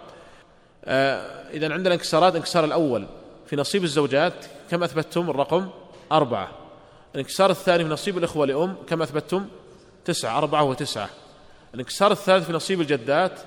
آه 0.85 1.51
إذا 1.51 1.73
عندنا 1.73 1.95
انكسارات 1.95 2.33
الانكسار 2.33 2.65
الأول 2.65 3.07
في 3.47 3.57
نصيب 3.57 3.85
الزوجات 3.85 4.35
كم 4.71 4.83
أثبتتم 4.83 5.31
الرقم؟ 5.31 5.69
أربعة. 6.13 6.51
الانكسار 7.15 7.51
الثاني 7.51 7.85
في 7.85 7.91
نصيب 7.91 8.19
الإخوة 8.19 8.47
لأم 8.47 8.77
كم 8.89 9.03
أثبتتم؟ 9.03 9.49
تسعة. 10.05 10.39
أربعة 10.39 10.63
وتسعة. 10.63 11.09
الانكسار 11.75 12.13
الثالث 12.13 12.47
في 12.47 12.53
نصيب 12.53 12.81
الجدات 12.81 13.41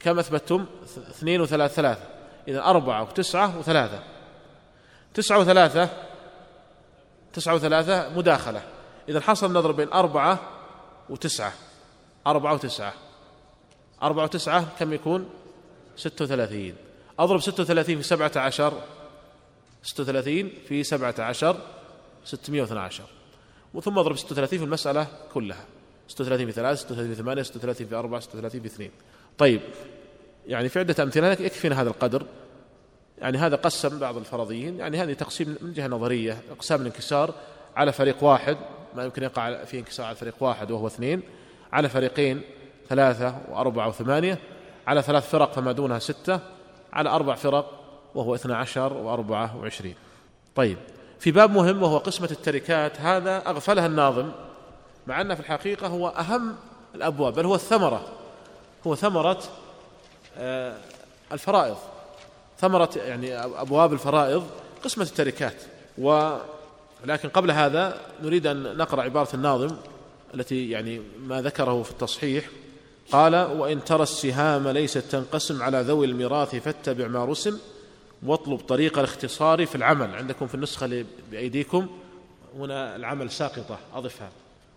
كم 0.00 0.18
أثبتتم؟ 0.18 0.66
اثنين 1.10 1.40
وثلاثة 1.40 1.74
ثلاثة. 1.74 2.02
إذا 2.48 2.64
أربعة 2.64 3.02
وتسعة 3.02 3.58
وثلاثة. 3.58 4.02
تسعة 5.14 5.38
وثلاثة 5.38 5.88
تسعة 7.32 7.54
وثلاثة 7.54 8.08
مداخلة. 8.08 8.62
إذا 9.08 9.20
حصل 9.20 9.52
نضرب 9.52 9.76
بين 9.76 9.92
أربعة 9.92 10.38
وتسعة. 11.10 11.52
أربعة 12.26 12.54
وتسعة. 12.54 12.94
أربعة 14.02 14.24
وتسعة 14.24 14.66
كم 14.78 14.92
يكون؟ 14.92 15.30
ستة 15.96 16.24
وثلاثين. 16.24 16.76
أضرب 17.18 17.40
ستة 17.40 17.62
وثلاثين 17.62 17.98
في 17.98 18.02
سبعة 18.02 18.32
عشر. 18.36 18.82
ستة 19.82 20.02
وثلاثين 20.02 20.52
في 20.68 20.84
سبعة 20.84 21.14
عشر. 21.18 21.56
ستمائة 22.24 22.60
واثنى 22.60 22.80
عشر. 22.80 23.04
وثم 23.74 23.98
أضرب 23.98 24.16
ستة 24.16 24.32
وثلاثين 24.32 24.58
في 24.58 24.64
المسألة 24.64 25.06
كلها. 25.34 25.64
ستة 26.12 26.24
وثلاثين 26.24 26.46
في 26.46 26.52
ثلاثة 26.52 26.80
ستة 26.80 26.92
وثلاثين 26.92 27.14
في 27.14 27.22
ثمانية 27.22 27.42
ستة 27.42 27.58
وثلاثين 27.58 27.86
في 27.86 27.94
أربعة 27.94 28.20
ستة 28.20 28.38
وثلاثين 28.38 28.60
في 28.60 28.66
اثنين. 28.66 28.90
طيب 29.38 29.60
يعني 30.46 30.68
في 30.68 30.78
عدة 30.78 31.02
أمثلة 31.02 31.32
يكفينا 31.32 31.80
هذا 31.82 31.88
القدر. 31.88 32.26
يعني 33.18 33.38
هذا 33.38 33.56
قسم 33.56 33.98
بعض 33.98 34.16
الفرضيين 34.16 34.78
يعني 34.78 35.02
هذه 35.02 35.12
تقسيم 35.12 35.56
من 35.60 35.72
جهة 35.72 35.86
نظرية 35.86 36.38
أقسام 36.50 36.80
الانكسار 36.80 37.34
على 37.76 37.92
فريق 37.92 38.24
واحد 38.24 38.56
ما 38.96 39.04
يمكن 39.04 39.22
يقع 39.22 39.64
في 39.64 39.78
انكسار 39.78 40.06
على 40.06 40.16
فريق 40.16 40.34
واحد 40.40 40.70
وهو 40.70 40.86
اثنين 40.86 41.22
على 41.72 41.88
فريقين 41.88 42.40
ثلاثة 42.88 43.36
وأربعة 43.50 43.88
وثمانية 43.88 44.38
على 44.86 45.02
ثلاث 45.02 45.30
فرق 45.30 45.52
فما 45.52 45.72
دونها 45.72 45.98
ستة 45.98 46.40
على 46.92 47.08
أربع 47.08 47.34
فرق 47.34 47.70
وهو 48.14 48.34
اثنى 48.34 48.54
عشر 48.54 48.92
وأربعة 48.92 49.56
وعشرين. 49.56 49.94
طيب 50.54 50.78
في 51.18 51.30
باب 51.30 51.50
مهم 51.50 51.82
وهو 51.82 51.98
قسمة 51.98 52.28
التركات 52.30 53.00
هذا 53.00 53.36
أغفلها 53.36 53.86
الناظم 53.86 54.32
مع 55.06 55.20
أن 55.20 55.34
في 55.34 55.40
الحقيقة 55.40 55.86
هو 55.86 56.08
أهم 56.08 56.56
الأبواب 56.94 57.34
بل 57.34 57.46
هو 57.46 57.54
الثمرة. 57.54 58.08
هو 58.86 58.94
ثمرة 58.94 59.42
آه، 60.38 60.76
الفرائض. 61.32 61.76
ثمرة 62.60 62.90
يعني 62.96 63.36
أبواب 63.38 63.92
الفرائض 63.92 64.46
قسمة 64.84 65.04
التركات. 65.04 65.56
ولكن 65.98 67.28
قبل 67.28 67.50
هذا 67.50 67.98
نريد 68.22 68.46
أن 68.46 68.76
نقرأ 68.76 69.02
عبارة 69.02 69.28
الناظم 69.34 69.76
التي 70.34 70.70
يعني 70.70 71.02
ما 71.18 71.42
ذكره 71.42 71.82
في 71.82 71.90
التصحيح. 71.90 72.44
قال 73.12 73.34
وإن 73.34 73.84
ترى 73.84 74.02
السهام 74.02 74.68
ليست 74.68 74.98
تنقسم 74.98 75.62
على 75.62 75.80
ذوي 75.80 76.06
الميراث 76.06 76.56
فاتبع 76.56 77.08
ما 77.08 77.24
رسم 77.24 77.58
واطلب 78.22 78.60
طريق 78.60 78.98
الاختصار 78.98 79.66
في 79.66 79.74
العمل. 79.74 80.14
عندكم 80.14 80.46
في 80.46 80.54
النسخة 80.54 81.04
بأيديكم 81.30 81.86
هنا 82.58 82.96
العمل 82.96 83.30
ساقطة 83.30 83.78
أضفها. 83.94 84.28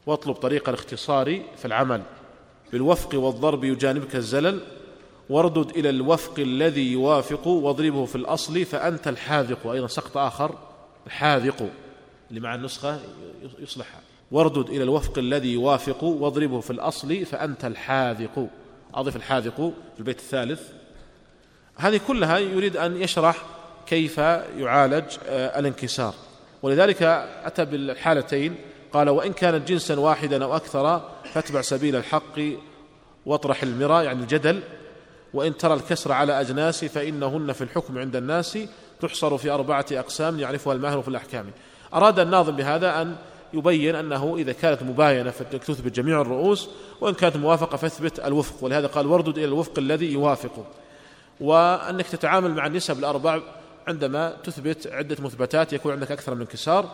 واطلب 0.05 0.35
طريق 0.35 0.69
الاختصار 0.69 1.41
في 1.57 1.65
العمل. 1.65 2.01
بالوفق 2.71 3.15
والضرب 3.15 3.63
يجانبك 3.63 4.15
الزلل. 4.15 4.59
واردد 5.29 5.69
إلى 5.69 5.89
الوفق 5.89 6.39
الذي 6.39 6.91
يوافق 6.91 7.47
واضربه 7.47 8.05
في 8.05 8.15
الأصل 8.15 8.65
فأنت 8.65 9.07
الحاذق. 9.07 9.67
أيضا 9.67 9.87
سقط 9.87 10.17
آخر 10.17 10.55
الحاذق. 11.07 11.69
اللي 12.29 12.39
مع 12.39 12.55
النسخة 12.55 12.99
يصلحها 13.59 13.99
واردد 14.31 14.69
إلى 14.69 14.83
الوفق 14.83 15.17
الذي 15.17 15.53
يوافق 15.53 16.03
واضربه 16.03 16.59
في 16.59 16.71
الأصل 16.71 17.25
فأنت 17.25 17.65
الحاذق. 17.65 18.47
أضف 18.93 19.15
الحاذق 19.15 19.55
في 19.93 19.99
البيت 19.99 20.19
الثالث. 20.19 20.61
هذه 21.75 21.99
كلها 22.07 22.37
يريد 22.37 22.77
أن 22.77 23.01
يشرح 23.01 23.45
كيف 23.87 24.17
يعالج 24.57 25.05
آه، 25.27 25.59
الانكسار. 25.59 26.13
ولذلك 26.63 27.03
أتى 27.43 27.65
بالحالتين. 27.65 28.55
قال 28.95 29.09
وإن 29.09 29.33
كانت 29.33 29.67
جنسا 29.67 29.99
واحدا 29.99 30.43
أو 30.43 30.55
أكثر 30.55 31.01
فاتبع 31.33 31.61
سبيل 31.61 31.95
الحق 31.95 32.39
واطرح 33.25 33.63
المرى 33.63 34.05
يعني 34.05 34.21
الجدل 34.21 34.61
وإن 35.33 35.57
ترى 35.57 35.73
الكسر 35.73 36.11
على 36.11 36.41
أجناس 36.41 36.85
فإنهن 36.85 37.53
في 37.53 37.63
الحكم 37.63 37.97
عند 37.97 38.15
الناس 38.15 38.57
تحصر 39.01 39.37
في 39.37 39.49
أربعة 39.49 39.85
أقسام 39.91 40.39
يعرفها 40.39 40.73
الماهر 40.73 41.01
في 41.01 41.07
الأحكام. 41.07 41.45
أراد 41.93 42.19
الناظم 42.19 42.55
بهذا 42.55 43.01
أن 43.01 43.15
يبين 43.53 43.95
أنه 43.95 44.35
إذا 44.37 44.51
كانت 44.51 44.83
مباينة 44.83 45.31
فتثبت 45.31 45.95
جميع 45.95 46.21
الرؤوس 46.21 46.69
وإن 47.01 47.13
كانت 47.13 47.37
موافقة 47.37 47.77
فاثبت 47.77 48.19
الوفق 48.19 48.63
ولهذا 48.63 48.87
قال 48.87 49.07
واردد 49.07 49.37
إلى 49.37 49.45
الوفق 49.45 49.79
الذي 49.79 50.13
يوافق. 50.13 50.65
وأنك 51.39 52.07
تتعامل 52.07 52.51
مع 52.53 52.65
النسب 52.65 52.99
الأربع 52.99 53.39
عندما 53.87 54.33
تثبت 54.43 54.87
عدة 54.87 55.17
مثبتات 55.19 55.73
يكون 55.73 55.91
عندك 55.91 56.11
أكثر 56.11 56.35
من 56.35 56.41
انكسار 56.41 56.89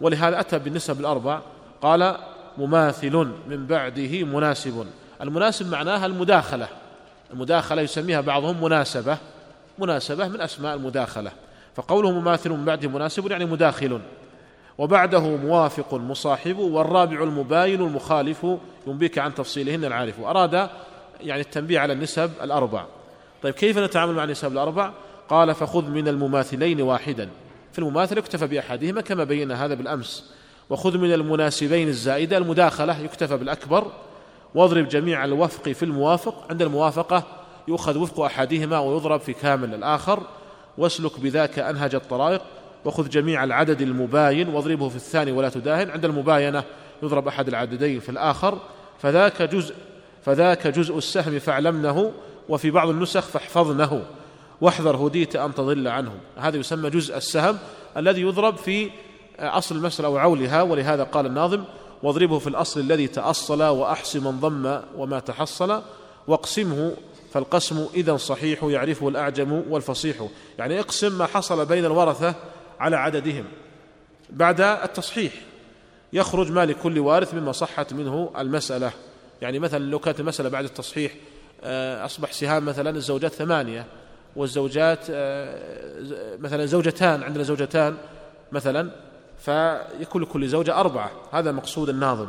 ولهذا 0.00 0.40
أتى 0.40 0.58
بالنسب 0.58 1.00
الأربع. 1.00 1.40
قال 1.82 2.16
مماثل 2.58 3.28
من 3.48 3.66
بعده 3.66 4.24
مناسب. 4.24 4.86
المناسب 5.22 5.70
معناها 5.70 6.06
المداخلة. 6.06 6.68
المداخلة 7.32 7.82
يسميها 7.82 8.20
بعضهم 8.20 8.64
مناسبة. 8.64 9.18
مناسبة 9.78 10.28
من 10.28 10.40
أسماء 10.40 10.74
المداخلة. 10.74 11.32
فقوله 11.74 12.10
مماثل 12.10 12.50
من 12.50 12.64
بعده 12.64 12.88
مناسب 12.88 13.30
يعني 13.30 13.44
مداخل. 13.44 14.00
وبعده 14.78 15.20
موافق 15.20 15.94
مصاحب 15.94 16.58
والرابع 16.58 17.22
المباين 17.22 17.80
المخالف 17.80 18.46
ينبيك 18.86 19.18
عن 19.18 19.34
تفصيلهن 19.34 19.84
العارف. 19.84 20.20
أراد 20.20 20.68
يعني 21.20 21.40
التنبيه 21.40 21.78
على 21.78 21.92
النسب 21.92 22.30
الأربع. 22.42 22.84
طيب 23.42 23.54
كيف 23.54 23.78
نتعامل 23.78 24.14
مع 24.14 24.24
النسب 24.24 24.52
الأربع؟ 24.52 24.90
قال 25.28 25.54
فخذ 25.54 25.90
من 25.90 26.08
المماثلين 26.08 26.80
واحدا. 26.80 27.28
في 27.76 27.82
المماثل 27.82 28.18
يكتفى 28.18 28.46
بأحدهما 28.46 29.00
كما 29.00 29.24
بينا 29.24 29.64
هذا 29.64 29.74
بالأمس. 29.74 30.30
وخذ 30.70 30.98
من 30.98 31.12
المناسبين 31.12 31.88
الزائدة 31.88 32.36
المداخلة 32.36 32.98
يكتفى 32.98 33.36
بالأكبر. 33.36 33.92
واضرب 34.54 34.88
جميع 34.88 35.24
الوفق 35.24 35.68
في 35.68 35.82
الموافق. 35.82 36.46
عند 36.50 36.62
الموافقة 36.62 37.22
يؤخذ 37.68 37.98
وفق 37.98 38.20
أحدهما 38.20 38.78
ويضرب 38.78 39.20
في 39.20 39.32
كامل 39.32 39.74
الآخر. 39.74 40.22
واسلك 40.78 41.20
بذاك 41.20 41.58
أنهج 41.58 41.94
الطرائق. 41.94 42.42
وخذ 42.84 43.08
جميع 43.08 43.44
العدد 43.44 43.80
المباين. 43.80 44.48
واضربه 44.48 44.88
في 44.88 44.96
الثاني 44.96 45.32
ولا 45.32 45.48
تداهن. 45.48 45.90
عند 45.90 46.04
المباينة 46.04 46.64
يضرب 47.02 47.28
أحد 47.28 47.48
العددين 47.48 48.00
في 48.00 48.08
الآخر. 48.08 48.58
فذاك 48.98 49.42
جزء 49.42 49.74
فذاك 50.24 50.66
جزء 50.66 50.98
السهم 50.98 51.38
فاعلمنه. 51.38 52.12
وفي 52.48 52.70
بعض 52.70 52.88
النسخ 52.88 53.24
فاحفظنه. 53.24 54.02
واحذر 54.60 54.96
هديت 54.96 55.36
أن 55.36 55.54
تضل 55.54 55.88
عنه 55.88 56.12
هذا 56.36 56.56
يسمى 56.56 56.90
جزء 56.90 57.16
السهم 57.16 57.58
الذي 57.96 58.20
يضرب 58.20 58.56
في 58.56 58.90
أصل 59.38 59.76
المسألة 59.76 60.08
أو 60.08 60.16
عولها 60.16 60.62
ولهذا 60.62 61.02
قال 61.02 61.26
الناظم 61.26 61.64
واضربه 62.02 62.38
في 62.38 62.46
الأصل 62.46 62.80
الذي 62.80 63.06
تأصل 63.06 63.62
وأحسم 63.62 64.24
من 64.24 64.40
ضم 64.40 64.80
وما 64.96 65.18
تحصل 65.18 65.82
واقسمه 66.26 66.96
فالقسم 67.32 67.86
إذا 67.94 68.16
صحيح 68.16 68.62
يعرفه 68.62 69.08
الأعجم 69.08 69.62
والفصيح. 69.70 70.28
يعني 70.58 70.80
اقسم 70.80 71.18
ما 71.18 71.26
حصل 71.26 71.66
بين 71.66 71.84
الورثة 71.84 72.34
على 72.80 72.96
عددهم. 72.96 73.44
بعد 74.30 74.60
التصحيح 74.60 75.32
يخرج 76.12 76.52
ما 76.52 76.66
لكل 76.66 76.98
وارث 76.98 77.34
مما 77.34 77.52
صحت 77.52 77.92
منه 77.92 78.30
المسألة. 78.38 78.92
يعني 79.42 79.58
مثلا 79.58 79.84
لو 79.84 79.98
كانت 79.98 80.20
المسألة 80.20 80.48
بعد 80.48 80.64
التصحيح 80.64 81.12
آه، 81.64 82.04
أصبح 82.04 82.32
سهام 82.32 82.64
مثلا 82.64 82.90
الزوجات 82.90 83.32
ثمانية. 83.32 83.86
والزوجات 84.36 85.06
آه، 85.10 86.36
مثلا 86.38 86.66
زوجتان 86.66 87.22
عندنا 87.22 87.42
زوجتان 87.44 87.96
مثلا 88.52 88.90
فيكون 89.38 90.22
لكل 90.22 90.48
زوجة 90.48 90.80
أربعة 90.80 91.10
هذا 91.32 91.52
مقصود 91.52 91.88
الناظم. 91.88 92.28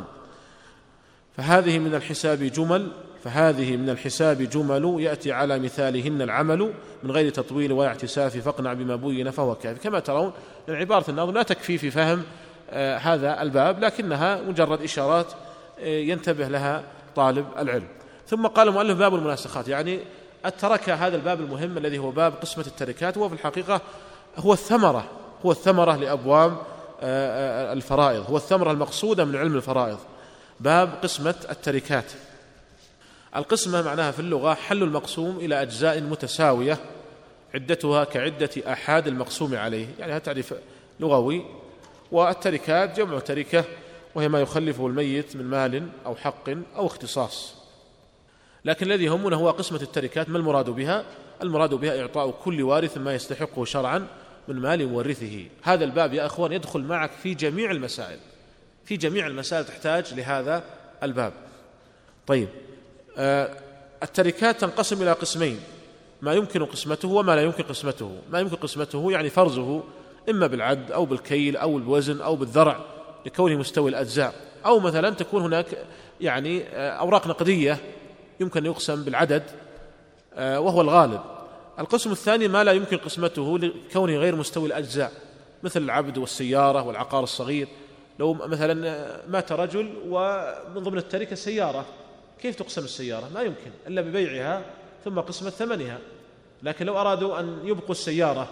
فهذه 1.36 1.78
من 1.78 1.94
الحساب 1.94 2.42
جمل 2.42 2.88
فهذه 3.24 3.76
من 3.76 3.90
الحساب 3.90 4.42
جمل 4.42 4.96
يأتي 5.00 5.32
على 5.32 5.58
مثالهن 5.58 6.22
العمل 6.22 6.72
من 7.02 7.10
غير 7.10 7.30
تطويل 7.30 7.72
ولا 7.72 7.88
اعتساف 7.88 8.36
فاقنع 8.36 8.72
بما 8.72 8.96
بين 8.96 9.30
فهو 9.30 9.54
كافي 9.54 9.80
كما 9.80 10.00
ترون 10.00 10.32
عبارة 10.68 11.10
الناظم 11.10 11.34
لا 11.34 11.42
تكفي 11.42 11.78
في 11.78 11.90
فهم 11.90 12.22
آه 12.70 12.96
هذا 12.96 13.42
الباب 13.42 13.84
لكنها 13.84 14.42
مجرد 14.42 14.82
إشارات 14.82 15.26
آه 15.80 15.84
ينتبه 15.84 16.48
لها 16.48 16.82
طالب 17.16 17.46
العلم. 17.58 17.88
ثم 18.26 18.46
قال 18.46 18.68
المؤلف 18.68 18.98
باب 18.98 19.14
المناسخات 19.14 19.68
يعني 19.68 20.00
ترك 20.60 20.90
هذا 20.90 21.16
الباب 21.16 21.40
المهم 21.40 21.78
الذي 21.78 21.98
هو 21.98 22.10
باب 22.10 22.32
قسمة 22.32 22.66
التركات 22.66 23.16
وهو 23.16 23.28
في 23.28 23.34
الحقيقة 23.34 23.80
هو 24.38 24.52
الثمرة 24.52 25.04
هو 25.44 25.52
الثمرة 25.52 25.96
لأبواب 25.96 26.52
آه، 27.00 27.70
آه، 27.70 27.72
الفرائض 27.72 28.24
هو 28.30 28.36
الثمرة 28.36 28.70
المقصودة 28.70 29.24
من 29.24 29.36
علم 29.36 29.56
الفرائض. 29.56 29.98
باب 30.60 30.90
قسمة 31.02 31.34
التركات. 31.50 32.12
القسمة 33.36 33.82
معناها 33.82 34.10
في 34.10 34.20
اللغة 34.20 34.54
حل 34.54 34.82
المقسوم 34.82 35.36
إلى 35.36 35.62
أجزاء 35.62 36.00
متساوية 36.00 36.78
عدتها 37.54 38.04
كعدة 38.04 38.50
أحاد 38.66 39.06
المقسوم 39.06 39.56
عليه. 39.56 39.86
يعني 39.98 40.12
هذا 40.12 40.18
تعريف 40.18 40.54
لغوي. 41.00 41.44
والتركات 42.12 42.96
جمع 42.96 43.18
تركة 43.18 43.64
وهي 44.14 44.28
ما 44.28 44.40
يخلفه 44.40 44.86
الميت 44.86 45.36
من 45.36 45.44
مال 45.44 45.88
أو 46.06 46.16
حق 46.16 46.48
أو 46.76 46.86
اختصاص. 46.86 47.57
لكن 48.64 48.86
الذي 48.86 49.04
يهمنا 49.04 49.36
هو 49.36 49.50
قسمة 49.50 49.82
التركات 49.82 50.28
ما 50.28 50.38
المراد 50.38 50.70
بها؟ 50.70 51.04
المراد 51.42 51.74
بها 51.74 52.00
إعطاء 52.00 52.30
كل 52.30 52.62
وارث 52.62 52.96
ما 52.96 53.14
يستحقه 53.14 53.64
شرعا 53.64 54.06
من 54.48 54.56
مال 54.56 54.88
مورثه. 54.88 55.44
هذا 55.62 55.84
الباب 55.84 56.14
يا 56.14 56.26
أخوان 56.26 56.52
يدخل 56.52 56.80
معك 56.80 57.10
في 57.10 57.34
جميع 57.34 57.70
المسائل. 57.70 58.18
في 58.84 58.96
جميع 58.96 59.26
المسائل 59.26 59.64
تحتاج 59.64 60.14
لهذا 60.14 60.64
الباب. 61.02 61.32
طيب 62.26 62.48
آه 63.18 63.50
التركات 64.02 64.60
تنقسم 64.60 65.02
إلى 65.02 65.12
قسمين. 65.12 65.60
ما 66.22 66.34
يمكن 66.34 66.64
قسمته 66.64 67.08
وما 67.08 67.36
لا 67.36 67.42
يمكن 67.42 67.62
قسمته. 67.62 68.18
ما 68.30 68.40
يمكن 68.40 68.56
قسمته 68.56 69.12
يعني 69.12 69.30
فرزه 69.30 69.82
إما 70.30 70.46
بالعد 70.46 70.92
أو 70.92 71.04
بالكيل 71.04 71.56
أو 71.56 71.74
بالوزن 71.74 72.20
أو 72.20 72.36
بالذرع 72.36 72.80
لكونه 73.26 73.56
مستوي 73.56 73.90
الأجزاء. 73.90 74.34
أو 74.66 74.80
مثلا 74.80 75.10
تكون 75.10 75.42
هناك 75.42 75.66
يعني 76.20 76.62
آه، 76.62 76.90
أوراق 76.90 77.26
نقدية 77.26 77.78
يمكن 78.40 78.60
أن 78.60 78.66
يقسم 78.66 79.04
بالعدد 79.04 79.42
آه، 80.34 80.60
وهو 80.60 80.80
الغالب. 80.80 81.20
القسم 81.78 82.12
الثاني 82.12 82.48
ما 82.48 82.64
لا 82.64 82.72
يمكن 82.72 82.96
قسمته 82.96 83.58
لكونه 83.58 84.16
غير 84.16 84.36
مستوي 84.36 84.66
الأجزاء 84.66 85.12
مثل 85.62 85.82
العبد 85.82 86.18
والسيارة 86.18 86.82
والعقار 86.82 87.22
الصغير. 87.22 87.68
لو 88.18 88.34
مثلا 88.34 89.06
مات 89.28 89.52
رجل 89.52 89.94
ومن 90.08 90.82
ضمن 90.82 90.98
التركة 90.98 91.36
سيارة 91.36 91.86
كيف 92.42 92.56
تقسم 92.56 92.84
السيارة؟ 92.84 93.28
ما 93.34 93.42
يمكن 93.42 93.70
إلا 93.86 94.00
ببيعها 94.00 94.64
ثم 95.04 95.20
قسمة 95.20 95.50
ثمنها. 95.50 95.98
لكن 96.62 96.86
لو 96.86 97.00
أرادوا 97.00 97.40
أن 97.40 97.60
يبقوا 97.64 97.90
السيارة 97.90 98.48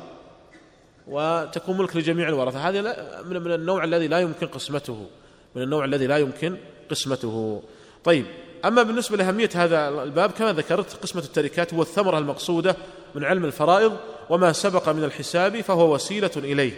وتكون 1.07 1.79
ملك 1.79 1.97
لجميع 1.97 2.29
الورثة 2.29 2.69
هذه 2.69 2.81
من 3.25 3.53
النوع 3.53 3.85
الذي 3.85 4.09
لا 4.09 4.19
يمكن 4.19 4.47
قسمته 4.47 5.07
من 5.55 5.63
النوع 5.63 5.85
الذي 5.85 6.07
لا 6.07 6.17
يمكن 6.17 6.57
قسمته. 6.91 7.63
طيب 8.05 8.27
أما 8.65 8.83
بالنسبة 8.83 9.17
لأهمية 9.17 9.51
هذا 9.55 9.89
الباب 9.89 10.31
كما 10.31 10.53
ذكرت 10.53 11.03
قسمة 11.03 11.23
التركات 11.23 11.75
هو 11.75 11.83
الثمرة 11.83 12.19
المقصودة 12.19 12.77
من 13.15 13.25
علم 13.25 13.45
الفرائض 13.45 13.97
وما 14.31 14.53
سبق 14.53 14.89
من 14.89 15.05
الحساب 15.05 15.61
فهو 15.61 15.95
وسيلة 15.95 16.31
إليه. 16.37 16.73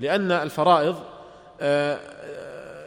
لأن 0.00 0.32
الفرائض 0.32 0.96
آه، 1.60 1.98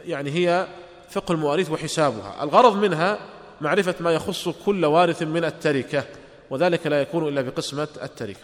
يعني 0.04 0.30
هي 0.30 0.66
فقه 1.10 1.32
المواريث 1.32 1.70
وحسابها. 1.70 2.42
الغرض 2.42 2.76
منها 2.76 3.18
معرفة 3.60 3.94
ما 4.00 4.12
يخص 4.12 4.48
كل 4.48 4.84
وارث 4.84 5.22
من 5.22 5.44
التركة 5.44 6.04
وذلك 6.50 6.86
لا 6.86 7.00
يكون 7.00 7.28
إلا 7.28 7.42
بقسمة 7.42 7.88
التركة. 8.02 8.40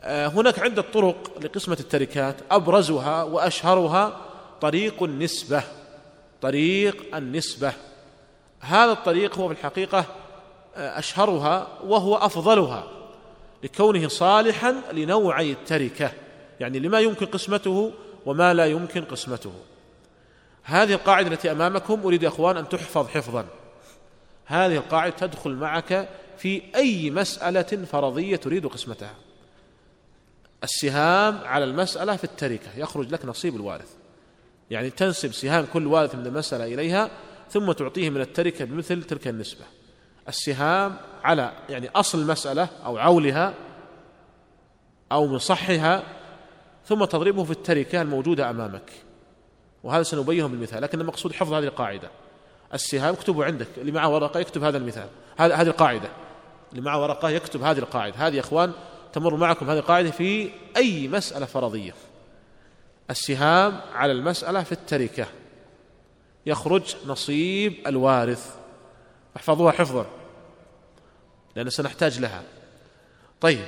آه، 0.00 0.26
هناك 0.26 0.58
عدة 0.58 0.82
طرق 0.82 1.30
لقسمة 1.42 1.76
التركات. 1.80 2.36
أبرزها 2.50 3.22
وأشهرها 3.22 4.20
طريق 4.60 5.02
النسبة. 5.02 5.62
طريق 6.42 7.16
النسبة. 7.16 7.72
هذا 8.66 8.92
الطريق 8.92 9.38
هو 9.38 9.48
في 9.48 9.54
الحقيقة 9.54 10.04
آه، 10.76 10.98
أشهرها 10.98 11.68
وهو 11.84 12.16
أفضلها 12.16 12.84
لكونه 13.62 14.08
صالحا 14.08 14.74
لنوعي 14.92 15.52
التركة 15.52 16.12
يعني 16.60 16.78
لما 16.78 17.00
يمكن 17.00 17.26
قسمته 17.26 17.92
وما 18.26 18.54
لا 18.54 18.66
يمكن 18.66 19.04
قسمته. 19.04 19.52
هذه 20.62 20.92
القاعدة 20.92 21.28
التي 21.28 21.50
أمامكم 21.50 22.00
أريد 22.04 22.22
يا 22.22 22.28
أخوان 22.28 22.56
أن 22.56 22.68
تحفظ 22.68 23.08
حفظا. 23.08 23.46
هذه 24.44 24.76
القاعدة 24.76 25.16
تدخل 25.16 25.50
معك 25.50 26.08
في 26.38 26.62
أي 26.76 27.10
مسألة 27.10 27.62
فرضية 27.62 28.36
تريد 28.36 28.66
قسمتها. 28.66 29.14
السهام 30.64 31.38
على 31.44 31.64
المسألة 31.64 32.16
في 32.16 32.24
التركة 32.24 32.68
يخرج 32.76 33.12
لك 33.12 33.24
نصيب 33.24 33.56
الوارث. 33.56 33.90
يعني 34.70 34.90
تنسب 34.90 35.32
سهام 35.32 35.66
كل 35.72 35.86
وارث 35.86 36.14
من 36.14 36.26
المسألة 36.26 36.64
إليها 36.64 37.10
ثم 37.50 37.72
تعطيه 37.72 38.10
من 38.10 38.20
التركة 38.20 38.64
بمثل 38.64 39.02
تلك 39.02 39.28
النسبة. 39.28 39.64
السهام 40.28 40.96
على 41.24 41.52
يعني 41.68 41.88
أصل 41.88 42.20
المسألة 42.20 42.68
أو 42.84 42.98
عولها 42.98 43.54
أو 45.12 45.26
مصحها 45.26 46.02
ثم 46.86 47.04
تضربه 47.04 47.44
في 47.44 47.50
التركة 47.50 48.02
الموجودة 48.02 48.50
أمامك. 48.50 48.92
وهذا 49.84 50.02
سنبينه 50.02 50.48
بالمثال 50.48 50.82
لكن 50.82 51.00
المقصود 51.00 51.32
حفظ 51.32 51.52
هذه 51.52 51.64
القاعدة. 51.64 52.10
السهام 52.74 53.14
اكتبوا 53.14 53.44
عندك 53.44 53.68
اللي 53.76 53.92
معه 53.92 54.08
ورقة 54.08 54.40
يكتب 54.40 54.64
هذا 54.64 54.78
المثال. 54.78 55.08
هذه 55.38 55.62
القاعدة. 55.62 56.08
اللي 56.72 56.82
معه 56.82 57.02
ورقة 57.02 57.30
يكتب 57.30 57.62
هذه 57.62 57.78
القاعدة. 57.78 58.16
هذه 58.16 58.34
يا 58.34 58.40
إخوان 58.40 58.72
تمر 59.12 59.36
معكم 59.36 59.70
هذه 59.70 59.78
القاعدة 59.78 60.10
في 60.10 60.50
أي 60.76 61.08
مسألة 61.08 61.46
فرضية. 61.46 61.94
السهام 63.10 63.80
على 63.94 64.12
المسألة 64.12 64.62
في 64.62 64.72
التركة. 64.72 65.26
يخرج 66.46 66.96
نصيب 67.06 67.74
الوارث. 67.86 68.54
احفظوها 69.36 69.72
حفظا 69.72 70.06
لأن 71.56 71.70
سنحتاج 71.70 72.20
لها. 72.20 72.42
طيب. 73.40 73.64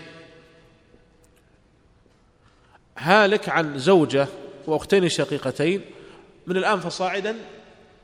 هالك 2.98 3.48
عن 3.48 3.78
زوجة 3.78 4.26
وأختين 4.66 5.08
شقيقتين. 5.08 5.80
من 6.46 6.56
الآن 6.56 6.80
فصاعدا 6.80 7.36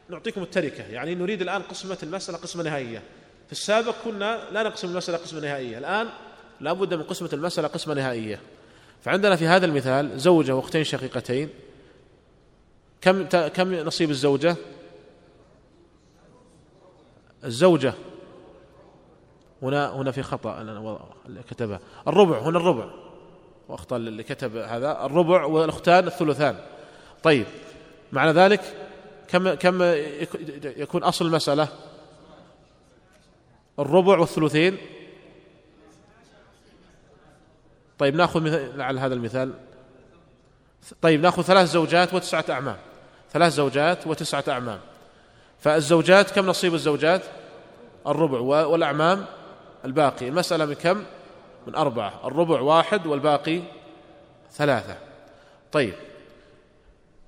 نعطيكم 0.09 0.43
التركة. 0.43 0.85
يعني 0.85 1.15
نريد 1.15 1.43
الآن 1.43 1.63
قسمة 1.63 1.99
المسألة 2.03 2.39
قسمة 2.39 2.63
نهائية. 2.63 3.03
في 3.47 3.53
السابق 3.53 3.95
كنا 4.05 4.51
لا 4.53 4.63
نقسم 4.63 4.89
المسألة 4.89 5.19
قسمة 5.19 5.41
نهائية. 5.41 5.79
الآن 5.79 6.09
لا 6.61 6.73
بد 6.73 6.95
من 6.95 7.03
قسمة 7.03 7.31
المسألة 7.33 7.69
قسمة 7.69 7.95
نهائية. 7.95 8.41
فعندنا 9.03 9.37
في 9.37 9.47
هذا 9.47 9.67
المثال 9.67 10.21
زوجة 10.21 10.55
وأختين 10.55 10.85
شقيقتين. 10.85 11.49
كم 13.05 13.25
كم 13.49 13.75
نصيب 13.75 14.11
الزوجة؟ 14.11 14.57
الزوجة. 17.45 17.95
هنا 19.63 19.93
هنا 19.93 20.11
في 20.11 20.23
خطأ 20.23 20.85
كتبها 21.51 21.81
الربع 22.09 22.39
هنا 22.39 22.59
الربع. 22.59 22.91
وأخطأ 23.69 23.97
اللي 23.97 24.23
كتب 24.23 24.57
هذا. 24.57 25.07
الربع 25.07 25.45
والأختان 25.45 26.07
الثلثان. 26.07 26.57
طيب 27.23 27.47
معنى 28.13 28.33
ذلك 28.33 28.61
كم 29.29 29.55
كم 29.55 29.79
يكون 30.63 31.03
أصل 31.03 31.27
المسألة؟ 31.27 31.69
الربع 33.79 34.19
والثلثين. 34.19 34.77
طيب 37.99 38.15
نأخذ 38.15 38.43
مثال 38.43 38.83
على 38.83 39.01
هذا 39.01 39.15
المثال. 39.15 39.53
طيب 41.03 41.21
نأخذ 41.21 41.43
ثلاث 41.43 41.69
زوجات 41.69 42.15
وتسعة 42.15 42.45
أعمام. 42.51 42.77
ثلاث 43.35 43.53
زوجات 43.53 44.07
وتسعة 44.07 44.45
أعمام. 44.49 44.81
فالزوجات 45.61 46.31
كم 46.31 46.47
نصيب 46.47 46.75
الزوجات؟ 46.75 47.23
الربع 48.07 48.39
والأعمام 48.41 49.25
الباقي. 49.85 50.29
المسألة 50.29 50.65
من 50.65 50.75
كم؟ 50.75 51.05
من 51.67 51.75
أربعة. 51.75 52.21
الربع 52.25 52.61
واحد 52.61 53.07
والباقي 53.07 53.61
ثلاثة. 54.53 54.97
طيب. 55.73 55.95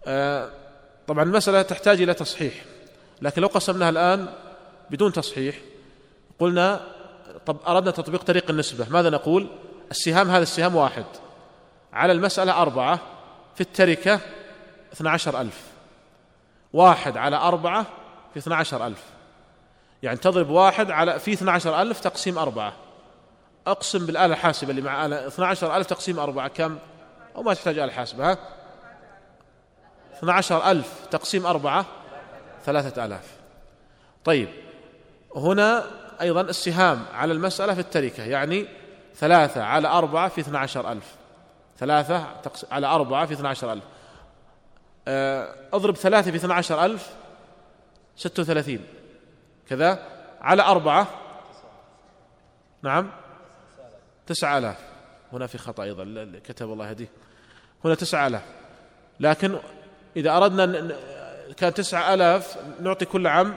آه 0.07 0.51
طبعا 1.07 1.25
المسألة 1.25 1.63
تحتاج 1.63 2.03
إلى 2.03 2.15
تصحيح. 2.15 2.55
لكن 3.23 3.43
لو 3.43 3.49
قسمناها 3.49 3.89
الآن 3.91 4.29
بدون 4.91 5.13
تصحيح 5.13 5.57
قلنا 6.39 6.81
طب 7.47 7.57
أردنا 7.69 7.91
تطبيق 7.91 8.23
طريق 8.23 8.51
النسبة. 8.51 8.87
ماذا 8.91 9.11
نقول؟ 9.11 9.47
السهام 9.91 10.31
هذا 10.31 10.43
السهام 10.43 10.77
واحد. 10.77 11.05
على 11.93 12.13
المسألة 12.13 12.63
أربعة 12.63 13.01
في 13.55 13.61
التركة 13.61 14.21
اثنى 14.93 15.09
عشر 15.09 15.41
ألف. 15.41 15.76
واحد 16.77 17.17
على 17.17 17.37
أربعة 17.37 17.87
في 18.33 18.39
اثنى 18.39 18.55
عشر 18.55 18.87
ألف. 18.87 19.03
يعني 20.03 20.17
تضرب 20.17 20.51
واحد 20.51 20.91
على 20.91 21.19
في 21.19 21.33
12 21.33 21.83
ألف 21.83 22.01
تقسيم 22.01 22.39
أربعة. 22.39 22.73
أقسم 23.67 24.07
بالآلة 24.07 24.35
الحاسبة 24.35 24.71
اللي 24.71 24.83
مع 24.83 25.07
آلة 25.07 25.27
12 25.27 25.77
ألف 25.77 25.87
تقسيم 25.87 26.19
أربعة. 26.19 26.49
كم؟ 26.49 26.79
أو 27.37 27.43
ما 27.43 27.55
تحتاج 27.55 27.79
آلة 27.79 27.93
حاسبة 27.93 28.33
ها؟ 28.33 28.39
12 30.19 30.71
ألف 30.71 31.07
تقسيم 31.11 31.47
أربعة 31.47 31.87
ثلاثة 32.65 33.05
آلاف. 33.05 33.37
طيب 34.25 34.49
هنا 35.37 35.85
أيضا 36.21 36.41
السهام 36.41 37.05
على 37.15 37.33
المسألة 37.33 37.75
في 37.75 37.81
التركة. 37.81 38.23
يعني 38.23 38.67
ثلاثة 39.15 39.63
على 39.63 39.89
أربعة 39.89 40.29
في 40.29 40.41
12 40.41 40.93
ألف. 40.93 41.15
ثلاثة 41.79 42.27
على 42.71 42.87
أربعة 42.87 43.27
في 43.27 43.33
12 43.33 43.73
ألف. 43.73 43.85
أضرب 45.09 45.97
ثلاثة 45.97 46.31
في 46.31 46.37
12 46.37 46.85
ألف 46.85 47.11
ستة 48.17 48.43
وثلاثين. 48.43 48.87
كذا 49.69 49.99
على 50.41 50.63
أربعة. 50.63 51.09
نعم. 52.83 53.11
تسعة 54.27 54.59
آلاف. 54.59 54.79
هنا 55.33 55.47
في 55.47 55.59
خطأ 55.59 55.83
أيضا 55.83 56.33
كتب 56.45 56.73
الله 56.73 56.89
هديه 56.91 57.09
هنا 57.85 57.95
تسعة 57.95 58.27
آلاف. 58.27 58.43
لكن 59.21 59.59
إذا 60.17 60.37
أردنا 60.37 60.97
كان 61.57 61.75
تسعة 61.75 62.15
آلاف 62.15 62.59
نعطي 62.81 63.05
كل 63.05 63.27
عام 63.27 63.57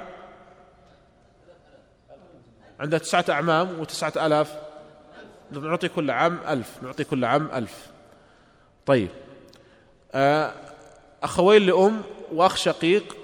عندها 2.80 3.00
تسعة 3.00 3.26
أعمام 3.30 3.80
وتسعة 3.80 4.14
آلاف. 4.26 4.60
نعطي 5.52 5.90
كل 5.90 6.12
عام 6.12 6.40
ألف. 6.48 6.84
نعطي 6.84 7.04
كل 7.04 7.26
عام 7.26 7.50
ألف. 7.54 7.88
طيب. 8.86 9.10
آه، 10.14 10.54
أخوين 11.24 11.66
لأم 11.66 12.02
وأخ 12.34 12.56
شقيق 12.56 13.16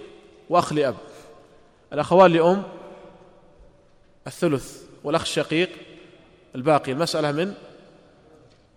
وأخ 0.49 0.73
لأب. 0.73 0.95
الأخوان 1.93 2.31
لأم 2.31 2.63
الثلث 4.27 4.83
والأخ 5.03 5.21
الشقيق 5.21 5.69
الباقي. 6.55 6.91
المسألة 6.91 7.31
من 7.31 7.53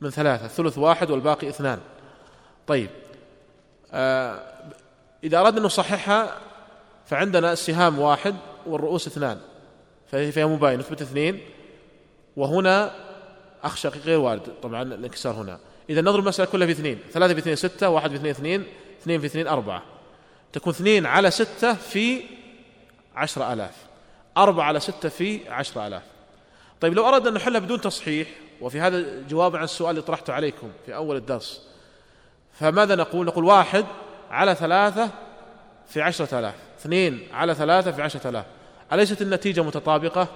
من 0.01 0.11
ثلاثة. 0.11 0.45
الثلث 0.45 0.79
واحد 0.79 1.11
والباقي 1.11 1.49
اثنان. 1.49 1.81
طيب. 2.66 2.91
آه 3.93 4.43
إذا 5.25 5.41
أردنا 5.41 5.61
أن 5.61 5.64
نصححها 5.64 6.37
فعندنا 7.07 7.53
السهام 7.53 7.99
واحد 7.99 8.37
والرؤوس 8.66 9.07
اثنان. 9.07 9.41
فهي 10.07 10.33
فيها 10.33 10.47
مباين 10.47 10.79
نثبت 10.79 11.03
اثنين. 11.03 11.41
وهنا 12.37 12.95
أخ 13.64 13.77
شقيق 13.77 14.03
غير 14.03 14.19
وارد. 14.19 14.43
طبعا 14.62 14.83
الانكسار 14.83 15.35
هنا. 15.35 15.59
إذا 15.91 16.01
نضرب 16.01 16.23
المسألة 16.23 16.51
كلها 16.51 16.66
في 16.66 16.73
اثنين 16.73 16.99
ثلاثة 17.12 17.35
في 17.35 17.41
اثنين 17.41 17.57
ستة 17.57 17.89
واحد 17.89 18.16
في 18.16 18.31
اثنين. 18.31 18.64
اثنين 19.03 19.20
في 19.20 19.26
اثنين 19.26 19.46
أربعة. 19.46 19.82
تكون 20.53 20.72
اثنين 20.72 21.07
على 21.07 21.30
ستة 21.30 21.74
في 21.74 22.22
عشرة 23.14 23.53
آلاف. 23.53 23.74
أربعة 24.36 24.64
على 24.64 24.80
ستة 24.80 25.09
في 25.09 25.49
عشرة 25.49 25.86
آلاف. 25.86 26.03
طيب 26.80 26.94
لو 26.94 27.09
أردنا 27.09 27.28
أن 27.28 27.34
نحلها 27.34 27.61
بدون 27.61 27.80
تصحيح 27.80 28.28
وفي 28.61 28.80
هذا 28.80 29.22
جواب 29.28 29.57
عن 29.57 29.64
السؤال 29.64 29.90
اللي 29.90 30.03
طرحته 30.03 30.32
عليكم 30.32 30.72
في 30.86 30.94
أول 30.94 31.16
الدرس 31.16 31.62
فماذا 32.53 32.94
نقول؟ 32.94 33.26
نقول 33.26 33.44
واحد 33.44 33.84
على 34.30 34.55
ثلاثة 34.55 35.11
في 35.88 36.03
عشرة 36.03 36.38
آلاف. 36.38 36.55
اثنين 36.80 37.28
على 37.32 37.55
ثلاثة 37.55 37.92
في 37.92 38.03
عشرة 38.03 38.28
آلاف. 38.28 38.44
أليست 38.92 39.22
النتيجة 39.22 39.62
متطابقة؟ 39.62 40.28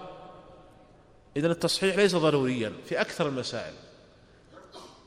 إذن 1.36 1.50
التصحيح 1.50 1.96
ليس 1.96 2.16
ضروريا 2.16 2.72
في 2.88 3.00
أكثر 3.00 3.28
المسائل. 3.28 3.74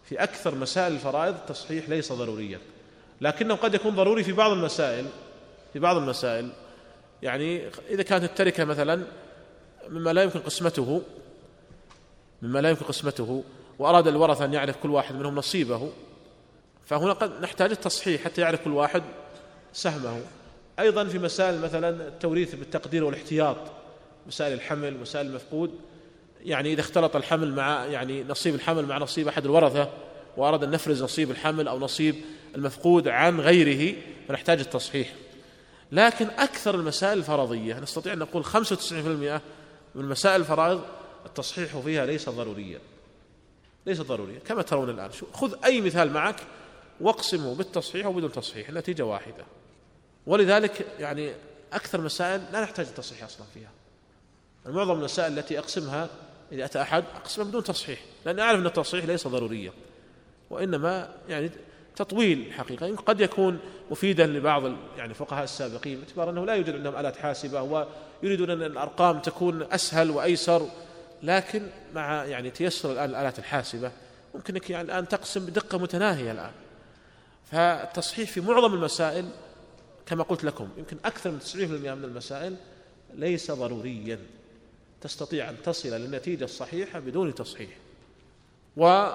في 0.04 0.24
أكثر 0.24 0.56
مسائل 0.56 0.94
الفرائض 0.94 1.36
التصحيح 1.36 1.90
ليس 1.90 2.14
ضروريا. 2.14 2.60
لكنه 3.22 3.56
قد 3.56 3.74
يكون 3.74 3.96
ضروري 3.96 4.24
في 4.24 4.32
بعض 4.32 4.52
المسائل 4.52 5.06
في 5.74 5.80
بعض 5.80 5.98
المسائل. 5.98 6.50
يعني 7.22 7.62
إذا 7.90 8.04
كانت 8.04 8.24
التركة 8.24 8.66
مثلا 8.66 9.04
مما 9.90 10.14
لا 10.14 10.24
يمكن 10.24 10.40
قسمته 10.40 11.02
مما 12.42 12.60
لا 12.60 12.70
يمكن 12.70 12.86
قسمته 12.86 13.44
وأراد 13.80 14.08
الورثة 14.08 14.46
أن 14.46 14.54
يعرف 14.54 14.78
كل 14.78 14.90
واحد 14.90 15.16
منهم 15.16 15.36
نصيبه 15.36 15.90
فهنا 16.86 17.14
قد 17.14 17.42
نحتاج 17.42 17.72
التصحيح 17.72 18.24
حتى 18.24 18.42
يعرف 18.42 18.64
كل 18.64 18.72
واحد 18.72 19.04
سهمه. 19.74 20.22
أيضا 20.80 21.06
في 21.06 21.20
مسائل 21.20 21.62
مثلا 21.62 21.90
التوريث 22.08 22.56
بالتقدير 22.56 23.04
والاحتياط 23.04 23.58
مسائل 24.28 24.54
الحمل 24.54 25.00
مسائل 25.00 25.26
المفقود. 25.26 25.72
يعني 26.46 26.74
إذا 26.74 26.82
اختلط 26.82 27.16
الحمل 27.16 27.54
مع 27.54 27.86
يعني 27.86 28.24
نصيب 28.24 28.56
الحمل 28.56 28.86
مع 28.86 28.98
نصيب 28.98 29.28
أحد 29.28 29.46
الورثة 29.46 29.90
وأراد 30.38 30.64
أن 30.64 30.72
نفرز 30.72 31.04
نصيب 31.04 31.32
الحمل 31.32 31.68
أو 31.68 31.80
نصيب 31.80 32.16
المفقود 32.56 33.08
عن 33.08 33.40
غيره 33.40 33.96
فنحتاج 34.28 34.60
التصحيح. 34.60 35.14
لكن 35.92 36.28
أكثر 36.28 36.76
المسائل 36.76 37.18
الفرضية 37.18 37.80
نستطيع 37.80 38.14
أن 38.14 38.20
نقول 38.20 38.46
95% 38.46 38.54
من 39.96 40.06
مسائل 40.06 40.42
الفرائض 40.42 40.82
التصحيح 41.26 41.78
فيها 41.78 42.06
ليس 42.06 42.30
ضروريا 42.30 42.80
ليس 43.86 44.02
ضروريا 44.02 44.40
كما 44.40 44.62
ترون 44.62 44.90
الآن. 44.90 45.10
خذ 45.34 45.56
أي 45.66 45.82
مثال 45.82 46.14
معك 46.14 46.36
واقسمه 47.02 47.56
بالتصحيح 47.56 48.06
وبدون 48.06 48.32
تصحيح 48.32 48.70
النتيجة 48.70 49.06
واحدة. 49.06 49.46
ولذلك 50.28 50.86
يعني 51.00 51.34
أكثر 51.74 52.02
مسائل 52.02 52.42
لا 52.54 52.62
نحتاج 52.62 52.86
التصحيح 52.86 53.24
أصلا 53.24 53.46
فيها. 53.54 53.72
معظم 54.66 55.00
المسائل 55.00 55.40
التي 55.40 55.60
أقسمها 55.60 56.10
إذا 56.52 56.66
أتى 56.66 56.82
أحد 56.82 57.04
أقسمها 57.16 57.48
بدون 57.48 57.64
تصحيح 57.64 58.00
لأني 58.26 58.42
أعرف 58.42 58.60
أن 58.60 58.66
التصحيح 58.66 59.06
ليس 59.06 59.28
ضروريا. 59.28 59.72
وإنما 60.50 61.16
يعني 61.30 61.52
تطويل 61.96 62.54
حقيقة. 62.54 62.96
قد 62.96 63.22
يكون 63.22 63.60
مفيدا 63.92 64.26
لبعض 64.28 64.64
يعني 64.98 65.10
الفقهاء 65.10 65.44
السابقين 65.44 65.98
باعتبار 66.00 66.30
أنه 66.30 66.46
لا 66.46 66.56
يوجد 66.56 66.76
عندهم 66.76 66.96
آلات 66.96 67.18
حاسبة 67.18 67.88
ويريدون 68.22 68.50
أن 68.50 68.64
الأرقام 68.64 69.20
تكون 69.20 69.64
أسهل 69.72 70.12
وأيسر 70.12 70.68
لكن 71.24 71.68
مع 71.94 72.26
يعني 72.26 72.52
تيسر 72.52 72.92
الآن 72.92 73.10
الآلات 73.10 73.40
الحاسبة 73.40 73.92
ممكنك 74.36 74.70
يعني 74.70 74.86
الآن 74.86 75.08
تقسم 75.08 75.46
بدقة 75.46 75.78
متناهية 75.78 76.32
الآن. 76.32 76.52
فالتصحيح 77.52 78.30
في 78.30 78.42
معظم 78.42 78.74
المسائل 78.74 79.26
كما 80.06 80.24
قلت 80.24 80.44
لكم 80.44 80.70
يمكن 80.78 80.98
أكثر 81.06 81.32
من 81.32 81.40
90% 81.40 81.56
من 81.96 82.04
المسائل 82.04 82.56
ليس 83.14 83.52
ضروريا. 83.52 84.20
تستطيع 85.02 85.50
أن 85.50 85.56
تصل 85.64 85.90
للنتيجة 85.90 86.44
الصحيحة 86.44 87.00
بدون 87.00 87.36
تصحيح. 87.36 87.70
و 88.78 89.08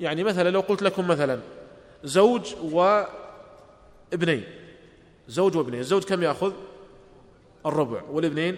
يعني 0.00 0.24
مثلا 0.24 0.50
لو 0.50 0.60
قلت 0.60 0.82
لكم 0.82 1.08
مثلا 1.08 1.40
زوج 2.04 2.54
وابنين. 2.62 4.44
زوج 5.28 5.56
وابنين. 5.56 5.80
الزوج 5.80 6.04
كم 6.04 6.22
يأخذ؟ 6.22 6.52
الربع. 7.66 8.02
والابنين 8.10 8.56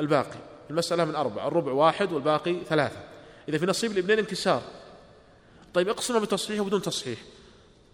الباقي. 0.00 0.38
المسألة 0.70 1.04
من 1.04 1.14
أربعة 1.14 1.48
الربع 1.48 1.72
واحد 1.72 2.12
والباقي 2.12 2.56
ثلاثة. 2.68 3.00
إذا 3.48 3.58
في 3.58 3.66
نصيب 3.66 3.92
الابنين 3.92 4.18
انكسار. 4.18 4.62
طيب 5.74 5.88
اقسمها 5.88 6.20
بتصحيح 6.20 6.60
وبدون 6.60 6.82
تصحيح. 6.82 7.18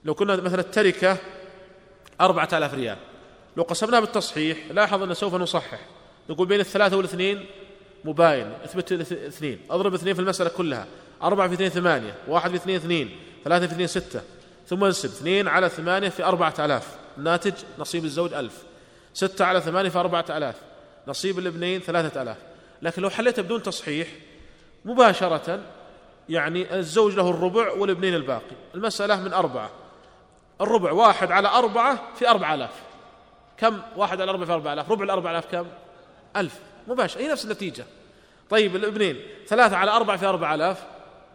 لو 0.04 0.14
كنا 0.14 0.36
مثلا 0.36 0.60
التركة 0.60 1.16
أربعة 2.20 2.48
آلاف 2.52 2.74
ريال. 2.74 2.96
لو 3.56 3.62
قسمناها 3.62 4.00
بالتصحيح 4.00 4.58
لاحظ 4.70 5.02
أن 5.02 5.14
سوف 5.14 5.34
نصحح. 5.34 5.80
نقول 6.30 6.48
بين 6.48 6.60
الثلاثة 6.60 6.96
والاثنين 6.96 7.46
مباين. 8.04 8.52
اثبت 8.64 8.92
اثنين. 9.12 9.60
أضرب 9.70 9.94
اثنين 9.94 10.14
في 10.14 10.20
المسألة 10.20 10.50
كلها. 10.50 10.86
أربعة 11.22 11.48
في 11.48 11.54
اثنين 11.54 11.68
ثمانية. 11.68 12.14
واحد 12.28 12.50
في 12.50 12.56
اثنين 12.56 12.76
اثنين. 12.76 13.16
ثلاثة 13.44 13.66
في 13.66 13.72
اثنين 13.72 13.86
ستة. 13.86 14.22
ثم 14.68 14.84
انسب. 14.84 15.08
اثنين 15.08 15.48
على 15.48 15.68
ثمانية 15.68 16.08
في 16.08 16.24
أربعة 16.24 16.54
آلاف. 16.58 16.96
الناتج 17.18 17.52
نصيب 17.78 18.04
الزوج 18.04 18.32
ألف. 18.32 18.62
ستة 19.14 19.44
على 19.44 19.60
ثمانية 19.60 19.90
في 19.90 19.98
أربعة 19.98 20.24
آلاف. 20.30 20.54
نصيب 21.06 21.38
الابنين 21.38 21.80
ثلاثة 21.80 22.22
آلاف. 22.22 22.36
لكن 22.82 23.02
لو 23.02 23.10
حليتها 23.10 23.42
بدون 23.42 23.62
تصحيح 23.62 24.08
مباشرة 24.84 25.60
يعني 26.28 26.78
الزوج 26.78 27.14
له 27.14 27.30
الربع 27.30 27.72
والابنين 27.72 28.14
الباقي. 28.14 28.56
المسألة 28.74 29.20
من 29.20 29.32
أربعة. 29.32 29.70
الربع 30.60 30.92
واحد 30.92 31.32
على 31.32 31.48
أربعة 31.48 31.98
في 32.18 32.28
أربعة 32.28 32.54
آلاف. 32.54 32.82
كم؟ 33.56 33.78
واحد 33.96 34.20
على 34.20 34.30
أربعة 34.30 34.46
في 34.46 34.52
أربعة 34.52 34.72
آلاف. 34.72 34.90
ربع 34.90 35.04
الأربعة 35.04 35.30
آلاف 35.30 35.46
كم؟ 35.52 35.66
ألف. 36.36 36.58
مباشر 36.88 37.20
هي 37.20 37.28
نفس 37.28 37.44
النتيجة. 37.44 37.84
طيب 38.50 38.76
الابنين 38.76 39.20
ثلاثة 39.46 39.76
على 39.76 39.90
أربعة 39.90 40.16
في 40.16 40.26
أربعة 40.26 40.54
آلاف. 40.54 40.84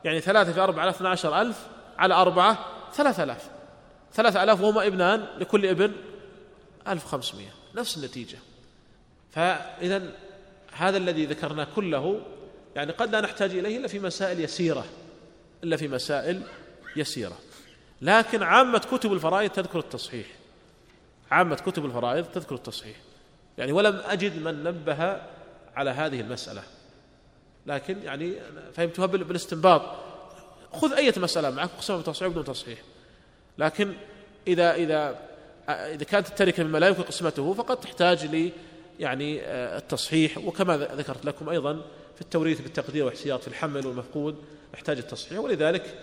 يعني 0.04 0.22
ثلاثة 0.22 0.52
في 0.54 0.60
أربعة 0.60 0.84
آلاف 0.84 1.02
عشر 1.02 1.42
ألف 1.42 1.68
على 1.98 2.14
أربعة 2.14 2.58
ثلاثة 2.94 3.24
آلاف. 3.24 3.50
ثلاثة 4.14 4.44
آلاف 4.44 4.62
وهما 4.62 4.88
ابنان 4.88 5.28
لكل 5.38 5.66
ابن 5.66 5.92
ألف 6.88 7.06
وخمسمائة 7.06 7.50
نفس 7.76 7.98
النتيجة. 7.98 8.38
فإذا 9.32 10.12
هذا 10.72 10.98
الذي 10.98 11.26
ذكرناه 11.26 11.68
كله 11.76 12.22
يعني 12.76 12.92
قد 12.92 13.12
لا 13.12 13.22
نحتاج 13.22 13.56
إليه 13.56 13.78
إلا 13.78 13.88
في 13.88 14.00
مسائل 14.00 14.40
يسيرة. 14.40 14.86
إلا 15.64 15.78
في 15.78 15.88
مسائل 15.88 16.42
يسيرة. 16.96 17.38
لكن 18.02 18.44
عامة 18.44 18.80
كتب 18.80 19.14
الفرائض 19.14 19.50
تذكر 19.50 19.80
التصحيح. 19.80 20.28
عامة 21.32 21.56
كتب 21.56 21.86
الفرائض 21.86 22.26
تذكر 22.26 22.56
التصحيح. 22.56 22.98
يعني 23.58 23.72
ولم 23.72 24.02
أجد 24.06 24.42
من 24.42 24.64
نبه 24.64 25.22
على 25.76 25.90
هذه 25.90 26.22
المسألة. 26.22 26.64
لكن 27.66 28.04
يعني 28.04 28.36
فهمتها 28.74 29.06
بالاستنباط. 29.06 29.82
خذ 30.74 30.94
أي 30.94 31.14
مسألة 31.18 31.50
معك 31.50 31.70
اقسمها 31.78 32.00
بتصحيح 32.00 32.28
بدون 32.28 32.44
تصحيح. 32.44 32.80
لكن 33.58 33.94
إذا 34.48 34.76
إذا 34.76 35.20
إذا 35.70 36.04
كانت 36.04 36.28
التركة 36.28 36.64
مما 36.64 36.78
لا 36.78 36.88
يمكن 36.88 37.04
قسمته 37.04 37.54
فقد 37.54 37.80
تحتاج 37.80 38.52
يعني 39.00 39.42
آه، 39.42 39.78
التصحيح. 39.78 40.38
وكما 40.38 40.78
ذكرت 40.78 41.26
لكم 41.26 41.50
أيضا 41.50 41.74
في 42.16 42.22
التوريث 42.22 42.62
بالتقدير 42.62 43.06
واحتياط 43.06 43.42
في 43.42 43.48
الحمل 43.48 43.88
والمفقود 43.88 44.36
يحتاج 44.74 44.98
التصحيح 44.98 45.40
ولذلك 45.40 46.00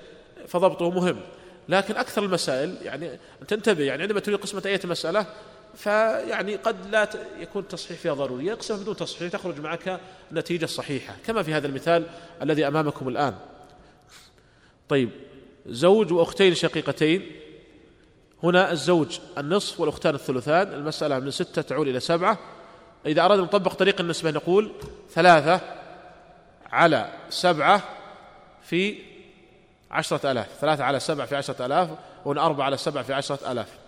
فضبطه 0.48 0.90
مهم. 0.90 1.20
لكن 1.68 1.96
أكثر 1.96 2.24
المسائل 2.24 2.76
يعني 2.82 3.18
تنتبه 3.48 3.84
يعني 3.84 4.02
عندما 4.02 4.20
تريد 4.20 4.38
قسمة 4.38 4.62
أي 4.66 4.80
مسألة 4.84 5.26
فيعني 5.74 6.56
قد 6.56 6.76
لا 6.90 7.08
يكون 7.40 7.62
التصحيح 7.62 7.98
فيها 7.98 8.14
ضروري 8.14 8.46
يقسم 8.46 8.76
بدون 8.76 8.96
تصحيح 8.96 9.32
تخرج 9.32 9.60
معك 9.60 10.00
النتيجة 10.30 10.64
الصحيحة 10.64 11.16
كما 11.26 11.42
في 11.42 11.54
هذا 11.54 11.66
المثال 11.66 12.06
الذي 12.42 12.66
أمامكم 12.66 13.08
الآن. 13.08 13.34
طيب 14.90 15.10
زوج 15.66 16.12
وأختين 16.12 16.54
شقيقتين. 16.54 17.30
هنا 18.42 18.72
الزوج 18.72 19.18
النصف 19.38 19.80
والأختان 19.80 20.14
الثلثان. 20.14 20.74
المسألة 20.74 21.18
من 21.18 21.30
ستة 21.30 21.62
تعود 21.62 21.88
إلى 21.88 22.00
سبعة. 22.00 22.38
إذا 23.06 23.24
أردنا 23.24 23.42
نطبق 23.42 23.74
طريق 23.74 24.00
النسبة 24.00 24.30
نقول 24.30 24.72
ثلاثة 25.10 25.60
على 26.66 27.12
سبعة 27.28 27.82
في 28.62 28.98
عشرة 29.90 30.30
ألاف. 30.32 30.48
ثلاثة 30.60 30.84
على 30.84 31.00
سبعة 31.00 31.26
في 31.26 31.36
عشرة 31.36 31.66
ألاف 31.66 31.90
وهنا 32.24 32.46
أربعة 32.46 32.64
على 32.64 32.76
سبعة 32.76 33.02
في 33.04 33.12
عشرة 33.12 33.52
ألاف. 33.52 33.78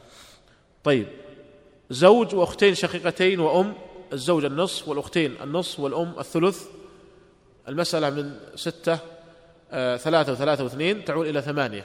طيب 0.85 1.07
زوج 1.91 2.35
وأختين 2.35 2.75
شقيقتين 2.75 3.41
وأم 3.41 3.75
الزوج 4.13 4.45
النصف 4.45 4.89
والأختين 4.89 5.37
النصف 5.43 5.81
والأم 5.81 6.15
الثلث. 6.19 6.67
المسألة 7.69 8.11
من 8.11 8.41
ستة 8.55 8.99
ثلاثة 9.97 10.33
وثلاثة 10.33 10.65
واثنين 10.65 11.05
تعود 11.05 11.27
إلى 11.27 11.43
ثمانية. 11.43 11.85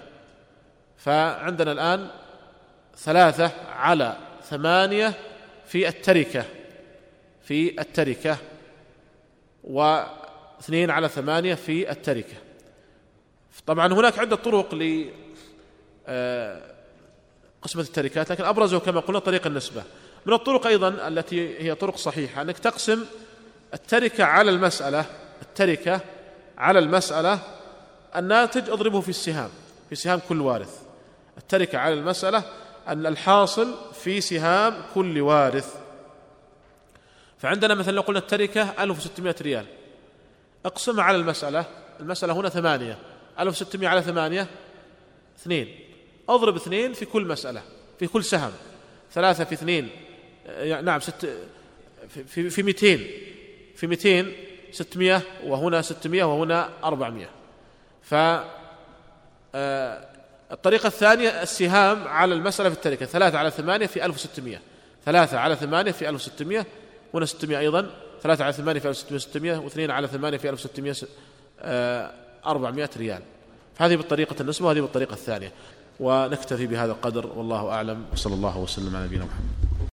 فعندنا 0.98 1.72
الآن 1.72 2.08
ثلاثة 2.98 3.52
على 3.70 4.18
ثمانية 4.44 5.14
في 5.66 5.88
التركة 5.88 6.46
في 7.42 7.82
التركة 7.82 8.38
واثنين 9.64 10.92
على 10.92 11.10
ثمانية 11.10 11.56
في 11.56 11.92
التركة. 11.92 12.36
طبعا 13.68 13.94
هناك 13.94 14.20
عدة 14.20 14.36
طرق 14.36 14.76
ل 14.76 15.10
آه، 16.08 16.62
قسمة 17.62 17.82
التركات 17.82 18.32
لكن 18.32 18.44
أبرزه 18.44 18.80
كما 18.80 19.00
قلنا 19.00 19.20
طريق 19.20 19.48
النسبة. 19.48 19.84
من 20.26 20.34
الطرق 20.34 20.68
أيضا 20.68 21.08
التي 21.08 21.60
هي 21.60 21.76
طرق 21.76 21.96
صحيحة 21.96 22.42
أنك 22.42 22.60
تقسم 22.60 23.06
التركة 23.74 24.24
على 24.24 24.52
المسألة 24.52 25.06
التركة 25.42 26.02
على 26.58 26.80
المسألة 26.80 27.40
الناتج 28.16 28.70
أضربه 28.70 29.02
في 29.02 29.10
السهام 29.10 29.50
في 29.90 29.96
سهام 29.96 30.22
كل 30.30 30.42
وارث. 30.42 30.82
التركة 31.38 31.78
على 31.78 31.94
المسألة 31.94 32.44
أن 32.88 33.06
الحاصل 33.06 33.76
في 33.94 34.22
سهام 34.22 34.74
كل 34.94 35.22
وارث. 35.22 35.76
فعندنا 37.40 37.76
مثلا 37.76 37.94
لو 37.94 38.02
قلنا 38.02 38.20
التركة 38.20 38.84
1600 38.84 39.36
ريال. 39.42 39.66
اقسمها 40.66 41.04
على 41.04 41.18
المسألة 41.18 41.66
المسألة 42.00 42.34
هنا 42.34 42.50
ثمانية. 42.50 42.98
1600 43.40 43.88
على 43.88 44.02
ثمانية 44.02 44.48
اثنين. 45.40 45.80
أضرب 46.30 46.56
اثنين 46.56 46.94
في 46.94 47.06
كل 47.06 47.26
مسألة 47.26 47.62
في 48.00 48.08
كل 48.08 48.24
سهم. 48.24 48.52
ثلاثة 49.14 49.44
في 49.44 49.54
اثنين 49.54 49.90
يعني 50.48 50.86
نعم 50.86 51.00
ست 51.00 51.30
في 52.28 52.50
في 52.50 52.64
200 52.64 53.00
في 53.76 53.88
200 53.88 54.32
600 54.72 55.22
وهنا 55.44 55.82
600 55.82 56.24
وهنا 56.24 56.70
400 56.84 57.30
ف 58.10 58.16
آه، 59.56 60.08
الطريقة 60.52 60.88
الثانية 60.88 61.30
السهام 61.30 62.08
على 62.08 62.34
المسألة 62.34 62.70
في 62.70 62.76
التركة. 62.76 63.06
ثلاثة 63.06 63.38
على 63.38 63.52
ثمانية 63.52 63.86
في 63.86 64.06
1600 64.06 64.60
ثلاثة 65.06 65.40
على 65.40 65.56
ثمانية 65.56 65.92
في 65.92 66.10
1600 66.10 66.66
هنا 67.14 67.26
600 67.26 67.60
أيضا. 67.60 67.90
ثلاثة 68.24 68.44
على 68.44 68.54
ثمانية 68.54 68.80
في 68.80 68.90
1600 68.90 69.20
600 69.20 69.58
واثنين 69.58 69.92
على 69.92 70.08
ثمانية 70.08 70.38
في 70.38 70.50
1600 70.50 70.96
400 72.46 72.90
ريال. 72.98 73.22
هذه 73.78 73.96
بالطريقة 73.96 74.36
النسبة 74.42 74.68
وهذه 74.68 74.82
بالطريقة 74.82 75.14
الثانية. 75.14 75.52
ونكتفي 76.00 76.68
بهذا 76.68 76.92
القدر 76.92 77.28
والله 77.28 77.70
أعلم. 77.70 78.06
وصلى 78.14 78.34
الله 78.34 78.58
وسلم 78.58 78.96
على 78.96 79.06
نبينا 79.06 79.26
محمد. 79.26 79.57